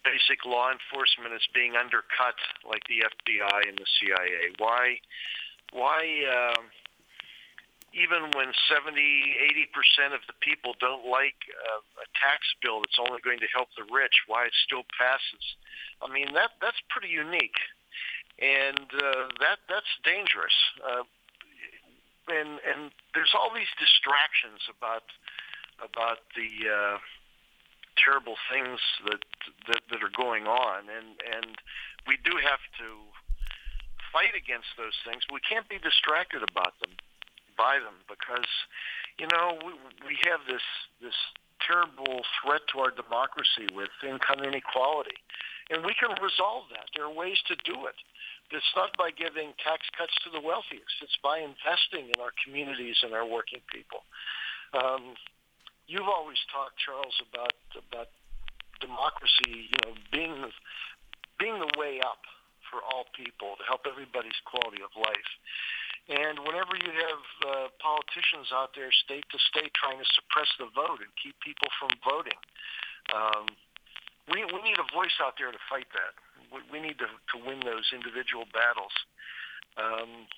basic 0.00 0.48
law 0.48 0.72
enforcement 0.72 1.36
is 1.36 1.44
being 1.52 1.76
undercut, 1.76 2.40
like 2.64 2.88
the 2.88 3.04
FBI 3.04 3.68
and 3.68 3.76
the 3.76 3.88
CIA. 4.00 4.56
Why 4.56 4.96
why 5.72 6.02
uh, 6.26 6.60
even 7.96 8.30
when 8.36 8.52
70, 8.68 8.92
80 8.92 9.72
percent 9.72 10.12
of 10.12 10.20
the 10.28 10.36
people 10.44 10.76
don't 10.78 11.08
like 11.08 11.38
uh, 11.48 12.02
a 12.04 12.06
tax 12.20 12.44
bill 12.60 12.84
that's 12.84 13.00
only 13.00 13.20
going 13.24 13.40
to 13.40 13.50
help 13.54 13.68
the 13.76 13.88
rich, 13.88 14.26
why 14.28 14.44
it 14.44 14.56
still 14.66 14.84
passes? 14.92 15.44
I 16.04 16.12
mean, 16.12 16.34
that 16.36 16.60
that's 16.60 16.80
pretty 16.92 17.08
unique, 17.08 17.56
and 18.38 18.86
uh, 18.92 19.32
that 19.40 19.64
that's 19.68 19.92
dangerous. 20.04 20.54
Uh, 20.84 21.08
and 22.28 22.60
and 22.68 22.92
there's 23.14 23.32
all 23.32 23.50
these 23.54 23.70
distractions 23.80 24.60
about 24.68 25.08
about 25.80 26.26
the 26.36 26.50
uh, 26.68 26.98
terrible 27.96 28.36
things 28.52 28.80
that, 29.08 29.24
that 29.68 29.82
that 29.88 30.00
are 30.04 30.12
going 30.12 30.46
on, 30.46 30.92
and 30.92 31.16
and 31.24 31.56
we 32.06 32.20
do 32.24 32.36
have 32.44 32.60
to 32.76 33.08
fight 34.16 34.32
against 34.32 34.72
those 34.80 34.96
things. 35.04 35.20
We 35.28 35.44
can't 35.44 35.68
be 35.68 35.76
distracted 35.76 36.40
about 36.40 36.72
them 36.80 36.96
by 37.60 37.76
them 37.76 38.00
because 38.08 38.48
you 39.20 39.28
know 39.28 39.60
we 39.60 39.76
we 40.08 40.16
have 40.24 40.40
this 40.48 40.64
this 41.04 41.16
terrible 41.60 42.24
threat 42.40 42.64
to 42.72 42.80
our 42.80 42.92
democracy 42.96 43.68
with 43.76 43.92
income 44.00 44.40
inequality, 44.40 45.20
and 45.68 45.84
we 45.84 45.92
can 45.92 46.16
resolve 46.16 46.72
that. 46.72 46.88
There 46.96 47.04
are 47.04 47.12
ways 47.12 47.36
to 47.52 47.56
do 47.68 47.84
it. 47.84 47.96
It's 48.48 48.72
not 48.72 48.96
by 48.96 49.10
giving 49.12 49.52
tax 49.60 49.84
cuts 49.98 50.14
to 50.24 50.30
the 50.32 50.40
wealthiest. 50.40 51.02
It's 51.02 51.18
by 51.20 51.42
investing 51.44 52.08
in 52.08 52.16
our 52.22 52.32
communities 52.40 52.96
and 53.02 53.12
our 53.12 53.26
working 53.26 53.60
people. 53.68 54.06
Um, 54.72 55.18
you've 55.90 56.08
always 56.08 56.38
talked, 56.48 56.80
Charles, 56.80 57.20
about 57.20 57.56
about 57.76 58.08
democracy. 58.80 59.68
You 59.68 59.78
know, 59.84 59.92
being 60.08 60.36
being 61.36 61.60
the 61.60 61.72
way 61.76 62.00
up 62.00 62.24
for 62.70 62.82
all 62.82 63.06
people 63.14 63.56
to 63.58 63.64
help 63.64 63.86
everybody's 63.86 64.36
quality 64.44 64.82
of 64.82 64.92
life. 64.94 65.30
And 66.06 66.38
whenever 66.46 66.78
you 66.78 66.90
have 66.90 67.22
uh, 67.42 67.66
politicians 67.82 68.54
out 68.54 68.78
there, 68.78 68.94
state 68.94 69.26
to 69.34 69.38
state, 69.50 69.74
trying 69.74 69.98
to 69.98 70.08
suppress 70.14 70.46
the 70.54 70.70
vote 70.70 71.02
and 71.02 71.10
keep 71.18 71.34
people 71.42 71.66
from 71.82 71.90
voting, 72.06 72.38
um, 73.10 73.50
we 74.30 74.46
we 74.46 74.58
need 74.62 74.78
a 74.78 74.86
voice 74.94 75.14
out 75.18 75.34
there 75.38 75.50
to 75.50 75.62
fight 75.66 75.90
that. 75.94 76.14
We, 76.54 76.62
we 76.70 76.78
need 76.78 76.98
to 77.02 77.10
to 77.10 77.36
win 77.42 77.58
those 77.66 77.90
individual 77.90 78.46
battles. 78.54 78.94
Um, 79.74 80.30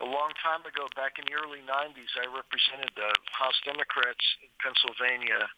a 0.00 0.04
long 0.04 0.36
time 0.44 0.60
ago, 0.68 0.84
back 0.92 1.16
in 1.16 1.24
the 1.24 1.36
early 1.40 1.64
90s, 1.64 2.12
I 2.20 2.28
represented 2.28 2.92
the 3.00 3.08
House 3.32 3.56
Democrats 3.64 4.20
in 4.44 4.52
Pennsylvania 4.60 5.48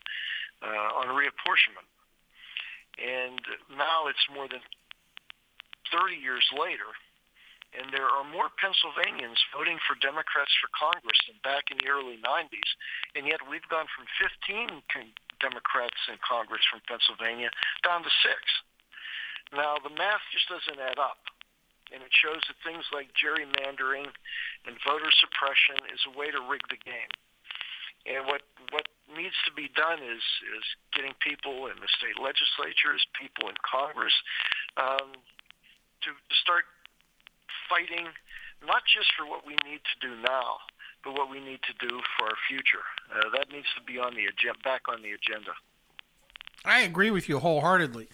uh, 0.62 1.02
on 1.02 1.10
reapportionment. 1.10 1.90
And 2.98 3.42
now 3.74 4.06
it's 4.06 4.22
more 4.30 4.46
than 4.46 4.62
30 5.92 6.16
years 6.16 6.44
later, 6.54 6.90
And 7.76 7.92
there 7.92 8.08
are 8.08 8.24
more 8.24 8.48
Pennsylvanians 8.56 9.36
voting 9.52 9.76
for 9.84 9.92
Democrats 10.00 10.52
for 10.56 10.72
Congress 10.72 11.20
than 11.28 11.36
back 11.44 11.68
in 11.68 11.76
the 11.76 11.92
early 11.92 12.16
90s. 12.16 12.70
And 13.12 13.28
yet 13.28 13.44
we've 13.44 13.66
gone 13.68 13.84
from 13.92 14.08
15 14.16 14.80
con- 14.88 15.12
Democrats 15.36 16.00
in 16.08 16.16
Congress 16.24 16.64
from 16.72 16.80
Pennsylvania 16.88 17.52
down 17.84 18.02
to 18.02 18.12
six. 18.24 18.40
Now, 19.52 19.76
the 19.84 19.92
math 19.92 20.24
just 20.32 20.48
doesn't 20.48 20.80
add 20.80 20.96
up. 20.96 21.28
And 21.92 22.00
it 22.04 22.12
shows 22.12 22.40
that 22.48 22.56
things 22.64 22.84
like 22.92 23.12
gerrymandering 23.16 24.08
and 24.64 24.74
voter 24.84 25.08
suppression 25.20 25.80
is 25.92 26.00
a 26.08 26.12
way 26.16 26.28
to 26.32 26.40
rig 26.48 26.60
the 26.68 26.80
game. 26.80 27.12
And 28.04 28.24
what 28.28 28.40
what 28.72 28.88
needs 29.08 29.36
to 29.44 29.52
be 29.52 29.68
done 29.72 30.00
is 30.00 30.24
is 30.56 30.64
getting 30.92 31.12
people 31.20 31.68
in 31.68 31.76
the 31.80 31.88
state 31.96 32.16
legislatures, 32.20 33.04
people 33.16 33.48
in 33.48 33.56
Congress, 33.64 34.12
um, 34.76 35.16
to, 36.02 36.10
to 36.10 36.34
start 36.42 36.64
fighting 37.68 38.06
not 38.66 38.82
just 38.92 39.12
for 39.16 39.26
what 39.26 39.46
we 39.46 39.52
need 39.68 39.80
to 39.84 40.08
do 40.08 40.14
now, 40.26 40.56
but 41.04 41.12
what 41.14 41.30
we 41.30 41.38
need 41.40 41.60
to 41.62 41.86
do 41.86 42.00
for 42.16 42.26
our 42.26 42.36
future. 42.48 42.82
Uh, 43.12 43.30
that 43.36 43.50
needs 43.52 43.68
to 43.76 43.82
be 43.82 43.98
on 43.98 44.14
the 44.14 44.26
agenda, 44.26 44.58
back 44.64 44.82
on 44.88 45.02
the 45.02 45.10
agenda. 45.12 45.52
I 46.64 46.80
agree 46.80 47.10
with 47.10 47.28
you 47.28 47.38
wholeheartedly. 47.38 48.08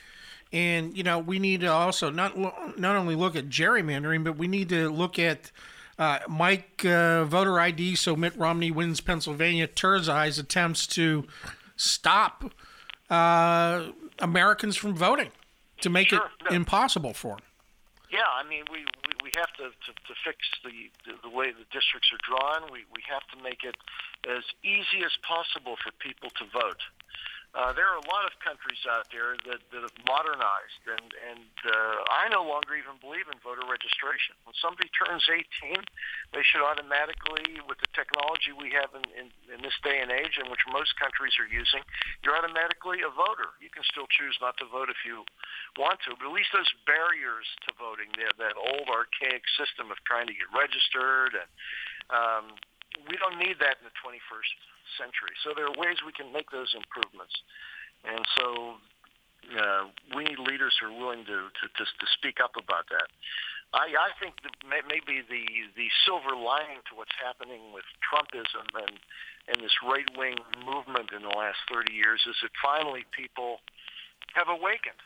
And 0.52 0.96
you 0.96 1.02
know, 1.02 1.18
we 1.18 1.38
need 1.38 1.62
to 1.62 1.66
also 1.68 2.10
not 2.10 2.36
not 2.78 2.94
only 2.96 3.14
look 3.14 3.34
at 3.34 3.48
gerrymandering, 3.48 4.22
but 4.22 4.36
we 4.36 4.46
need 4.46 4.68
to 4.68 4.88
look 4.90 5.18
at 5.18 5.50
uh, 5.98 6.20
Mike 6.28 6.84
uh, 6.84 7.24
voter 7.24 7.58
ID 7.58 7.96
so 7.96 8.14
Mitt 8.14 8.36
Romney 8.36 8.70
wins 8.70 9.00
Pennsylvania. 9.00 9.66
Turzai's 9.66 10.38
attempts 10.38 10.86
to 10.88 11.24
stop 11.76 12.52
uh, 13.10 13.86
Americans 14.20 14.76
from 14.76 14.94
voting 14.94 15.30
to 15.80 15.90
make 15.90 16.08
Sure, 16.10 16.20
it 16.20 16.50
no. 16.50 16.56
impossible 16.56 17.14
for 17.14 17.36
them. 17.36 17.44
Yeah, 18.14 18.30
I 18.30 18.46
mean, 18.46 18.62
we, 18.70 18.86
we, 19.10 19.12
we 19.26 19.30
have 19.34 19.50
to, 19.58 19.74
to, 19.74 19.90
to 19.90 20.14
fix 20.22 20.38
the, 20.62 20.70
the, 21.02 21.18
the 21.26 21.32
way 21.34 21.50
the 21.50 21.66
districts 21.74 22.14
are 22.14 22.22
drawn. 22.22 22.70
We, 22.70 22.86
we 22.94 23.02
have 23.10 23.26
to 23.34 23.36
make 23.42 23.66
it 23.66 23.74
as 24.22 24.46
easy 24.62 25.02
as 25.02 25.10
possible 25.26 25.74
for 25.82 25.90
people 25.98 26.30
to 26.38 26.46
vote. 26.54 26.78
Uh, 27.54 27.70
there 27.70 27.86
are 27.86 28.02
a 28.02 28.08
lot 28.10 28.26
of 28.26 28.34
countries 28.42 28.82
out 28.90 29.06
there 29.14 29.38
that, 29.46 29.62
that 29.70 29.86
have 29.86 29.94
modernized, 30.10 30.82
and, 30.90 31.14
and 31.22 31.54
uh, 31.62 32.02
I 32.10 32.26
no 32.26 32.42
longer 32.42 32.74
even 32.74 32.98
believe 32.98 33.30
in 33.30 33.38
voter 33.46 33.62
registration. 33.62 34.34
When 34.42 34.58
somebody 34.58 34.90
turns 34.90 35.22
18, 35.30 35.78
they 36.34 36.42
should 36.42 36.66
automatically, 36.66 37.62
with 37.62 37.78
the 37.78 37.86
technology 37.94 38.50
we 38.50 38.74
have 38.74 38.90
in, 38.98 39.06
in, 39.14 39.30
in 39.54 39.62
this 39.62 39.78
day 39.86 40.02
and 40.02 40.10
age, 40.10 40.34
in 40.42 40.50
which 40.50 40.66
most 40.66 40.98
countries 40.98 41.38
are 41.38 41.46
using, 41.46 41.86
you're 42.26 42.34
automatically 42.34 43.06
a 43.06 43.10
voter. 43.14 43.54
You 43.62 43.70
can 43.70 43.86
still 43.86 44.10
choose 44.10 44.34
not 44.42 44.58
to 44.58 44.66
vote 44.66 44.90
if 44.90 45.06
you 45.06 45.22
want 45.78 46.02
to, 46.10 46.18
but 46.18 46.26
at 46.26 46.34
least 46.34 46.50
those 46.50 46.74
barriers 46.90 47.46
to 47.64 47.74
voting, 47.78 48.10
that, 48.18 48.34
that 48.42 48.58
old 48.58 48.90
archaic 48.90 49.46
system 49.54 49.94
of 49.94 50.02
trying 50.02 50.26
to 50.26 50.34
get 50.34 50.50
registered, 50.50 51.38
and 51.38 51.50
um, 52.10 52.58
we 53.08 53.16
don't 53.16 53.38
need 53.38 53.58
that 53.60 53.82
in 53.82 53.84
the 53.86 53.96
21st 54.00 54.52
century. 54.98 55.34
So 55.42 55.52
there 55.56 55.66
are 55.66 55.76
ways 55.76 56.00
we 56.06 56.14
can 56.14 56.30
make 56.32 56.50
those 56.50 56.72
improvements. 56.74 57.34
And 58.04 58.22
so 58.38 58.78
uh, 59.52 59.84
we 60.16 60.24
need 60.24 60.38
leaders 60.38 60.74
who 60.78 60.92
are 60.92 60.96
willing 60.96 61.24
to, 61.26 61.50
to, 61.50 61.64
to, 61.68 61.84
to 61.84 62.06
speak 62.16 62.38
up 62.40 62.56
about 62.56 62.88
that. 62.90 63.08
I, 63.74 63.90
I 63.90 64.10
think 64.22 64.38
that 64.46 64.54
may- 64.62 64.86
maybe 64.86 65.26
the, 65.26 65.44
the 65.74 65.90
silver 66.06 66.38
lining 66.38 66.80
to 66.88 66.92
what's 66.94 67.14
happening 67.18 67.74
with 67.74 67.84
Trumpism 68.06 68.70
and, 68.78 68.94
and 69.50 69.56
this 69.58 69.74
right 69.82 70.06
wing 70.14 70.38
movement 70.62 71.10
in 71.10 71.26
the 71.26 71.34
last 71.34 71.58
30 71.66 71.90
years 71.90 72.22
is 72.24 72.38
that 72.42 72.54
finally 72.62 73.02
people 73.10 73.58
have 74.38 74.46
awakened. 74.46 75.02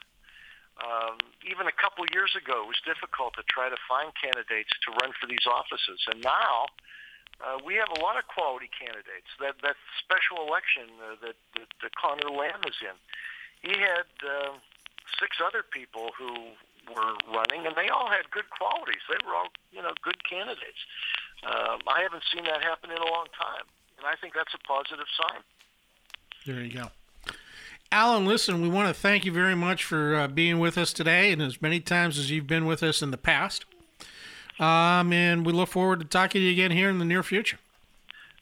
Um, 0.79 1.19
even 1.43 1.67
a 1.67 1.75
couple 1.75 2.07
years 2.15 2.31
ago, 2.39 2.63
it 2.63 2.69
was 2.71 2.79
difficult 2.87 3.35
to 3.35 3.43
try 3.51 3.67
to 3.67 3.79
find 3.91 4.15
candidates 4.15 4.71
to 4.87 4.95
run 5.03 5.11
for 5.19 5.27
these 5.27 5.43
offices. 5.49 5.99
And 6.07 6.23
now, 6.23 6.71
uh, 7.41 7.59
we 7.65 7.75
have 7.75 7.89
a 7.95 8.01
lot 8.03 8.19
of 8.19 8.27
quality 8.27 8.69
candidates. 8.69 9.31
That 9.39 9.55
that 9.63 9.77
special 10.03 10.43
election 10.47 10.91
uh, 10.99 11.17
that, 11.23 11.37
that 11.55 11.71
that 11.83 11.93
Connor 11.95 12.31
Lamb 12.31 12.63
is 12.67 12.79
in, 12.83 12.97
he 13.63 13.79
had 13.79 14.11
uh, 14.27 14.59
six 15.21 15.39
other 15.39 15.63
people 15.63 16.11
who 16.19 16.55
were 16.91 17.15
running, 17.31 17.67
and 17.67 17.77
they 17.77 17.89
all 17.89 18.11
had 18.11 18.31
good 18.31 18.51
qualities. 18.51 19.03
They 19.07 19.23
were 19.27 19.35
all 19.35 19.51
you 19.71 19.83
know 19.83 19.95
good 20.03 20.19
candidates. 20.27 20.83
Um, 21.47 21.79
I 21.87 22.03
haven't 22.03 22.25
seen 22.35 22.45
that 22.45 22.63
happen 22.63 22.91
in 22.91 22.99
a 22.99 23.11
long 23.11 23.31
time, 23.39 23.67
and 23.99 24.07
I 24.07 24.19
think 24.21 24.35
that's 24.35 24.55
a 24.55 24.63
positive 24.67 25.07
sign. 25.15 25.41
There 26.47 26.63
you 26.65 26.75
go. 26.75 26.91
Alan, 27.91 28.27
listen, 28.27 28.61
we 28.61 28.69
want 28.69 28.89
to 28.89 29.01
thank 29.01 29.25
you 29.25 29.33
very 29.33 29.55
much 29.55 29.85
for 29.85 30.15
uh, 30.15 30.29
being 30.29 30.59
with 30.59 30.77
us 30.77 30.93
today 30.93 31.33
and 31.33 31.41
as 31.41 31.63
many 31.63 31.81
times 31.81 32.19
as 32.19 32.31
you've 32.31 32.47
been 32.47 32.67
with 32.67 32.83
us 32.83 33.01
in 33.01 33.11
the 33.11 33.17
past. 33.17 33.65
Um, 34.59 35.13
and 35.13 35.47
we 35.47 35.53
look 35.53 35.69
forward 35.71 36.01
to 36.01 36.05
talking 36.05 36.41
to 36.41 36.45
you 36.45 36.53
again 36.53 36.71
here 36.71 36.91
in 36.91 36.99
the 36.99 37.05
near 37.05 37.23
future. 37.23 37.59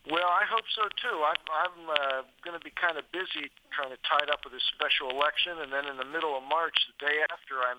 Well, 0.06 0.30
I 0.30 0.46
hope 0.46 0.64
so 0.70 0.86
too. 1.02 1.18
I'm, 1.26 1.42
I'm 1.50 1.78
uh, 1.90 2.20
going 2.46 2.54
to 2.56 2.62
be 2.62 2.70
kind 2.70 2.94
of 2.94 3.04
busy 3.10 3.50
trying 3.74 3.90
to 3.90 4.00
tie 4.06 4.22
it 4.22 4.30
up 4.30 4.46
with 4.46 4.54
this 4.54 4.64
special 4.70 5.10
election, 5.10 5.58
and 5.58 5.74
then 5.74 5.90
in 5.90 5.98
the 5.98 6.06
middle 6.06 6.38
of 6.38 6.46
March, 6.46 6.78
the 6.86 6.96
day 7.10 7.26
after, 7.26 7.58
I'm 7.60 7.76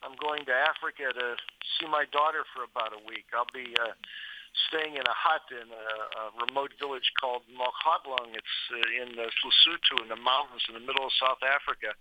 I'm 0.00 0.16
going 0.16 0.48
to 0.48 0.54
Africa 0.56 1.12
to 1.12 1.36
see 1.76 1.84
my 1.84 2.08
daughter 2.08 2.48
for 2.56 2.64
about 2.64 2.96
a 2.96 3.00
week. 3.04 3.28
I'll 3.36 3.48
be 3.52 3.76
uh, 3.76 3.92
staying 4.68 4.96
in 4.96 5.04
a 5.04 5.16
hut 5.16 5.44
in 5.52 5.68
a, 5.68 5.86
a 6.20 6.22
remote 6.40 6.72
village 6.80 7.12
called 7.20 7.44
Mokhotlong. 7.52 8.32
It's 8.32 8.56
uh, 8.72 9.02
in 9.04 9.16
the 9.16 9.28
Lesotho 9.28 10.00
in 10.00 10.08
the 10.08 10.20
mountains 10.20 10.64
in 10.68 10.74
the 10.74 10.84
middle 10.84 11.04
of 11.04 11.12
South 11.20 11.44
Africa. 11.44 11.92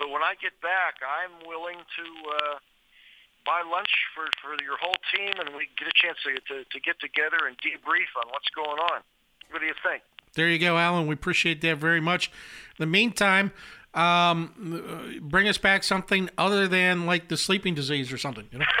But 0.00 0.10
when 0.10 0.24
I 0.24 0.34
get 0.40 0.56
back, 0.64 1.04
I'm 1.04 1.44
willing 1.44 1.78
to 1.80 2.06
uh, 2.32 2.56
buy 3.44 3.62
lunch 3.70 3.92
for, 4.14 4.26
for 4.42 4.56
your 4.62 4.76
whole 4.80 4.96
team, 5.14 5.32
and 5.38 5.54
we 5.54 5.68
get 5.78 5.88
a 5.88 5.94
chance 5.94 6.18
to, 6.24 6.34
to, 6.52 6.64
to 6.64 6.80
get 6.80 7.00
together 7.00 7.46
and 7.46 7.56
debrief 7.58 8.10
on 8.16 8.28
what's 8.30 8.48
going 8.54 8.78
on. 8.78 9.00
What 9.50 9.60
do 9.60 9.66
you 9.66 9.74
think? 9.82 10.02
There 10.34 10.48
you 10.48 10.58
go, 10.58 10.76
Alan. 10.76 11.06
We 11.06 11.14
appreciate 11.14 11.60
that 11.60 11.78
very 11.78 12.00
much. 12.00 12.28
In 12.28 12.82
the 12.82 12.86
meantime, 12.86 13.52
um, 13.94 15.20
bring 15.22 15.48
us 15.48 15.58
back 15.58 15.84
something 15.84 16.28
other 16.36 16.66
than 16.66 17.06
like 17.06 17.28
the 17.28 17.36
sleeping 17.36 17.74
disease 17.74 18.12
or 18.12 18.18
something. 18.18 18.48
You 18.50 18.58
know? 18.58 18.64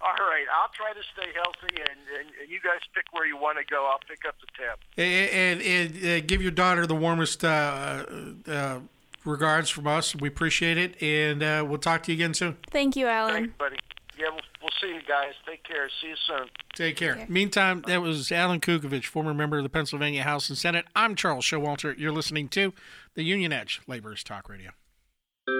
All 0.00 0.28
right, 0.28 0.46
I'll 0.54 0.70
try 0.74 0.92
to 0.92 1.02
stay 1.14 1.30
healthy, 1.34 1.80
and, 1.80 1.98
and, 2.18 2.28
and 2.40 2.50
you 2.50 2.60
guys 2.62 2.80
pick 2.94 3.04
where 3.12 3.26
you 3.26 3.36
want 3.36 3.58
to 3.58 3.64
go. 3.64 3.88
I'll 3.90 4.00
pick 4.06 4.20
up 4.26 4.36
the 4.40 4.46
tab. 4.56 4.78
and, 4.96 5.60
and, 5.60 5.62
and 5.62 6.22
uh, 6.22 6.26
give 6.26 6.42
your 6.42 6.50
daughter 6.50 6.86
the 6.86 6.94
warmest 6.94 7.44
uh, 7.44 8.04
uh, 8.46 8.78
regards 9.24 9.70
from 9.70 9.86
us. 9.86 10.14
We 10.16 10.28
appreciate 10.28 10.78
it, 10.78 11.02
and 11.02 11.42
uh, 11.42 11.64
we'll 11.66 11.78
talk 11.78 12.02
to 12.04 12.12
you 12.12 12.16
again 12.16 12.34
soon. 12.34 12.56
Thank 12.70 12.96
you, 12.96 13.06
Alan. 13.06 13.34
Thanks, 13.34 13.54
buddy. 13.58 13.76
Yeah, 14.18 14.26
we'll, 14.30 14.40
we'll 14.60 14.70
see 14.80 14.88
you 14.88 15.00
guys. 15.08 15.32
Take 15.46 15.64
care. 15.64 15.88
See 16.00 16.08
you 16.08 16.16
soon. 16.26 16.48
Take 16.74 16.96
care. 16.96 17.24
Meantime, 17.28 17.82
that 17.86 18.02
was 18.02 18.30
Alan 18.30 18.60
Kukovich, 18.60 19.06
former 19.06 19.34
member 19.34 19.56
of 19.56 19.62
the 19.62 19.68
Pennsylvania 19.68 20.22
House 20.22 20.48
and 20.48 20.58
Senate. 20.58 20.84
I'm 20.94 21.14
Charles 21.14 21.44
Showalter. 21.44 21.96
You're 21.98 22.12
listening 22.12 22.48
to 22.50 22.72
the 23.14 23.22
Union 23.22 23.52
Edge 23.52 23.80
Laborers 23.86 24.22
Talk 24.22 24.48
Radio. 24.48 24.70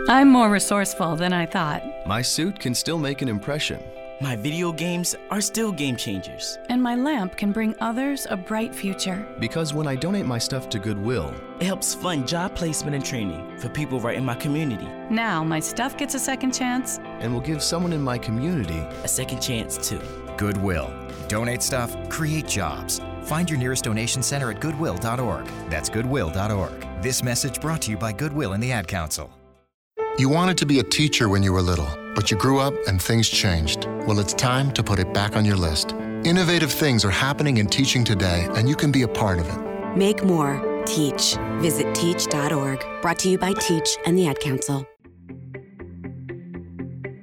I'm 0.08 0.28
more 0.28 0.48
resourceful 0.48 1.16
than 1.16 1.32
I 1.32 1.46
thought. 1.46 1.82
My 2.06 2.22
suit 2.22 2.60
can 2.60 2.74
still 2.74 2.98
make 2.98 3.22
an 3.22 3.28
impression. 3.28 3.80
My 4.22 4.36
video 4.36 4.70
games 4.70 5.16
are 5.32 5.40
still 5.40 5.72
game 5.72 5.96
changers. 5.96 6.56
And 6.68 6.80
my 6.80 6.94
lamp 6.94 7.36
can 7.36 7.50
bring 7.50 7.74
others 7.80 8.24
a 8.30 8.36
bright 8.36 8.72
future. 8.72 9.26
Because 9.40 9.74
when 9.74 9.88
I 9.88 9.96
donate 9.96 10.26
my 10.26 10.38
stuff 10.38 10.68
to 10.68 10.78
Goodwill, 10.78 11.34
It 11.58 11.66
helps 11.66 11.92
fund 11.92 12.28
job 12.28 12.54
placement 12.54 12.94
and 12.94 13.04
training 13.04 13.58
for 13.58 13.68
people 13.68 13.98
right 13.98 14.16
in 14.16 14.24
my 14.24 14.36
community. 14.36 14.86
Now 15.10 15.42
my 15.42 15.58
stuff 15.58 15.96
gets 15.96 16.14
a 16.14 16.20
second 16.20 16.54
chance. 16.54 17.00
and 17.18 17.34
will 17.34 17.40
give 17.40 17.64
someone 17.64 17.92
in 17.92 18.00
my 18.00 18.16
community 18.16 18.78
a 19.02 19.08
second 19.08 19.40
chance 19.40 19.76
too. 19.76 20.00
Goodwill. 20.36 20.88
Donate 21.26 21.60
stuff, 21.60 21.96
create 22.08 22.46
jobs. 22.46 23.00
Find 23.22 23.50
your 23.50 23.58
nearest 23.58 23.82
donation 23.82 24.22
center 24.22 24.52
at 24.52 24.60
goodwill.org. 24.60 25.46
That's 25.68 25.88
goodwill.org. 25.88 27.02
This 27.02 27.24
message 27.24 27.60
brought 27.60 27.82
to 27.82 27.90
you 27.90 27.96
by 27.96 28.12
Goodwill 28.12 28.52
and 28.52 28.62
the 28.62 28.70
Ad 28.70 28.86
Council. 28.86 29.30
You 30.18 30.28
wanted 30.28 30.58
to 30.58 30.66
be 30.66 30.78
a 30.78 30.84
teacher 30.84 31.28
when 31.28 31.42
you 31.42 31.52
were 31.54 31.62
little, 31.62 31.88
but 32.14 32.30
you 32.30 32.36
grew 32.36 32.58
up 32.58 32.74
and 32.86 33.00
things 33.00 33.28
changed. 33.28 33.86
Well, 34.06 34.20
it's 34.20 34.34
time 34.34 34.72
to 34.72 34.82
put 34.82 34.98
it 34.98 35.12
back 35.12 35.36
on 35.36 35.44
your 35.44 35.56
list. 35.56 35.92
Innovative 36.24 36.72
things 36.72 37.04
are 37.04 37.10
happening 37.10 37.56
in 37.56 37.66
teaching 37.66 38.04
today, 38.04 38.46
and 38.54 38.68
you 38.68 38.76
can 38.76 38.92
be 38.92 39.02
a 39.02 39.08
part 39.08 39.38
of 39.38 39.48
it. 39.48 39.96
Make 39.96 40.24
more. 40.24 40.82
Teach. 40.86 41.36
Visit 41.60 41.94
teach.org. 41.94 42.84
Brought 43.02 43.18
to 43.20 43.28
you 43.28 43.38
by 43.38 43.52
Teach 43.54 43.96
and 44.06 44.16
the 44.16 44.26
Ad 44.26 44.40
Council. 44.40 44.86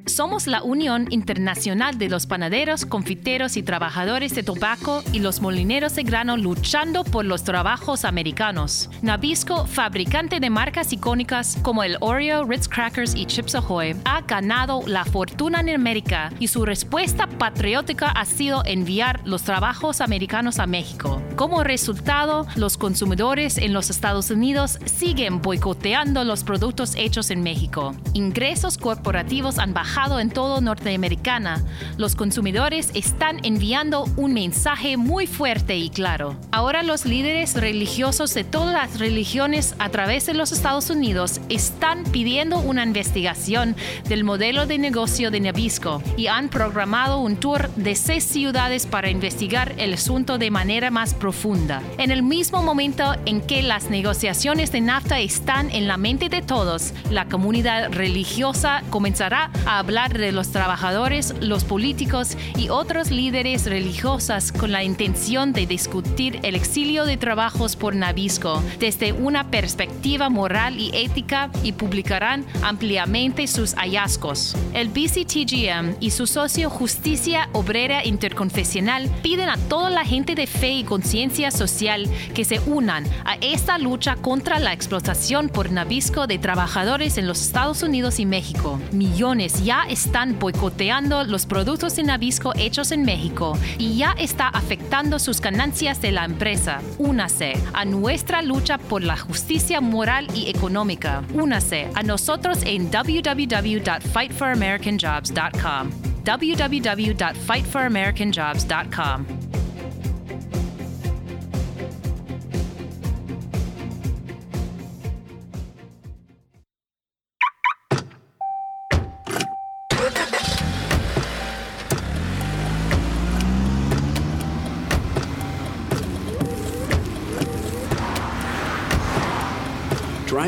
Somos 0.10 0.48
la 0.48 0.64
Unión 0.64 1.06
Internacional 1.12 2.00
de 2.00 2.10
los 2.10 2.26
Panaderos, 2.26 2.88
Confiteros 2.88 3.58
y 3.58 3.64
Trabajadores 3.64 4.34
de 4.34 4.42
Tobacco 4.42 5.04
y 5.14 5.20
los 5.20 5.40
Molineros 5.40 5.94
de 5.94 6.02
Grano 6.02 6.36
luchando 6.36 7.04
por 7.04 7.26
los 7.26 7.44
trabajos 7.44 8.06
americanos. 8.06 8.90
Nabisco, 9.04 9.68
fabricante 9.68 10.40
de 10.40 10.50
marcas 10.50 10.92
icónicas 10.92 11.60
como 11.62 11.84
el 11.84 11.96
Oreo, 12.02 12.44
Ritz 12.44 12.68
Crackers 12.68 13.14
y 13.14 13.28
Chips 13.28 13.54
Ahoy, 13.54 13.96
ha 14.04 14.22
ganado 14.22 14.82
la 14.88 15.06
fortuna 15.06 15.60
en 15.60 15.70
América 15.70 16.34
y 16.40 16.48
su 16.48 16.66
respuesta 16.66 17.28
patriótica 17.28 18.10
ha 18.10 18.26
sido 18.26 18.64
enviar 18.66 19.22
los 19.26 19.44
trabajos 19.44 20.02
americanos 20.02 20.58
a 20.58 20.66
México. 20.66 21.22
Como 21.36 21.64
resultado, 21.64 22.48
los 22.56 22.78
consumidores 22.78 23.60
en 23.60 23.74
los 23.74 23.92
Estados 23.92 24.32
Unidos 24.32 24.80
siguen 24.86 25.42
boicoteando 25.42 26.24
los 26.24 26.44
productos 26.44 26.96
hechos 26.96 27.30
en 27.30 27.44
México. 27.44 27.96
Ingresos 28.14 28.80
corporativos 28.80 29.60
han 29.60 29.74
bajado 29.74 29.99
reflejado 30.00 30.20
en 30.22 30.30
todo 30.30 30.62
Norteamericana, 30.62 31.62
los 31.98 32.16
consumidores 32.16 32.92
están 32.94 33.40
enviando 33.44 34.06
un 34.16 34.34
mensaje 34.34 34.96
muy 34.96 35.28
fuerte 35.28 35.76
y 35.76 35.90
claro. 35.90 36.38
Ahora 36.52 36.84
los 36.84 37.06
líderes 37.06 37.56
religiosos 37.56 38.34
de 38.34 38.46
todas 38.46 38.74
las 38.74 39.00
religiones 39.00 39.76
a 39.78 39.90
través 39.90 40.26
de 40.26 40.36
los 40.36 40.54
Estados 40.54 40.90
Unidos 40.90 41.42
están 41.50 42.06
pidiendo 42.06 42.60
una 42.60 42.84
investigación 42.84 43.76
del 44.08 44.24
modelo 44.24 44.66
de 44.68 44.78
negocio 44.78 45.32
de 45.32 45.42
Nabisco 45.42 46.02
y 46.16 46.28
han 46.28 46.48
programado 46.48 47.20
un 47.20 47.36
tour 47.36 47.70
de 47.76 47.96
seis 47.96 48.24
ciudades 48.24 48.86
para 48.86 49.10
investigar 49.10 49.74
el 49.78 49.96
asunto 49.96 50.38
de 50.38 50.50
manera 50.50 50.92
más 50.92 51.14
profunda. 51.14 51.82
En 51.98 52.12
el 52.12 52.24
mismo 52.24 52.64
momento 52.64 53.16
en 53.26 53.42
que 53.42 53.62
las 53.64 53.90
negociaciones 53.90 54.72
de 54.72 54.80
NAFTA 54.80 55.20
están 55.20 55.70
en 55.72 55.88
la 55.88 55.98
mente 55.98 56.30
de 56.30 56.42
todos, 56.42 56.94
la 57.12 57.26
comunidad 57.26 57.92
religiosa 57.92 58.82
comenzará 58.90 59.52
a 59.66 59.89
hablar 59.90 60.16
de 60.16 60.32
los 60.32 60.52
trabajadores, 60.52 61.34
los 61.42 61.64
políticos 61.64 62.38
y 62.56 62.70
otros 62.70 63.10
líderes 63.10 63.66
religiosas 63.66 64.52
con 64.52 64.72
la 64.72 64.84
intención 64.84 65.52
de 65.52 65.66
discutir 65.66 66.40
el 66.44 66.54
exilio 66.54 67.06
de 67.06 67.18
trabajos 67.18 67.76
por 67.76 67.96
Nabisco 67.96 68.62
desde 68.78 69.14
una 69.14 69.50
perspectiva 69.50 70.30
moral 70.30 70.80
y 70.80 70.92
ética 70.94 71.50
y 71.64 71.72
publicarán 71.72 72.46
ampliamente 72.62 73.48
sus 73.48 73.74
hallazgos. 73.74 74.56
El 74.76 74.90
BCTGM 74.90 75.96
y 76.00 76.12
su 76.12 76.28
socio 76.28 76.70
Justicia 76.70 77.50
Obrera 77.54 78.06
Interconfesional 78.06 79.10
piden 79.24 79.50
a 79.50 79.58
toda 79.58 79.90
la 79.90 80.06
gente 80.06 80.36
de 80.36 80.46
fe 80.46 80.70
y 80.70 80.84
conciencia 80.84 81.50
social 81.50 82.08
que 82.36 82.46
se 82.46 82.60
unan 82.68 83.06
a 83.26 83.38
esta 83.42 83.80
lucha 83.80 84.18
contra 84.18 84.60
la 84.60 84.72
explotación 84.72 85.50
por 85.50 85.72
Nabisco 85.72 86.28
de 86.28 86.38
trabajadores 86.38 87.18
en 87.18 87.26
los 87.26 87.42
Estados 87.42 87.82
Unidos 87.82 88.20
y 88.20 88.28
México. 88.28 88.80
Millones 88.92 89.64
ya 89.64 89.69
están 89.88 90.40
boicoteando 90.40 91.24
los 91.24 91.46
productos 91.46 91.96
de 91.96 92.02
Nabisco 92.04 92.52
hechos 92.56 92.92
en 92.92 93.04
México 93.04 93.56
y 93.78 93.96
ya 93.98 94.16
está 94.18 94.48
afectando 94.48 95.20
sus 95.20 95.40
ganancias 95.42 96.02
de 96.02 96.12
la 96.12 96.26
empresa. 96.26 96.82
Únase 96.98 97.54
a 97.74 97.86
nuestra 97.86 98.42
lucha 98.42 98.80
por 98.80 99.04
la 99.04 99.16
justicia 99.16 99.80
moral 99.80 100.28
y 100.34 100.50
económica. 100.50 101.24
Únase 101.34 101.88
a 101.94 102.02
nosotros 102.04 102.60
en 102.64 102.90
www.fightforamericanjobs.com 102.92 105.92
www.fightforamericanjobs.com 106.26 109.26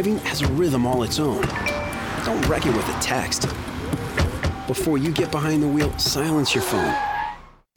Driving 0.02 0.26
has 0.26 0.41
a 0.41 0.47
rhythm 0.54 0.88
all 0.88 1.04
its 1.04 1.20
own. 1.20 1.43
Don't 2.26 2.41
wreck 2.47 2.66
it 2.66 2.76
with 2.76 2.89
a 2.89 2.99
text. 2.99 3.43
Before 4.66 4.97
you 4.97 5.12
get 5.12 5.30
behind 5.30 5.62
the 5.62 5.68
wheel, 5.68 5.95
silence 5.99 6.56
your 6.56 6.64
phone. 6.64 6.95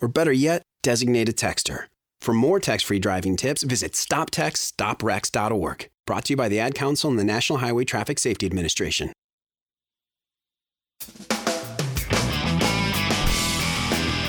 Or 0.00 0.08
better 0.08 0.32
yet, 0.32 0.62
designate 0.82 1.28
a 1.28 1.32
texter. 1.32 1.88
For 2.22 2.32
more 2.32 2.60
text 2.60 2.86
free 2.86 2.98
driving 2.98 3.36
tips, 3.36 3.62
visit 3.62 3.92
stoptextstoprex.org. 3.92 5.90
Brought 6.06 6.24
to 6.24 6.32
you 6.32 6.36
by 6.38 6.48
the 6.48 6.60
Ad 6.60 6.74
Council 6.74 7.10
and 7.10 7.18
the 7.18 7.24
National 7.24 7.58
Highway 7.58 7.84
Traffic 7.84 8.18
Safety 8.18 8.46
Administration. 8.46 9.12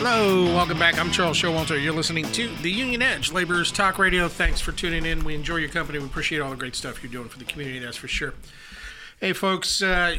Hello, 0.08 0.46
welcome 0.54 0.78
back. 0.78 1.00
I'm 1.00 1.10
Charles 1.10 1.36
Showalter. 1.36 1.84
You're 1.84 1.92
listening 1.92 2.32
to 2.34 2.48
The 2.62 2.70
Union 2.70 3.02
Edge, 3.02 3.32
Laborers 3.32 3.72
Talk 3.72 3.98
Radio. 3.98 4.28
Thanks 4.28 4.62
for 4.62 4.72
tuning 4.72 5.04
in. 5.04 5.24
We 5.24 5.34
enjoy 5.34 5.56
your 5.56 5.70
company. 5.70 5.98
We 5.98 6.06
appreciate 6.06 6.42
all 6.42 6.52
the 6.52 6.56
great 6.56 6.76
stuff 6.76 7.02
you're 7.02 7.12
doing 7.12 7.28
for 7.28 7.40
the 7.40 7.44
community, 7.44 7.80
that's 7.80 7.98
for 7.98 8.08
sure. 8.08 8.36
Hey, 9.20 9.34
folks, 9.34 9.82
uh, 9.82 10.16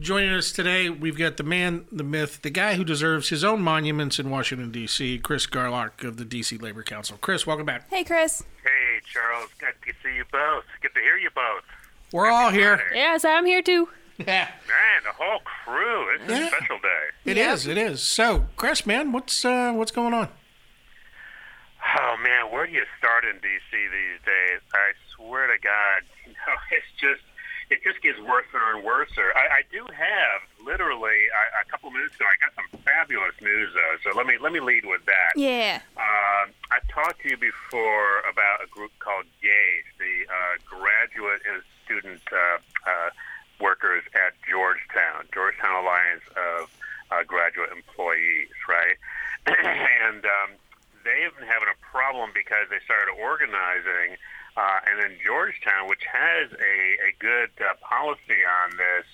joining 0.00 0.30
us 0.30 0.50
today, 0.50 0.90
we've 0.90 1.16
got 1.16 1.36
the 1.36 1.44
man, 1.44 1.84
the 1.92 2.02
myth, 2.02 2.42
the 2.42 2.50
guy 2.50 2.74
who 2.74 2.82
deserves 2.82 3.28
his 3.28 3.44
own 3.44 3.62
monuments 3.62 4.18
in 4.18 4.28
Washington, 4.28 4.72
D.C., 4.72 5.20
Chris 5.20 5.46
Garlock 5.46 6.02
of 6.02 6.16
the 6.16 6.24
D.C. 6.24 6.58
Labor 6.58 6.82
Council. 6.82 7.16
Chris, 7.20 7.46
welcome 7.46 7.64
back. 7.64 7.88
Hey, 7.88 8.02
Chris. 8.02 8.42
Hey, 8.64 8.98
Charles. 9.04 9.50
Good 9.60 9.74
to 9.86 9.92
see 10.02 10.16
you 10.16 10.24
both. 10.32 10.64
Good 10.82 10.94
to 10.94 11.00
hear 11.00 11.16
you 11.16 11.30
both. 11.32 11.62
We're 12.12 12.28
all 12.28 12.50
here. 12.50 12.82
Yes, 12.92 13.24
I'm 13.24 13.46
here 13.46 13.62
too. 13.62 13.88
Yeah. 14.18 14.48
Man, 14.66 15.02
the 15.04 15.12
whole 15.12 15.38
crew. 15.40 16.14
It's 16.14 16.28
Yeah. 16.28 16.46
a 16.46 16.48
special 16.48 16.78
day. 16.80 17.04
It 17.24 17.36
is. 17.38 17.66
It 17.66 17.78
is. 17.78 18.02
So, 18.02 18.46
Chris, 18.56 18.84
man, 18.84 19.12
what's 19.12 19.44
uh, 19.44 19.72
what's 19.72 19.92
going 19.92 20.12
on? 20.12 20.28
Oh 21.96 22.16
man, 22.22 22.50
where 22.52 22.66
do 22.66 22.72
you 22.72 22.84
start 22.98 23.24
in 23.24 23.36
DC 23.36 23.70
these 23.72 24.20
days? 24.26 24.60
I 24.74 24.92
swear 25.14 25.46
to 25.46 25.58
God, 25.62 26.02
you 26.26 26.32
know, 26.32 26.56
it's 26.72 26.90
just 27.00 27.22
it 27.70 27.78
just 27.84 28.02
gets 28.02 28.18
worse 28.20 28.46
and 28.52 28.82
worse. 28.82 29.10
I, 29.18 29.60
I 29.60 29.62
do 29.70 29.84
have 29.92 30.40
literally 30.66 31.16
I, 31.30 31.62
a 31.62 31.64
couple 31.70 31.90
minutes 31.90 32.16
ago. 32.16 32.24
I 32.26 32.36
got 32.44 32.52
some 32.56 32.80
fabulous 32.82 33.34
news 33.40 33.70
though, 33.72 34.10
so 34.10 34.16
let 34.16 34.26
me 34.26 34.34
let 34.40 34.52
me 34.52 34.60
lead 34.60 34.84
with 34.84 35.04
that. 35.06 35.32
Yeah. 35.36 35.80
Um, 35.96 36.50
I 36.74 36.80
talked 36.90 37.22
to 37.22 37.30
you 37.30 37.36
before 37.36 38.20
about 38.30 38.64
a 38.64 38.68
group 38.68 38.92
called 38.98 39.26
GAGE, 39.40 39.86
the 39.98 40.26
uh, 40.26 40.54
Graduate 40.66 41.40
and 41.50 41.62
Student 41.84 42.20
uh, 42.32 42.58
uh, 42.90 43.10
Workers 43.60 44.04
at 44.14 44.34
Georgetown, 44.48 45.26
Georgetown 45.32 45.84
Alliance 45.84 46.26
of 46.36 46.70
uh, 47.10 47.22
Graduate 47.26 47.70
Employees, 47.72 48.52
right? 48.68 48.96
and 49.46 50.24
um, 50.24 50.50
they've 51.04 51.34
been 51.36 51.48
having 51.48 51.68
a 51.68 51.78
problem 51.84 52.30
because 52.34 52.68
they 52.70 52.80
started 52.84 53.10
organizing, 53.16 54.18
uh, 54.56 54.78
and 54.90 55.00
then 55.00 55.18
Georgetown, 55.24 55.88
which 55.88 56.04
has 56.04 56.52
a, 56.52 56.76
a 57.08 57.10
good 57.18 57.50
uh, 57.60 57.74
policy 57.80 58.40
on 58.44 58.76
this, 58.76 59.06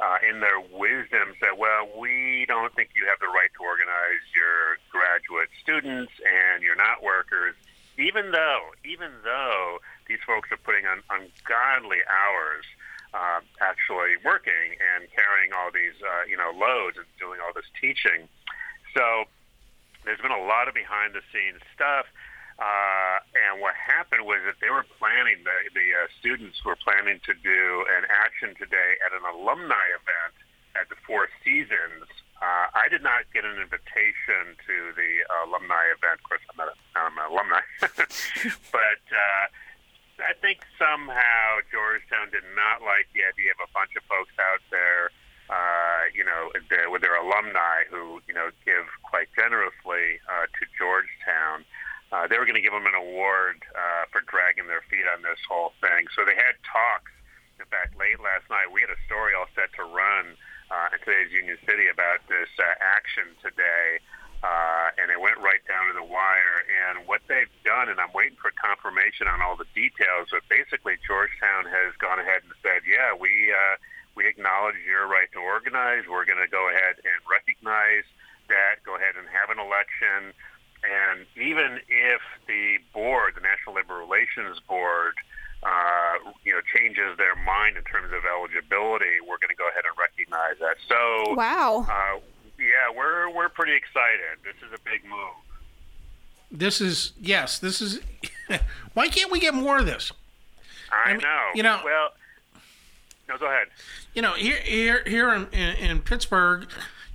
uh, 0.00 0.16
in 0.24 0.40
their 0.40 0.60
wisdom 0.72 1.36
said, 1.38 1.58
well, 1.58 1.84
we 1.98 2.46
don't 2.48 2.72
think 2.74 2.88
you 2.96 3.04
have 3.04 3.20
the 3.20 3.28
right 3.28 3.52
to 3.52 3.62
organize 3.62 4.24
your 4.32 4.80
graduate 4.88 5.52
students 5.60 6.12
and 6.24 6.62
your 6.62 6.74
not 6.74 7.02
workers, 7.02 7.54
even 7.98 8.32
though, 8.32 8.72
even 8.84 9.12
though 9.24 9.78
these 10.08 10.20
folks 10.26 10.50
are 10.50 10.56
putting 10.56 10.86
on 10.86 11.04
ungodly 11.12 12.00
hours 12.08 12.64
uh, 13.14 13.40
actually 13.60 14.16
working 14.24 14.78
and 14.78 15.08
carrying 15.10 15.50
all 15.52 15.70
these, 15.74 15.96
uh, 16.02 16.24
you 16.28 16.36
know, 16.36 16.54
loads 16.54 16.96
and 16.96 17.06
doing 17.18 17.40
all 17.42 17.52
this 17.54 17.68
teaching. 17.80 18.28
So 18.94 19.26
there's 20.04 20.20
been 20.20 20.34
a 20.34 20.44
lot 20.44 20.68
of 20.68 20.74
behind 20.74 21.14
the 21.14 21.22
scenes 21.32 21.60
stuff. 21.74 22.06
Uh, 22.60 23.24
and 23.32 23.64
what 23.64 23.72
happened 23.72 24.28
was 24.28 24.44
that 24.44 24.60
they 24.60 24.68
were 24.68 24.84
planning, 25.00 25.40
the, 25.48 25.56
the 25.72 25.88
uh, 25.96 26.06
students 26.20 26.60
were 26.60 26.76
planning 26.76 27.16
to 27.24 27.32
do 27.32 27.88
an 27.96 28.04
action 28.12 28.52
today 28.60 29.00
at 29.00 29.16
an 29.16 29.24
alumni 29.24 29.88
event 29.96 30.36
at 30.76 30.84
the 30.92 30.98
Four 31.08 31.32
Seasons. 31.40 32.04
Uh, 32.36 32.68
I 32.76 32.88
did 32.92 33.02
not 33.02 33.24
get 33.32 33.48
an 33.48 33.56
invitation 33.56 34.56
to 34.68 34.76
the 34.92 35.24
alumni 35.44 35.88
event. 35.92 36.20
Of 36.20 36.24
course, 36.28 36.44
I'm 36.52 36.56
not 36.60 36.68
a, 36.68 36.76
I'm 37.00 37.16
an 37.16 37.26
alumni. 37.32 37.64
but 38.76 39.02
uh, 39.08 39.44
I 40.22 40.34
think 40.38 40.60
somehow 40.78 41.64
Georgetown 41.72 42.30
did 42.30 42.44
not 42.56 42.84
like 42.84 43.08
the 43.12 43.24
idea 43.24 43.52
of 43.56 43.60
a 43.64 43.70
bunch 43.72 43.92
of 43.96 44.04
folks 44.06 44.32
out 44.38 44.62
there, 44.70 45.10
uh, 45.48 46.02
you 46.14 46.24
know, 46.24 46.52
the, 46.70 46.88
with 46.88 47.02
their 47.02 47.16
alumni 47.16 47.88
who, 47.90 48.22
you 48.28 48.34
know, 48.34 48.52
give 48.64 48.86
quite 49.02 49.28
generously 49.34 50.20
uh, 50.28 50.46
to 50.46 50.62
Georgetown. 50.76 51.64
Uh, 52.10 52.26
they 52.26 52.38
were 52.38 52.46
going 52.46 52.58
to 52.58 52.64
give 52.64 52.74
them 52.74 52.90
an 52.90 52.98
award 52.98 53.62
uh, 53.70 54.04
for 54.10 54.20
dragging 54.26 54.66
their 54.66 54.82
feet 54.90 55.06
on 55.14 55.22
this 55.22 55.38
whole 55.46 55.72
thing. 55.78 56.10
So 56.14 56.26
they 56.26 56.34
had 56.34 56.58
talks. 56.66 57.12
In 57.62 57.66
fact, 57.70 57.94
late 57.94 58.18
last 58.18 58.48
night, 58.50 58.72
we 58.72 58.80
had 58.82 58.90
a 58.90 59.00
story 59.06 59.36
all 59.36 59.46
set 59.54 59.70
to 59.78 59.84
run 59.86 60.34
uh, 60.70 60.94
in 60.94 60.98
today's 61.06 61.30
Union 61.30 61.58
City 61.66 61.86
about 61.86 62.24
this 62.26 62.50
uh, 62.58 62.66
action 62.80 63.30
today. 63.38 64.02
Uh, 64.42 64.88
and 64.96 65.12
it 65.12 65.20
went 65.20 65.36
right 65.44 65.60
down 65.68 65.84
to 65.88 65.94
the 65.94 66.04
wire. 66.04 66.64
And 66.64 67.04
what 67.06 67.20
they've 67.28 67.50
done, 67.64 67.88
and 67.92 68.00
I'm 68.00 68.12
waiting 68.16 68.40
for 68.40 68.48
confirmation 68.56 69.28
on 69.28 69.42
all 69.44 69.56
the 69.56 69.68
details, 69.76 70.32
but 70.32 70.40
basically 70.48 70.96
Georgetown 71.04 71.68
has 71.68 71.92
gone 72.00 72.18
ahead 72.18 72.40
and 72.48 72.52
said, 72.64 72.88
yeah, 72.88 73.12
we 73.12 73.52
uh, 73.52 73.76
we 74.16 74.26
acknowledge 74.26 74.80
your 74.86 75.06
right 75.06 75.28
to 75.36 75.40
organize. 75.40 76.08
We're 76.08 76.24
going 76.24 76.40
to 76.40 76.48
go 76.48 76.68
ahead 76.72 76.96
and 77.04 77.18
recognize 77.28 78.08
that. 78.48 78.80
Go 78.84 78.96
ahead 78.96 79.14
and 79.20 79.28
have 79.28 79.52
an 79.52 79.60
election. 79.60 80.32
And 80.80 81.28
even 81.36 81.80
if 81.88 82.24
the 82.48 82.78
board, 82.96 83.36
the 83.36 83.44
National 83.44 83.76
Labor 83.76 84.00
Relations 84.00 84.58
Board, 84.64 85.12
uh, 85.62 86.32
you 86.44 86.52
know, 86.56 86.64
changes 86.74 87.18
their 87.20 87.36
mind 87.36 87.76
in 87.76 87.84
terms 87.84 88.08
of 88.16 88.24
eligibility, 88.24 89.20
we're 89.20 89.36
going 89.36 89.52
to 89.52 89.60
go 89.60 89.68
ahead 89.68 89.84
and 89.84 89.92
recognize 90.00 90.56
that. 90.64 90.80
So, 90.88 91.36
Wow. 91.36 91.84
uh, 91.84 92.18
yeah, 92.60 92.94
we're 92.96 93.30
we're 93.34 93.48
pretty 93.48 93.74
excited. 93.74 94.38
This 94.44 94.56
is 94.66 94.72
a 94.74 94.80
big 94.84 95.04
move. 95.04 95.34
This 96.50 96.80
is 96.80 97.12
yes. 97.20 97.58
This 97.58 97.80
is. 97.80 98.00
why 98.94 99.08
can't 99.08 99.30
we 99.30 99.40
get 99.40 99.54
more 99.54 99.78
of 99.78 99.86
this? 99.86 100.12
I, 100.92 101.12
mean, 101.12 101.20
know. 101.22 101.46
you 101.54 101.62
know- 101.62 101.80
Well, 101.84 102.10
no, 103.28 103.38
go 103.38 103.46
ahead. 103.46 103.68
You 104.14 104.22
know, 104.22 104.32
here 104.32 104.56
here 104.56 105.02
here 105.06 105.32
in, 105.32 105.46
in, 105.52 105.76
in 105.76 106.00
Pittsburgh, 106.00 106.66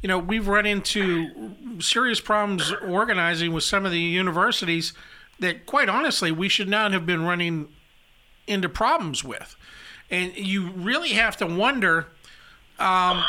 you 0.02 0.08
know, 0.08 0.18
we've 0.18 0.48
run 0.48 0.66
into 0.66 1.56
serious 1.80 2.22
problems 2.22 2.72
organizing 2.82 3.52
with 3.54 3.64
some 3.64 3.86
of 3.86 3.92
the 3.92 4.00
universities 4.00 4.94
that, 5.40 5.66
quite 5.66 5.90
honestly, 5.90 6.32
we 6.32 6.48
should 6.48 6.70
not 6.70 6.94
have 6.94 7.06
been 7.06 7.24
running 7.26 7.68
into 8.48 8.70
problems 8.70 9.24
with. 9.24 9.56
And 10.10 10.36
you 10.38 10.70
really 10.72 11.10
have 11.10 11.36
to 11.38 11.46
wonder, 11.46 12.08
um, 12.80 13.24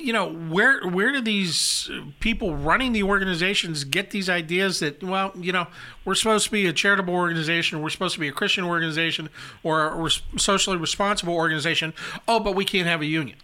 you 0.00 0.12
know, 0.12 0.32
where 0.32 0.80
where 0.88 1.12
do 1.12 1.20
these 1.20 1.90
people 2.20 2.56
running 2.56 2.92
the 2.92 3.02
organizations 3.02 3.84
get 3.84 4.10
these 4.10 4.28
ideas 4.28 4.80
that, 4.80 5.02
well, 5.02 5.32
you 5.36 5.52
know, 5.52 5.66
we're 6.04 6.14
supposed 6.14 6.46
to 6.46 6.50
be 6.50 6.66
a 6.66 6.72
charitable 6.72 7.14
organization, 7.14 7.82
we're 7.82 7.90
supposed 7.90 8.14
to 8.14 8.20
be 8.20 8.28
a 8.28 8.32
Christian 8.32 8.64
organization, 8.64 9.28
or 9.62 9.88
a 9.88 9.94
res- 9.94 10.22
socially 10.36 10.76
responsible 10.76 11.34
organization. 11.34 11.92
Oh, 12.26 12.40
but 12.40 12.54
we 12.54 12.64
can't 12.64 12.86
have 12.86 13.02
a 13.02 13.06
union. 13.06 13.36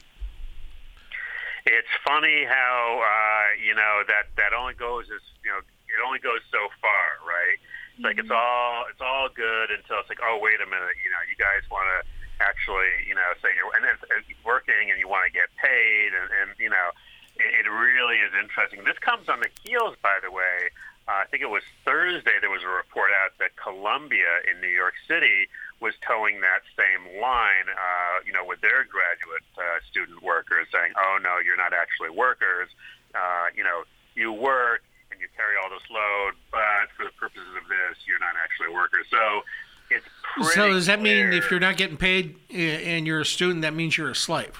It's 1.66 1.88
funny 2.06 2.44
how 2.48 3.02
uh, 3.02 3.62
you 3.62 3.74
know 3.74 4.02
that 4.08 4.32
that 4.36 4.56
only 4.56 4.74
goes 4.74 5.04
as 5.06 5.22
you 5.44 5.50
know 5.50 5.58
it 5.58 6.00
only 6.06 6.20
goes 6.20 6.40
so 6.50 6.58
far, 6.80 7.26
right? 7.26 7.58
It's 7.96 8.04
like 8.04 8.18
it's 8.18 8.30
all 8.30 8.84
it's 8.90 9.00
all 9.00 9.28
good 9.34 9.70
until 9.70 10.00
it's 10.00 10.08
like, 10.08 10.20
oh 10.24 10.38
wait 10.40 10.60
a 10.60 10.66
minute, 10.66 10.96
you 11.04 11.10
know, 11.10 11.22
you 11.28 11.36
guys 11.36 11.68
want 11.70 11.88
to 11.90 12.15
actually, 12.40 12.90
you 13.06 13.14
know, 13.14 13.26
say 13.42 13.48
you're 13.56 13.70
and 13.76 13.84
then 13.84 13.96
working 14.44 14.90
and 14.90 14.98
you 14.98 15.08
want 15.08 15.26
to 15.26 15.32
get 15.32 15.48
paid, 15.60 16.12
and, 16.12 16.28
and 16.42 16.48
you 16.58 16.70
know, 16.70 16.88
it, 17.36 17.66
it 17.66 17.68
really 17.68 18.22
is 18.22 18.32
interesting. 18.36 18.84
This 18.84 18.98
comes 18.98 19.28
on 19.28 19.40
the 19.40 19.50
heels, 19.64 19.96
by 20.02 20.18
the 20.22 20.30
way. 20.30 20.70
Uh, 21.06 21.22
I 21.22 21.26
think 21.30 21.42
it 21.42 21.50
was 21.50 21.62
Thursday. 21.86 22.34
There 22.40 22.50
was 22.50 22.66
a 22.66 22.72
report 22.72 23.14
out 23.14 23.38
that 23.38 23.54
Columbia 23.54 24.42
in 24.50 24.58
New 24.60 24.72
York 24.72 24.94
City 25.06 25.46
was 25.78 25.94
towing 26.02 26.40
that 26.40 26.66
same 26.74 27.20
line, 27.22 27.70
uh, 27.70 28.26
you 28.26 28.32
know, 28.32 28.42
with 28.42 28.58
their 28.58 28.82
graduate 28.82 29.46
uh, 29.54 29.78
student 29.86 30.22
workers, 30.22 30.66
saying, 30.72 30.92
"Oh 30.98 31.18
no, 31.22 31.38
you're 31.38 31.58
not 31.58 31.72
actually 31.72 32.10
workers. 32.10 32.68
Uh, 33.14 33.54
you 33.54 33.62
know, 33.62 33.86
you 34.18 34.32
work 34.32 34.82
and 35.12 35.20
you 35.20 35.28
carry 35.36 35.54
all 35.54 35.70
this 35.70 35.86
load, 35.86 36.34
but 36.50 36.90
for 36.98 37.06
the 37.06 37.14
purposes 37.14 37.54
of 37.54 37.68
this, 37.70 38.02
you're 38.08 38.18
not 38.18 38.34
actually 38.42 38.74
workers." 38.74 39.06
So 39.06 39.46
it's 39.90 40.06
pretty 40.34 40.50
So 40.50 40.68
does 40.68 40.86
that 40.86 41.00
mean 41.00 41.32
if 41.32 41.50
you're 41.50 41.60
not 41.60 41.76
getting 41.76 41.96
paid 41.96 42.36
and 42.50 43.06
you're 43.06 43.20
a 43.20 43.26
student, 43.26 43.62
that 43.62 43.74
means 43.74 43.96
you're 43.96 44.10
a 44.10 44.14
slave? 44.14 44.58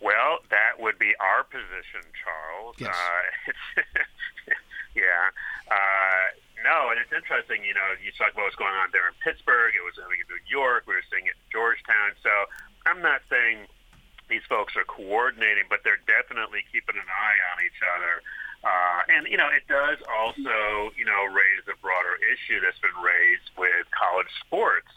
Well, 0.00 0.42
that 0.50 0.82
would 0.82 0.98
be 0.98 1.14
our 1.22 1.44
position, 1.44 2.02
Charles. 2.10 2.74
Yes. 2.78 2.90
Uh, 2.90 3.82
yeah. 4.98 5.30
Uh, 5.70 6.26
no, 6.66 6.90
and 6.90 6.98
it's 6.98 7.14
interesting. 7.14 7.62
You 7.62 7.74
know, 7.74 7.86
you 8.02 8.10
talk 8.18 8.34
about 8.34 8.50
what's 8.50 8.58
going 8.58 8.74
on 8.74 8.90
there 8.90 9.06
in 9.06 9.14
Pittsburgh. 9.22 9.74
It 9.78 9.84
was 9.86 9.94
in 9.98 10.06
New 10.10 10.42
York. 10.50 10.90
We 10.90 10.98
were 10.98 11.06
seeing 11.06 11.30
it 11.30 11.38
in 11.38 11.48
Georgetown. 11.54 12.18
So 12.22 12.30
I'm 12.86 12.98
not 12.98 13.22
saying 13.30 13.70
these 14.26 14.42
folks 14.48 14.74
are 14.74 14.86
coordinating, 14.86 15.70
but 15.70 15.86
they're 15.86 16.02
definitely 16.06 16.66
keeping 16.70 16.98
an 16.98 17.06
eye 17.06 17.38
on 17.54 17.62
each 17.62 17.78
other. 17.82 18.22
Uh, 18.62 19.00
and 19.10 19.26
you 19.26 19.36
know, 19.36 19.50
it 19.50 19.66
does 19.66 19.98
also, 20.06 20.94
you 20.94 21.04
know, 21.04 21.22
raise 21.34 21.66
a 21.66 21.74
broader 21.82 22.14
issue 22.30 22.62
that's 22.62 22.78
been 22.78 22.94
raised 23.02 23.50
with 23.58 23.90
college 23.90 24.30
sports, 24.46 24.90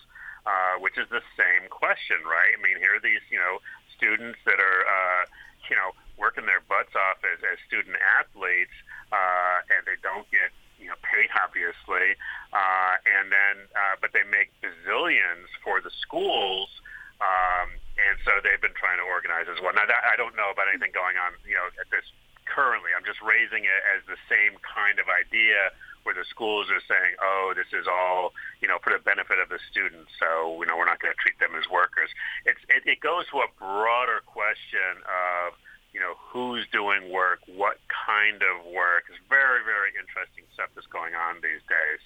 uh, 0.45 0.78
which 0.78 0.97
is 1.01 1.09
the 1.09 1.26
same 1.34 1.66
question, 1.74 2.22
right? 2.30 2.53
I 2.53 2.61
mean, 2.61 2.78
here 2.78 2.93
are 2.93 3.01
these, 3.01 3.26
you 3.34 3.41
know, 3.41 3.57
students 3.97 4.38
that 4.45 4.61
are, 4.61 4.82
uh, 4.86 5.24
you 5.66 5.76
know, 5.76 5.97
working 6.22 6.45
their 6.45 6.61
butts 6.70 6.93
off 6.93 7.18
as, 7.26 7.41
as 7.41 7.57
student 7.66 7.97
athletes, 8.22 8.76
uh, 9.09 9.66
and 9.74 9.82
they 9.89 9.97
don't 10.05 10.30
get, 10.30 10.53
you 10.78 10.86
know, 10.93 10.99
paid 11.01 11.34
obviously, 11.34 12.13
uh, 12.53 12.93
and 13.18 13.34
then, 13.34 13.66
uh, 13.74 13.97
but 13.97 14.13
they 14.13 14.22
make 14.30 14.53
bazillions 14.61 15.49
for 15.66 15.82
the 15.82 15.89
schools. 16.05 16.70
Um, 17.18 17.74
and 17.95 18.20
so 18.28 18.43
they've 18.43 18.59
been 18.59 18.76
trying 18.76 18.99
to 18.99 19.07
organize 19.07 19.47
as 19.47 19.57
well. 19.63 19.72
Now, 19.72 19.88
that, 19.88 20.03
I 20.03 20.20
don't 20.20 20.36
know 20.36 20.51
about 20.51 20.68
anything 20.68 20.91
going 20.91 21.16
on, 21.16 21.32
you 21.47 21.55
know, 21.55 21.66
at 21.80 21.88
this 21.89 22.03
currently. 22.46 22.91
I'm 22.96 23.06
just 23.06 23.22
raising 23.22 23.66
it 23.66 23.82
as 23.93 24.06
the 24.08 24.18
same 24.30 24.58
kind 24.62 25.00
of 25.00 25.06
idea 25.10 25.74
where 26.06 26.14
the 26.14 26.26
schools 26.30 26.70
are 26.70 26.82
saying, 26.86 27.18
oh, 27.18 27.54
this 27.58 27.74
is 27.74 27.89
all, 27.89 28.32
you 28.62 28.68
know, 28.68 28.78
for 28.84 28.93
the 28.93 29.02
benefit 29.02 29.39
of 29.41 29.50
the 29.50 29.58
students. 29.72 30.14
So, 30.22 30.62
you 30.62 30.70
know, 30.70 30.78
we're 30.78 30.86
not 30.86 31.02
going 31.02 31.12
to 31.12 31.18
treat 31.18 31.39
them 31.41 31.58
as 31.58 31.66
workers. 31.68 32.14
It's, 32.46 32.62
it, 32.70 32.86
it 32.86 33.00
goes 33.02 33.26
to 33.34 33.41
a 33.41 33.50
broader 33.58 34.22
question 34.26 35.02
of, 35.02 35.58
you 35.93 36.00
know, 36.00 36.14
who's 36.20 36.68
doing 36.72 37.10
work, 37.10 37.39
what 37.48 37.82
kind 37.89 38.43
of 38.46 38.70
work. 38.70 39.10
It's 39.10 39.18
very, 39.30 39.66
very 39.66 39.89
interesting 39.98 40.46
stuff 40.54 40.70
that's 40.76 40.88
going 40.88 41.16
on 41.16 41.41
these 41.41 41.66
days. 41.66 42.04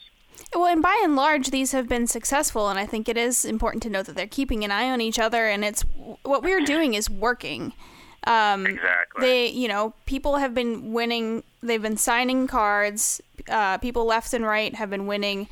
Well, 0.55 0.71
and 0.71 0.81
by 0.81 0.99
and 1.03 1.15
large, 1.15 1.49
these 1.49 1.73
have 1.73 1.89
been 1.89 2.07
successful, 2.07 2.69
and 2.69 2.79
I 2.79 2.85
think 2.85 3.09
it 3.09 3.17
is 3.17 3.43
important 3.43 3.83
to 3.83 3.89
note 3.89 4.05
that 4.05 4.15
they're 4.15 4.27
keeping 4.27 4.63
an 4.63 4.71
eye 4.71 4.89
on 4.89 5.01
each 5.01 5.19
other, 5.19 5.47
and 5.47 5.65
it's 5.65 5.83
what 6.23 6.43
we're 6.43 6.63
doing 6.63 6.93
is 6.93 7.09
working. 7.09 7.73
Um, 8.25 8.65
exactly. 8.67 9.21
They, 9.21 9.47
you 9.49 9.67
know, 9.67 9.93
people 10.05 10.37
have 10.37 10.53
been 10.53 10.93
winning. 10.93 11.43
They've 11.61 11.81
been 11.81 11.97
signing 11.97 12.47
cards. 12.47 13.21
Uh, 13.47 13.77
people 13.77 14.05
left 14.05 14.33
and 14.33 14.45
right 14.45 14.75
have 14.75 14.89
been 14.89 15.07
winning. 15.07 15.47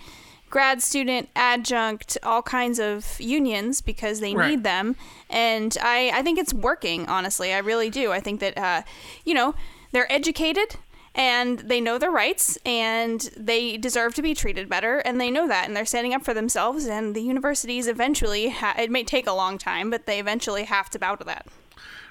Grad 0.50 0.82
student, 0.82 1.28
adjunct, 1.36 2.18
all 2.24 2.42
kinds 2.42 2.80
of 2.80 3.20
unions 3.20 3.82
because 3.82 4.22
they 4.22 4.34
Right. 4.34 4.52
need 4.52 4.64
them, 4.64 4.96
and 5.30 5.78
I, 5.82 6.10
I 6.14 6.22
think 6.22 6.40
it's 6.40 6.54
working. 6.54 7.06
Honestly, 7.08 7.54
I 7.54 7.58
really 7.58 7.90
do. 7.90 8.14
I 8.14 8.22
think 8.22 8.40
that, 8.40 8.58
uh, 8.58 8.84
you 9.26 9.34
know, 9.34 9.56
they're 9.92 10.10
educated 10.10 10.78
and 11.14 11.60
they 11.60 11.82
know 11.82 11.98
their 11.98 12.12
rights 12.12 12.58
and 12.66 13.30
they 13.36 13.76
deserve 13.76 14.14
to 14.16 14.22
be 14.22 14.34
treated 14.34 14.70
better 14.70 15.00
and 15.00 15.20
they 15.20 15.32
know 15.32 15.48
that 15.50 15.66
and 15.68 15.76
they're 15.76 15.86
standing 15.86 16.14
up 16.14 16.24
for 16.24 16.34
themselves 16.34 16.86
and 16.86 17.14
the 17.16 17.22
universities 17.22 17.88
eventually 17.88 18.50
ha- 18.50 18.76
it 18.78 18.92
may 18.92 19.04
take 19.04 19.26
a 19.28 19.32
long 19.34 19.58
time 19.58 19.90
but 19.90 20.06
they 20.06 20.20
eventually 20.20 20.64
have 20.66 20.90
to 20.92 21.00
bow 21.00 21.16
to 21.16 21.24
that 21.24 21.48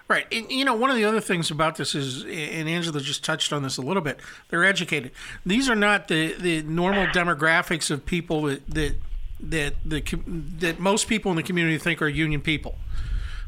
Right. 0.09 0.27
And, 0.31 0.49
you 0.53 0.65
know, 0.65 0.75
one 0.75 0.91
of 0.91 0.97
the 0.97 1.05
other 1.05 1.21
things 1.21 1.51
about 1.51 1.77
this 1.77 1.95
is, 1.97 2.23
and 2.23 2.69
Angela 2.69 3.01
just 3.01 3.25
touched 3.25 3.53
on 3.53 3.65
this 3.65 3.77
a 3.77 3.83
little 3.83 4.03
bit, 4.03 4.21
they're 4.49 4.65
educated. 4.65 5.11
These 5.45 5.69
are 5.69 5.75
not 5.75 6.07
the, 6.07 6.33
the 6.35 6.63
normal 6.63 7.07
demographics 7.07 7.91
of 7.91 8.07
people 8.07 8.43
that, 8.43 8.71
that, 8.71 8.95
that, 9.41 9.75
the, 9.85 10.01
that 10.59 10.79
most 10.79 11.09
people 11.09 11.33
in 11.33 11.37
the 11.37 11.43
community 11.43 11.77
think 11.79 12.01
are 12.03 12.09
union 12.09 12.41
people. 12.41 12.77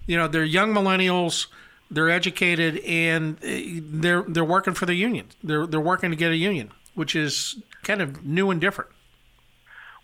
You 0.07 0.17
know, 0.17 0.27
they're 0.27 0.43
young 0.43 0.75
millennials, 0.75 1.47
they're 1.93 2.11
educated, 2.11 2.79
and 2.79 3.37
uh, 3.37 3.81
they're, 4.01 4.23
they're 4.23 4.45
working 4.45 4.75
for 4.75 4.87
the 4.87 4.95
union. 4.95 5.27
They're, 5.45 5.65
they're 5.65 5.79
working 5.81 6.11
to 6.11 6.17
get 6.17 6.33
a 6.33 6.37
union, 6.37 6.73
which 6.95 7.15
is 7.15 7.63
kind 7.85 8.03
of 8.03 8.25
new 8.25 8.51
and 8.51 8.61
different. 8.61 8.91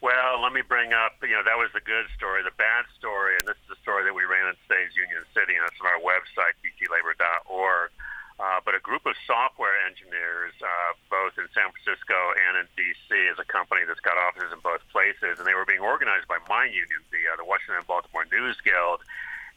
Well, 0.01 0.43
let 0.43 0.53
me 0.53 0.61
bring 0.61 0.93
up, 0.93 1.13
you 1.23 1.31
know, 1.31 1.43
that 1.43 1.57
was 1.57 1.71
the 1.73 1.81
good 1.81 2.05
story. 2.15 2.43
The 2.45 2.55
bad 2.57 2.85
story, 2.97 3.39
and 3.39 3.49
this 3.49 3.57
story 3.85 4.01
that 4.09 4.17
we 4.17 4.25
ran 4.25 4.49
in 4.49 4.57
today's 4.65 4.97
Union 4.97 5.21
City, 5.37 5.53
and 5.53 5.63
it's 5.69 5.77
on 5.77 5.93
our 5.93 6.01
website, 6.01 6.57
dclabor.org. 6.65 7.93
Uh, 8.41 8.59
but 8.65 8.75
a 8.75 8.83
group 8.83 9.05
of 9.07 9.15
software 9.29 9.77
engineers, 9.85 10.57
uh, 10.59 10.91
both 11.07 11.37
in 11.37 11.47
San 11.55 11.71
Francisco 11.71 12.17
and 12.49 12.65
in 12.65 12.67
D.C., 12.75 13.13
is 13.13 13.39
a 13.39 13.47
company 13.47 13.87
that's 13.87 14.03
got 14.03 14.17
offices 14.19 14.51
in 14.51 14.59
both 14.65 14.83
places, 14.91 15.39
and 15.39 15.45
they 15.47 15.55
were 15.55 15.69
being 15.69 15.85
organized 15.85 16.27
by 16.27 16.41
my 16.49 16.65
union, 16.65 16.99
the, 17.13 17.29
uh, 17.29 17.37
the 17.37 17.45
Washington 17.45 17.79
and 17.79 17.87
Baltimore 17.87 18.27
News 18.33 18.57
Guild. 18.65 19.05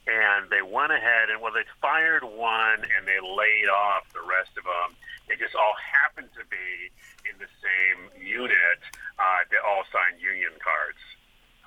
And 0.06 0.52
they 0.52 0.62
went 0.62 0.92
ahead 0.92 1.32
and, 1.32 1.42
well, 1.42 1.52
they 1.52 1.68
fired 1.82 2.24
one 2.24 2.80
and 2.84 3.04
they 3.04 3.20
laid 3.20 3.68
off 3.68 4.08
the 4.14 4.24
rest 4.24 4.56
of 4.56 4.64
them. 4.64 4.96
They 5.28 5.36
just 5.36 5.52
all 5.56 5.76
happened 5.76 6.32
to 6.40 6.48
be 6.48 6.92
in 7.28 7.36
the 7.44 7.52
same 7.60 8.08
unit 8.16 8.80
uh, 9.20 9.42
that 9.52 9.62
all 9.68 9.84
signed 9.92 10.22
union 10.24 10.56
cards. 10.64 11.02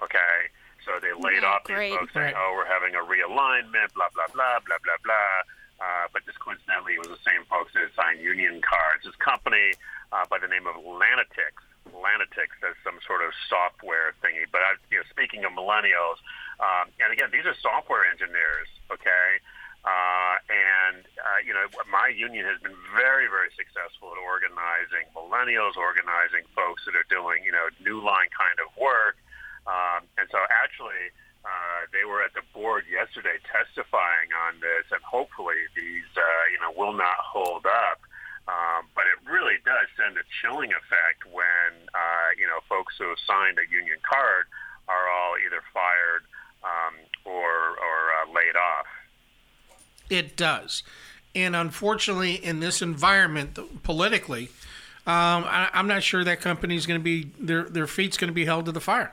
Okay? 0.01 0.49
So 0.91 0.99
they 0.99 1.14
laid 1.14 1.47
Yeah, 1.47 1.55
off 1.55 1.64
great. 1.70 1.95
these 1.95 1.99
folks 2.03 2.14
saying, 2.14 2.34
oh, 2.34 2.59
we're 2.59 2.66
having 2.66 2.99
a 2.99 3.03
realignment, 3.07 3.95
blah, 3.95 4.11
blah, 4.11 4.26
blah, 4.34 4.59
blah, 4.66 4.82
blah, 4.82 4.99
blah. 5.07 5.34
Uh, 5.78 6.11
but 6.12 6.26
just 6.26 6.43
coincidentally, 6.43 6.99
it 6.99 7.01
was 7.07 7.14
the 7.14 7.22
same 7.22 7.47
folks 7.47 7.72
that 7.78 7.86
signed 7.95 8.18
union 8.18 8.59
cards. 8.61 9.07
This 9.07 9.14
company 9.22 9.70
uh, 10.11 10.26
by 10.26 10.43
the 10.43 10.51
name 10.51 10.66
of 10.66 10.74
Lanetix. 10.82 11.55
Lanetix 11.95 12.51
as 12.66 12.74
some 12.82 12.99
sort 13.07 13.22
of 13.22 13.30
software 13.49 14.12
thingy. 14.18 14.51
But 14.51 14.66
I, 14.66 14.70
you 14.91 14.99
know, 14.99 15.07
speaking 15.09 15.47
of 15.47 15.55
millennials, 15.55 16.18
um, 16.59 16.91
and 16.99 17.14
again, 17.14 17.30
these 17.30 17.47
are 17.47 17.55
software 17.62 18.03
engineers, 18.11 18.66
okay? 18.91 19.38
Uh, 19.80 20.36
and, 20.53 21.07
uh, 21.16 21.41
you 21.41 21.55
know, 21.55 21.64
my 21.88 22.12
union 22.12 22.45
has 22.45 22.61
been 22.61 22.76
very, 22.93 23.30
very 23.30 23.49
successful 23.57 24.12
at 24.12 24.20
organizing 24.20 25.09
millennials, 25.16 25.78
organizing 25.78 26.45
folks 26.53 26.84
that 26.84 26.93
are 26.93 27.09
doing, 27.09 27.41
you 27.47 27.55
know, 27.55 27.64
new 27.80 28.03
line 28.05 28.28
kind 28.34 28.59
of 28.61 28.68
work. 28.76 29.16
Um, 29.67 30.07
and 30.19 30.29
so 30.31 30.39
actually, 30.51 31.13
uh, 31.45 31.89
they 31.93 32.05
were 32.05 32.23
at 32.23 32.35
the 32.35 32.45
board 32.53 32.85
yesterday 32.91 33.41
testifying 33.49 34.29
on 34.49 34.61
this, 34.61 34.85
and 34.93 35.01
hopefully 35.03 35.57
these, 35.75 36.11
uh, 36.17 36.45
you 36.53 36.61
know, 36.61 36.73
will 36.77 36.93
not 36.93 37.17
hold 37.21 37.65
up. 37.67 38.01
Um, 38.49 38.87
but 38.95 39.05
it 39.07 39.31
really 39.31 39.57
does 39.65 39.87
send 39.97 40.17
a 40.17 40.27
chilling 40.41 40.71
effect 40.73 41.25
when, 41.31 41.71
uh, 41.95 42.29
you 42.39 42.47
know, 42.47 42.59
folks 42.69 42.95
who 42.99 43.09
have 43.09 43.19
signed 43.27 43.59
a 43.59 43.67
union 43.71 43.99
card 44.03 44.47
are 44.89 45.09
all 45.09 45.35
either 45.47 45.63
fired 45.73 46.25
um, 46.65 46.95
or, 47.25 47.79
or 47.79 47.99
uh, 48.21 48.33
laid 48.35 48.57
off. 48.57 48.87
It 50.09 50.37
does. 50.37 50.83
And 51.35 51.55
unfortunately, 51.55 52.35
in 52.35 52.59
this 52.59 52.83
environment, 52.83 53.57
politically, 53.85 54.49
um, 55.07 55.45
I, 55.47 55.71
I'm 55.73 55.87
not 55.87 56.03
sure 56.03 56.25
that 56.25 56.41
company's 56.41 56.87
going 56.87 56.99
to 56.99 57.05
be, 57.05 57.31
their, 57.39 57.65
their 57.65 57.87
feet's 57.87 58.17
going 58.17 58.29
to 58.29 58.35
be 58.35 58.47
held 58.47 58.67
to 58.67 58.73
the 58.73 58.81
fire. 58.81 59.13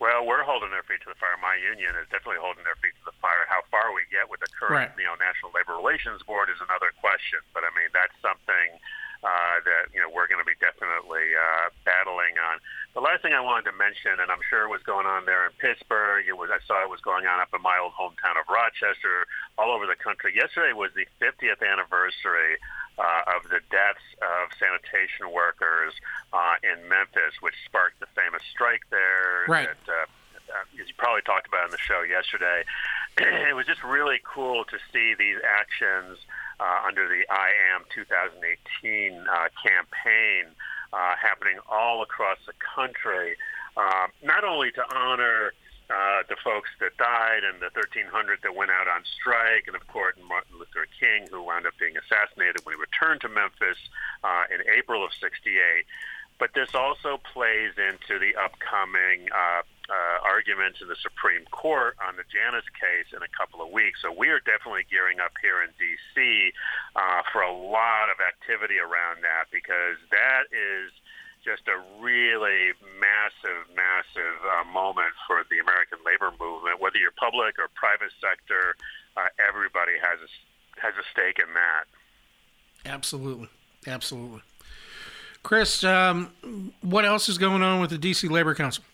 Well, 0.00 0.24
we're 0.24 0.42
holding 0.48 0.72
their 0.72 0.82
feet 0.88 1.04
to 1.04 1.12
the 1.12 1.18
fire. 1.20 1.36
My 1.44 1.60
union 1.60 1.92
is 2.00 2.08
definitely 2.08 2.40
holding 2.40 2.64
their 2.64 2.80
feet 2.80 2.96
to 3.04 3.04
the 3.12 3.16
fire. 3.20 3.44
How 3.52 3.60
far 3.68 3.92
we 3.92 4.08
get 4.08 4.32
with 4.32 4.40
the 4.40 4.48
current, 4.48 4.96
Right. 4.96 4.98
you 4.98 5.04
know, 5.04 5.14
National 5.20 5.52
Labor 5.52 5.76
Relations 5.76 6.24
Board 6.24 6.48
is 6.48 6.56
another 6.64 6.88
question. 7.04 7.44
But 7.52 7.68
I 7.68 7.70
mean, 7.76 7.92
that's 7.92 8.16
something 8.24 8.80
uh, 9.20 9.60
that 9.68 9.92
you 9.92 10.00
know 10.00 10.08
we're 10.08 10.24
going 10.24 10.40
to 10.40 10.48
be 10.48 10.56
definitely 10.56 11.36
uh, 11.36 11.68
battling 11.84 12.40
on. 12.40 12.56
The 12.96 13.04
last 13.04 13.20
thing 13.20 13.36
I 13.36 13.44
wanted 13.44 13.68
to 13.68 13.76
mention, 13.76 14.16
and 14.16 14.32
I'm 14.32 14.40
sure 14.48 14.64
it 14.64 14.72
was 14.72 14.80
going 14.88 15.04
on 15.04 15.28
there 15.28 15.44
in 15.44 15.52
Pittsburgh. 15.60 16.24
It 16.24 16.32
was 16.40 16.48
I 16.48 16.64
saw 16.64 16.80
it 16.80 16.88
was 16.88 17.04
going 17.04 17.28
on 17.28 17.36
up 17.36 17.52
in 17.52 17.60
my 17.60 17.76
old 17.76 17.92
hometown 17.92 18.40
of 18.40 18.48
Rochester, 18.48 19.28
all 19.60 19.68
over 19.68 19.84
the 19.84 20.00
country. 20.00 20.32
Yesterday 20.32 20.72
was 20.72 20.96
the 20.96 21.04
50th 21.20 21.60
anniversary 21.60 22.56
uh, 23.00 23.36
of 23.36 23.48
the 23.48 23.60
deaths 23.72 24.04
of 24.20 24.52
sanitation 24.60 25.32
workers 25.32 25.94
uh, 26.32 26.60
in 26.60 26.88
Memphis, 26.88 27.40
which 27.40 27.54
sparked 27.64 27.98
the 28.00 28.06
famous 28.14 28.42
strike 28.52 28.84
there. 28.90 29.48
Right. 29.48 29.68
That, 29.68 29.88
uh, 29.88 30.06
uh, 30.52 30.82
as 30.82 30.88
you 30.88 30.94
probably 30.98 31.22
talked 31.22 31.48
about 31.48 31.64
in 31.64 31.70
the 31.70 31.80
show 31.80 32.02
yesterday, 32.02 32.64
it 33.18 33.56
was 33.56 33.66
just 33.66 33.82
really 33.82 34.20
cool 34.22 34.64
to 34.64 34.78
see 34.92 35.14
these 35.14 35.38
actions 35.46 36.18
uh, 36.60 36.86
under 36.86 37.08
the 37.08 37.24
I 37.30 37.50
Am 37.74 37.84
2018 37.94 38.44
uh, 39.16 39.48
campaign 39.56 40.52
uh, 40.92 41.14
happening 41.16 41.58
all 41.70 42.02
across 42.02 42.38
the 42.46 42.52
country, 42.58 43.36
um, 43.76 44.10
not 44.22 44.44
only 44.44 44.70
to 44.72 44.82
honor 44.94 45.52
uh, 45.90 46.22
the 46.28 46.36
folks 46.42 46.70
that 46.78 46.96
died 46.96 47.42
and 47.42 47.58
the 47.58 47.74
1,300 47.74 48.38
that 48.42 48.54
went 48.54 48.70
out 48.70 48.86
on 48.86 49.02
strike, 49.18 49.66
and 49.66 49.74
of 49.74 49.82
course 49.90 50.14
Martin 50.22 50.54
Luther 50.54 50.86
King, 50.98 51.26
who 51.30 51.42
wound 51.42 51.66
up 51.66 51.74
being 51.82 51.98
assassinated 51.98 52.62
when 52.62 52.76
he 52.76 52.80
returned 52.80 53.20
to 53.22 53.28
Memphis 53.28 53.78
uh, 54.22 54.46
in 54.54 54.62
April 54.70 55.04
of 55.04 55.10
'68. 55.18 55.50
But 56.38 56.54
this 56.54 56.72
also 56.72 57.20
plays 57.20 57.76
into 57.76 58.16
the 58.16 58.32
upcoming 58.38 59.28
uh, 59.28 59.60
uh, 59.60 60.18
arguments 60.24 60.80
in 60.80 60.88
the 60.88 60.96
Supreme 61.02 61.44
Court 61.50 61.98
on 62.00 62.16
the 62.16 62.24
Janus 62.30 62.64
case 62.72 63.12
in 63.12 63.20
a 63.20 63.28
couple 63.36 63.60
of 63.60 63.68
weeks. 63.68 64.00
So 64.00 64.08
we 64.08 64.32
are 64.32 64.40
definitely 64.40 64.88
gearing 64.88 65.20
up 65.20 65.36
here 65.42 65.60
in 65.60 65.68
D.C. 65.76 66.54
Uh, 66.96 67.26
for 67.28 67.42
a 67.42 67.52
lot 67.52 68.08
of 68.08 68.22
activity 68.24 68.80
around 68.80 69.20
that 69.20 69.52
because 69.52 70.00
that 70.14 70.48
is 70.54 70.88
just 71.44 71.62
a 71.68 71.76
really 72.00 72.72
massive, 73.00 73.64
massive 73.74 74.36
uh, 74.44 74.64
moment 74.72 75.12
for 75.26 75.44
the 75.50 75.58
American 75.58 75.98
labor 76.04 76.30
movement. 76.40 76.80
Whether 76.80 76.98
you're 76.98 77.16
public 77.16 77.58
or 77.58 77.68
private 77.74 78.12
sector, 78.20 78.76
uh, 79.16 79.28
everybody 79.48 79.92
has 80.00 80.18
a, 80.20 80.80
has 80.80 80.94
a 80.94 81.04
stake 81.12 81.38
in 81.38 81.52
that. 81.54 81.84
Absolutely. 82.84 83.48
Absolutely. 83.86 84.42
Chris, 85.42 85.84
um, 85.84 86.72
what 86.82 87.04
else 87.04 87.28
is 87.28 87.38
going 87.38 87.62
on 87.62 87.80
with 87.80 87.90
the 87.90 87.98
D.C. 87.98 88.28
Labor 88.28 88.54
Council? 88.54 88.84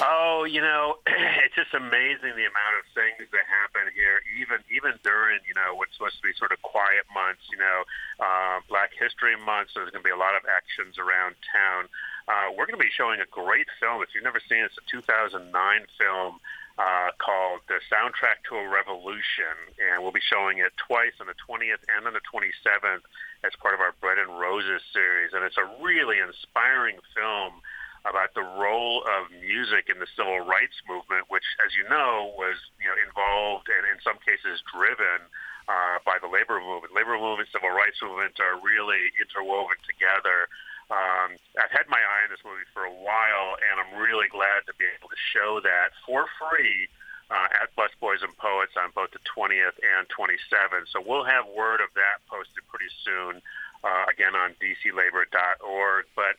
Oh, 0.00 0.48
you 0.48 0.64
know, 0.64 0.96
it's 1.44 1.54
just 1.54 1.76
amazing 1.76 2.32
the 2.32 2.48
amount 2.48 2.74
of 2.80 2.88
things 2.96 3.28
that 3.28 3.44
happen 3.44 3.92
here, 3.92 4.24
even 4.40 4.64
even 4.72 4.96
during 5.04 5.44
you 5.44 5.52
know 5.52 5.76
what's 5.76 5.92
supposed 5.92 6.16
to 6.16 6.24
be 6.24 6.32
sort 6.40 6.56
of 6.56 6.60
quiet 6.64 7.04
months. 7.12 7.44
You 7.52 7.60
know, 7.60 7.78
uh, 8.16 8.64
Black 8.72 8.96
History 8.96 9.36
Month, 9.36 9.76
so 9.76 9.84
there's 9.84 9.92
going 9.92 10.04
to 10.04 10.08
be 10.08 10.16
a 10.16 10.18
lot 10.18 10.32
of 10.32 10.48
actions 10.48 10.96
around 10.96 11.36
town. 11.52 11.92
Uh, 12.24 12.56
we're 12.56 12.64
going 12.64 12.80
to 12.80 12.84
be 12.84 12.92
showing 12.96 13.20
a 13.20 13.28
great 13.28 13.68
film. 13.76 14.00
If 14.00 14.16
you've 14.16 14.24
never 14.24 14.40
seen 14.48 14.64
it, 14.64 14.72
it's 14.72 14.80
a 14.80 14.86
2009 14.88 15.52
film 15.98 16.40
uh, 16.80 17.12
called 17.20 17.60
The 17.68 17.82
Soundtrack 17.92 18.40
to 18.48 18.56
a 18.56 18.64
Revolution, 18.64 19.52
and 19.76 20.00
we'll 20.00 20.16
be 20.16 20.24
showing 20.24 20.64
it 20.64 20.72
twice 20.80 21.12
on 21.20 21.28
the 21.28 21.36
20th 21.44 21.84
and 21.92 22.08
on 22.08 22.16
the 22.16 22.24
27th 22.24 23.04
as 23.44 23.52
part 23.60 23.76
of 23.76 23.80
our 23.84 23.92
Bread 24.00 24.16
and 24.16 24.32
Roses 24.38 24.80
series. 24.94 25.36
And 25.36 25.44
it's 25.44 25.60
a 25.60 25.68
really 25.82 26.22
inspiring 26.24 26.96
film 27.12 27.60
about 28.08 28.32
the 28.34 28.44
role 28.44 29.04
of 29.04 29.28
music 29.40 29.92
in 29.92 30.00
the 30.00 30.08
civil 30.16 30.40
rights 30.40 30.76
movement, 30.88 31.28
which, 31.28 31.44
as 31.64 31.76
you 31.76 31.84
know, 31.88 32.32
was 32.36 32.56
you 32.80 32.88
know 32.88 32.96
involved 33.00 33.68
and 33.68 33.84
in 33.88 34.00
some 34.00 34.16
cases 34.24 34.64
driven 34.72 35.24
uh, 35.70 36.02
by 36.02 36.18
the 36.18 36.26
labor 36.26 36.58
movement. 36.58 36.96
Labor 36.96 37.14
movement, 37.14 37.48
civil 37.52 37.70
rights 37.70 38.00
movement 38.02 38.40
are 38.40 38.58
really 38.58 39.12
interwoven 39.20 39.78
together. 39.86 40.50
Um, 40.90 41.38
I've 41.54 41.70
had 41.70 41.86
my 41.86 42.02
eye 42.02 42.26
on 42.26 42.34
this 42.34 42.42
movie 42.42 42.66
for 42.74 42.82
a 42.82 42.90
while, 42.90 43.54
and 43.62 43.78
I'm 43.78 43.94
really 44.02 44.26
glad 44.26 44.66
to 44.66 44.74
be 44.74 44.90
able 44.90 45.06
to 45.06 45.20
show 45.30 45.62
that 45.62 45.94
for 46.02 46.26
free 46.42 46.90
uh, 47.30 47.62
at 47.62 47.70
Busboys 47.78 48.26
and 48.26 48.34
Poets 48.34 48.74
on 48.74 48.90
both 48.90 49.14
the 49.14 49.22
20th 49.22 49.78
and 49.78 50.02
27th. 50.10 50.90
So 50.90 50.98
we'll 50.98 51.24
have 51.24 51.46
word 51.46 51.78
of 51.78 51.94
that 51.94 52.26
posted 52.26 52.66
pretty 52.66 52.90
soon, 53.06 53.38
uh, 53.86 54.04
again 54.10 54.34
on 54.34 54.58
dclabor.org. 54.58 56.04
But 56.18 56.34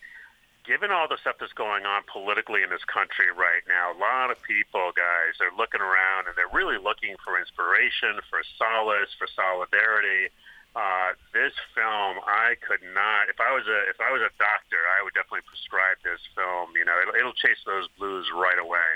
given 0.64 0.92
all 0.92 1.08
the 1.08 1.18
stuff 1.18 1.38
that's 1.40 1.54
going 1.54 1.86
on 1.86 2.04
politically 2.06 2.64
in 2.64 2.70
this 2.70 2.86
country 2.86 3.30
right 3.34 3.66
now, 3.68 3.92
a 3.92 3.98
lot 3.98 4.32
of 4.32 4.42
people, 4.44 4.92
guys, 4.96 5.38
are 5.42 5.54
looking 5.58 5.82
around 5.82 6.28
and 6.28 6.36
they're 6.38 6.52
really 6.54 6.78
looking 6.78 7.16
for 7.24 7.40
inspiration, 7.40 8.22
for 8.30 8.42
solace, 8.58 9.10
for 9.18 9.28
solidarity. 9.28 10.30
Uh, 10.74 11.12
this 11.34 11.52
film, 11.76 12.24
I 12.24 12.56
could 12.64 12.80
not. 12.96 13.28
If 13.28 13.42
I 13.44 13.52
was 13.52 13.68
a 13.68 13.90
if 13.92 14.00
I 14.00 14.12
was 14.14 14.22
a 14.22 14.32
doctor, 14.40 14.80
I 14.80 15.04
would 15.04 15.14
definitely 15.14 15.44
prescribe 15.44 16.00
this 16.04 16.22
film. 16.32 16.72
You 16.80 16.86
know, 16.86 16.96
it'll, 17.02 17.16
it'll 17.16 17.36
chase 17.36 17.60
those 17.66 17.90
blues 18.00 18.32
right 18.32 18.58
away. 18.58 18.90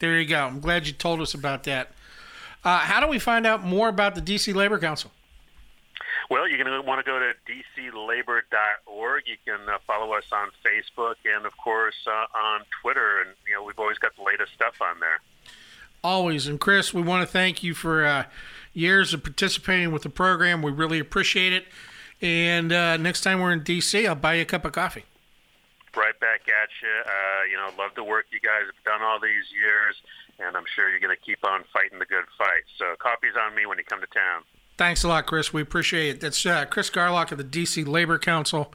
There 0.00 0.18
you 0.18 0.28
go. 0.28 0.44
I'm 0.44 0.60
glad 0.60 0.86
you 0.86 0.92
told 0.92 1.22
us 1.22 1.32
about 1.32 1.64
that. 1.64 1.92
Uh, 2.64 2.78
how 2.78 3.00
do 3.00 3.06
we 3.06 3.18
find 3.18 3.46
out 3.46 3.64
more 3.64 3.88
about 3.88 4.14
the 4.14 4.20
D.C. 4.20 4.52
Labor 4.52 4.78
Council? 4.78 5.10
Well, 6.32 6.48
you're 6.48 6.56
going 6.56 6.72
to 6.72 6.80
want 6.80 7.04
to 7.04 7.04
go 7.04 7.18
to 7.18 7.34
dclabor.org. 7.44 9.22
You 9.26 9.36
can 9.44 9.68
uh, 9.68 9.76
follow 9.86 10.14
us 10.14 10.24
on 10.32 10.48
Facebook 10.64 11.16
and, 11.26 11.44
of 11.44 11.54
course, 11.58 12.06
uh, 12.06 12.24
on 12.34 12.62
Twitter. 12.80 13.20
And 13.20 13.34
you 13.46 13.52
know, 13.52 13.62
we've 13.62 13.78
always 13.78 13.98
got 13.98 14.16
the 14.16 14.22
latest 14.22 14.54
stuff 14.54 14.80
on 14.80 14.98
there. 14.98 15.20
Always. 16.02 16.46
And 16.46 16.58
Chris, 16.58 16.94
we 16.94 17.02
want 17.02 17.20
to 17.20 17.30
thank 17.30 17.62
you 17.62 17.74
for 17.74 18.06
uh, 18.06 18.24
years 18.72 19.12
of 19.12 19.22
participating 19.22 19.92
with 19.92 20.04
the 20.04 20.08
program. 20.08 20.62
We 20.62 20.72
really 20.72 20.98
appreciate 20.98 21.52
it. 21.52 21.66
And 22.22 22.72
uh, 22.72 22.96
next 22.96 23.20
time 23.20 23.38
we're 23.38 23.52
in 23.52 23.62
D.C., 23.62 24.06
I'll 24.06 24.14
buy 24.14 24.36
you 24.36 24.42
a 24.42 24.46
cup 24.46 24.64
of 24.64 24.72
coffee. 24.72 25.04
Right 25.94 26.18
back 26.18 26.48
at 26.48 26.70
you. 26.80 26.88
Uh, 26.88 27.44
you 27.50 27.58
know, 27.58 27.68
love 27.78 27.90
the 27.94 28.04
work 28.04 28.24
you 28.32 28.40
guys 28.40 28.62
have 28.64 28.84
done 28.86 29.02
all 29.06 29.20
these 29.20 29.52
years, 29.52 30.00
and 30.38 30.56
I'm 30.56 30.64
sure 30.74 30.88
you're 30.88 30.98
going 30.98 31.14
to 31.14 31.22
keep 31.22 31.44
on 31.44 31.64
fighting 31.74 31.98
the 31.98 32.06
good 32.06 32.24
fight. 32.38 32.64
So, 32.78 32.96
coffee's 32.98 33.36
on 33.36 33.54
me 33.54 33.66
when 33.66 33.76
you 33.76 33.84
come 33.84 34.00
to 34.00 34.06
town. 34.06 34.44
Thanks 34.78 35.04
a 35.04 35.08
lot, 35.08 35.26
Chris. 35.26 35.52
We 35.52 35.62
appreciate 35.62 36.16
it. 36.16 36.20
That's 36.20 36.44
uh, 36.44 36.64
Chris 36.64 36.90
Garlock 36.90 37.30
of 37.30 37.38
the 37.38 37.44
D.C. 37.44 37.84
Labor 37.84 38.18
Council. 38.18 38.72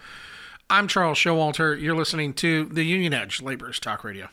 I'm 0.69 0.87
Charles 0.87 1.17
Showalter. 1.17 1.79
You're 1.79 1.95
listening 1.95 2.33
to 2.35 2.65
the 2.65 2.83
Union 2.83 3.13
Edge 3.13 3.41
Laborers 3.41 3.79
Talk 3.79 4.03
Radio. 4.03 4.29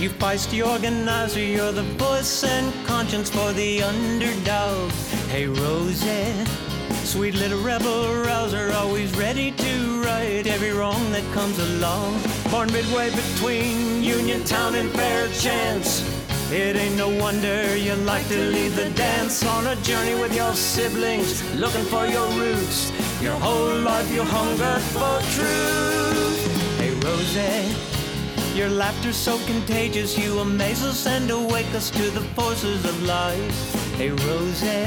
You 0.00 0.08
feisty 0.08 0.66
organizer, 0.66 1.40
you're 1.40 1.72
the 1.72 1.82
voice 1.82 2.42
and 2.42 2.72
conscience 2.86 3.28
for 3.28 3.52
the 3.52 3.82
underdog. 3.82 4.90
Hey 5.28 5.46
Rosie, 5.46 6.32
sweet 7.04 7.34
little 7.34 7.62
rebel 7.62 8.06
rouser, 8.24 8.72
always 8.72 9.14
ready 9.18 9.52
to 9.52 10.02
right 10.02 10.46
every 10.46 10.72
wrong 10.72 11.12
that 11.12 11.24
comes 11.34 11.58
along. 11.58 12.18
Born 12.50 12.72
midway 12.72 13.10
between 13.10 14.02
Uniontown 14.02 14.74
and 14.74 14.90
Fairchance. 14.90 16.02
It 16.50 16.76
ain't 16.76 16.96
no 16.96 17.10
wonder 17.10 17.76
you 17.76 17.94
like 17.94 18.26
to 18.28 18.38
lead 18.38 18.72
the 18.72 18.88
dance 18.90 19.44
on 19.44 19.66
a 19.66 19.76
journey 19.82 20.14
with 20.14 20.34
your 20.34 20.54
siblings, 20.54 21.44
looking 21.56 21.84
for 21.84 22.06
your 22.06 22.26
roots. 22.40 22.90
Your 23.20 23.38
whole 23.38 23.78
life 23.80 24.10
you 24.10 24.22
hungered 24.24 24.82
for 24.96 25.20
truth. 25.36 26.78
Hey 26.78 26.90
Rosie, 27.04 27.89
your 28.60 28.68
laughter's 28.68 29.16
so 29.16 29.38
contagious, 29.46 30.18
you 30.18 30.38
amaze 30.40 30.84
us 30.84 31.06
and 31.06 31.30
awake 31.30 31.72
us 31.74 31.88
to 31.88 32.10
the 32.10 32.20
forces 32.36 32.84
of 32.84 33.02
life. 33.04 33.94
Hey 33.94 34.10
Rosie, 34.10 34.86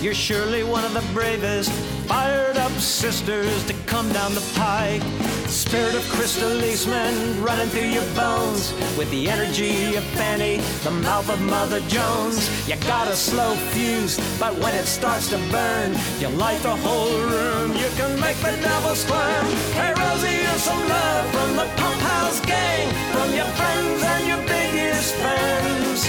you're 0.00 0.14
surely 0.14 0.62
one 0.62 0.84
of 0.84 0.94
the 0.94 1.02
bravest, 1.12 1.72
Fired 2.06 2.56
up 2.58 2.72
sisters 2.72 3.64
to 3.66 3.74
come 3.86 4.12
down 4.12 4.34
the 4.34 4.44
pike. 4.54 5.02
Spirit 5.48 5.94
of 5.94 6.02
Crystal 6.10 6.50
Leaseman 6.50 7.42
running 7.44 7.68
through 7.68 7.88
your 7.88 8.04
bones. 8.14 8.72
With 8.98 9.10
the 9.10 9.28
energy 9.28 9.96
of 9.96 10.04
Fanny, 10.18 10.58
the 10.82 10.90
mouth 10.90 11.28
of 11.30 11.40
Mother 11.42 11.80
Jones. 11.88 12.50
You 12.68 12.76
got 12.86 13.08
a 13.08 13.16
slow 13.16 13.54
fuse, 13.72 14.18
but 14.38 14.52
when 14.58 14.74
it 14.74 14.86
starts 14.86 15.28
to 15.30 15.38
burn, 15.50 15.96
you 16.20 16.28
light 16.28 16.60
the 16.60 16.76
whole 16.76 17.16
room. 17.30 17.72
You 17.72 17.88
can 17.96 18.20
make 18.20 18.36
the 18.38 18.56
devil 18.60 18.94
squirm. 18.94 19.46
Hey 19.78 19.92
Rosie, 19.94 20.28
here's 20.28 20.62
some 20.62 20.88
love 20.88 21.30
from 21.30 21.56
the 21.56 21.66
pump 21.76 22.00
house 22.00 22.40
gang. 22.40 22.88
From 23.12 23.32
your 23.32 23.50
friends 23.58 24.02
and 24.02 24.26
your 24.26 24.42
biggest 24.46 25.14
fans. 25.16 26.00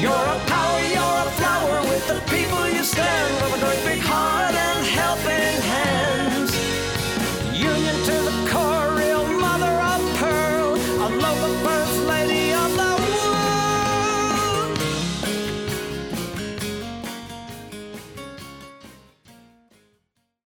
You're 0.00 0.12
a 0.12 0.38
power, 0.46 0.80
you're 0.94 1.20
a 1.26 1.30
flower 1.38 1.80
with 1.90 2.06
the 2.08 2.20
people 2.30 2.68
you 2.70 2.84
stand. 2.84 3.34
With 3.42 3.62
a 3.62 3.64
great 3.64 3.84
big 3.84 4.00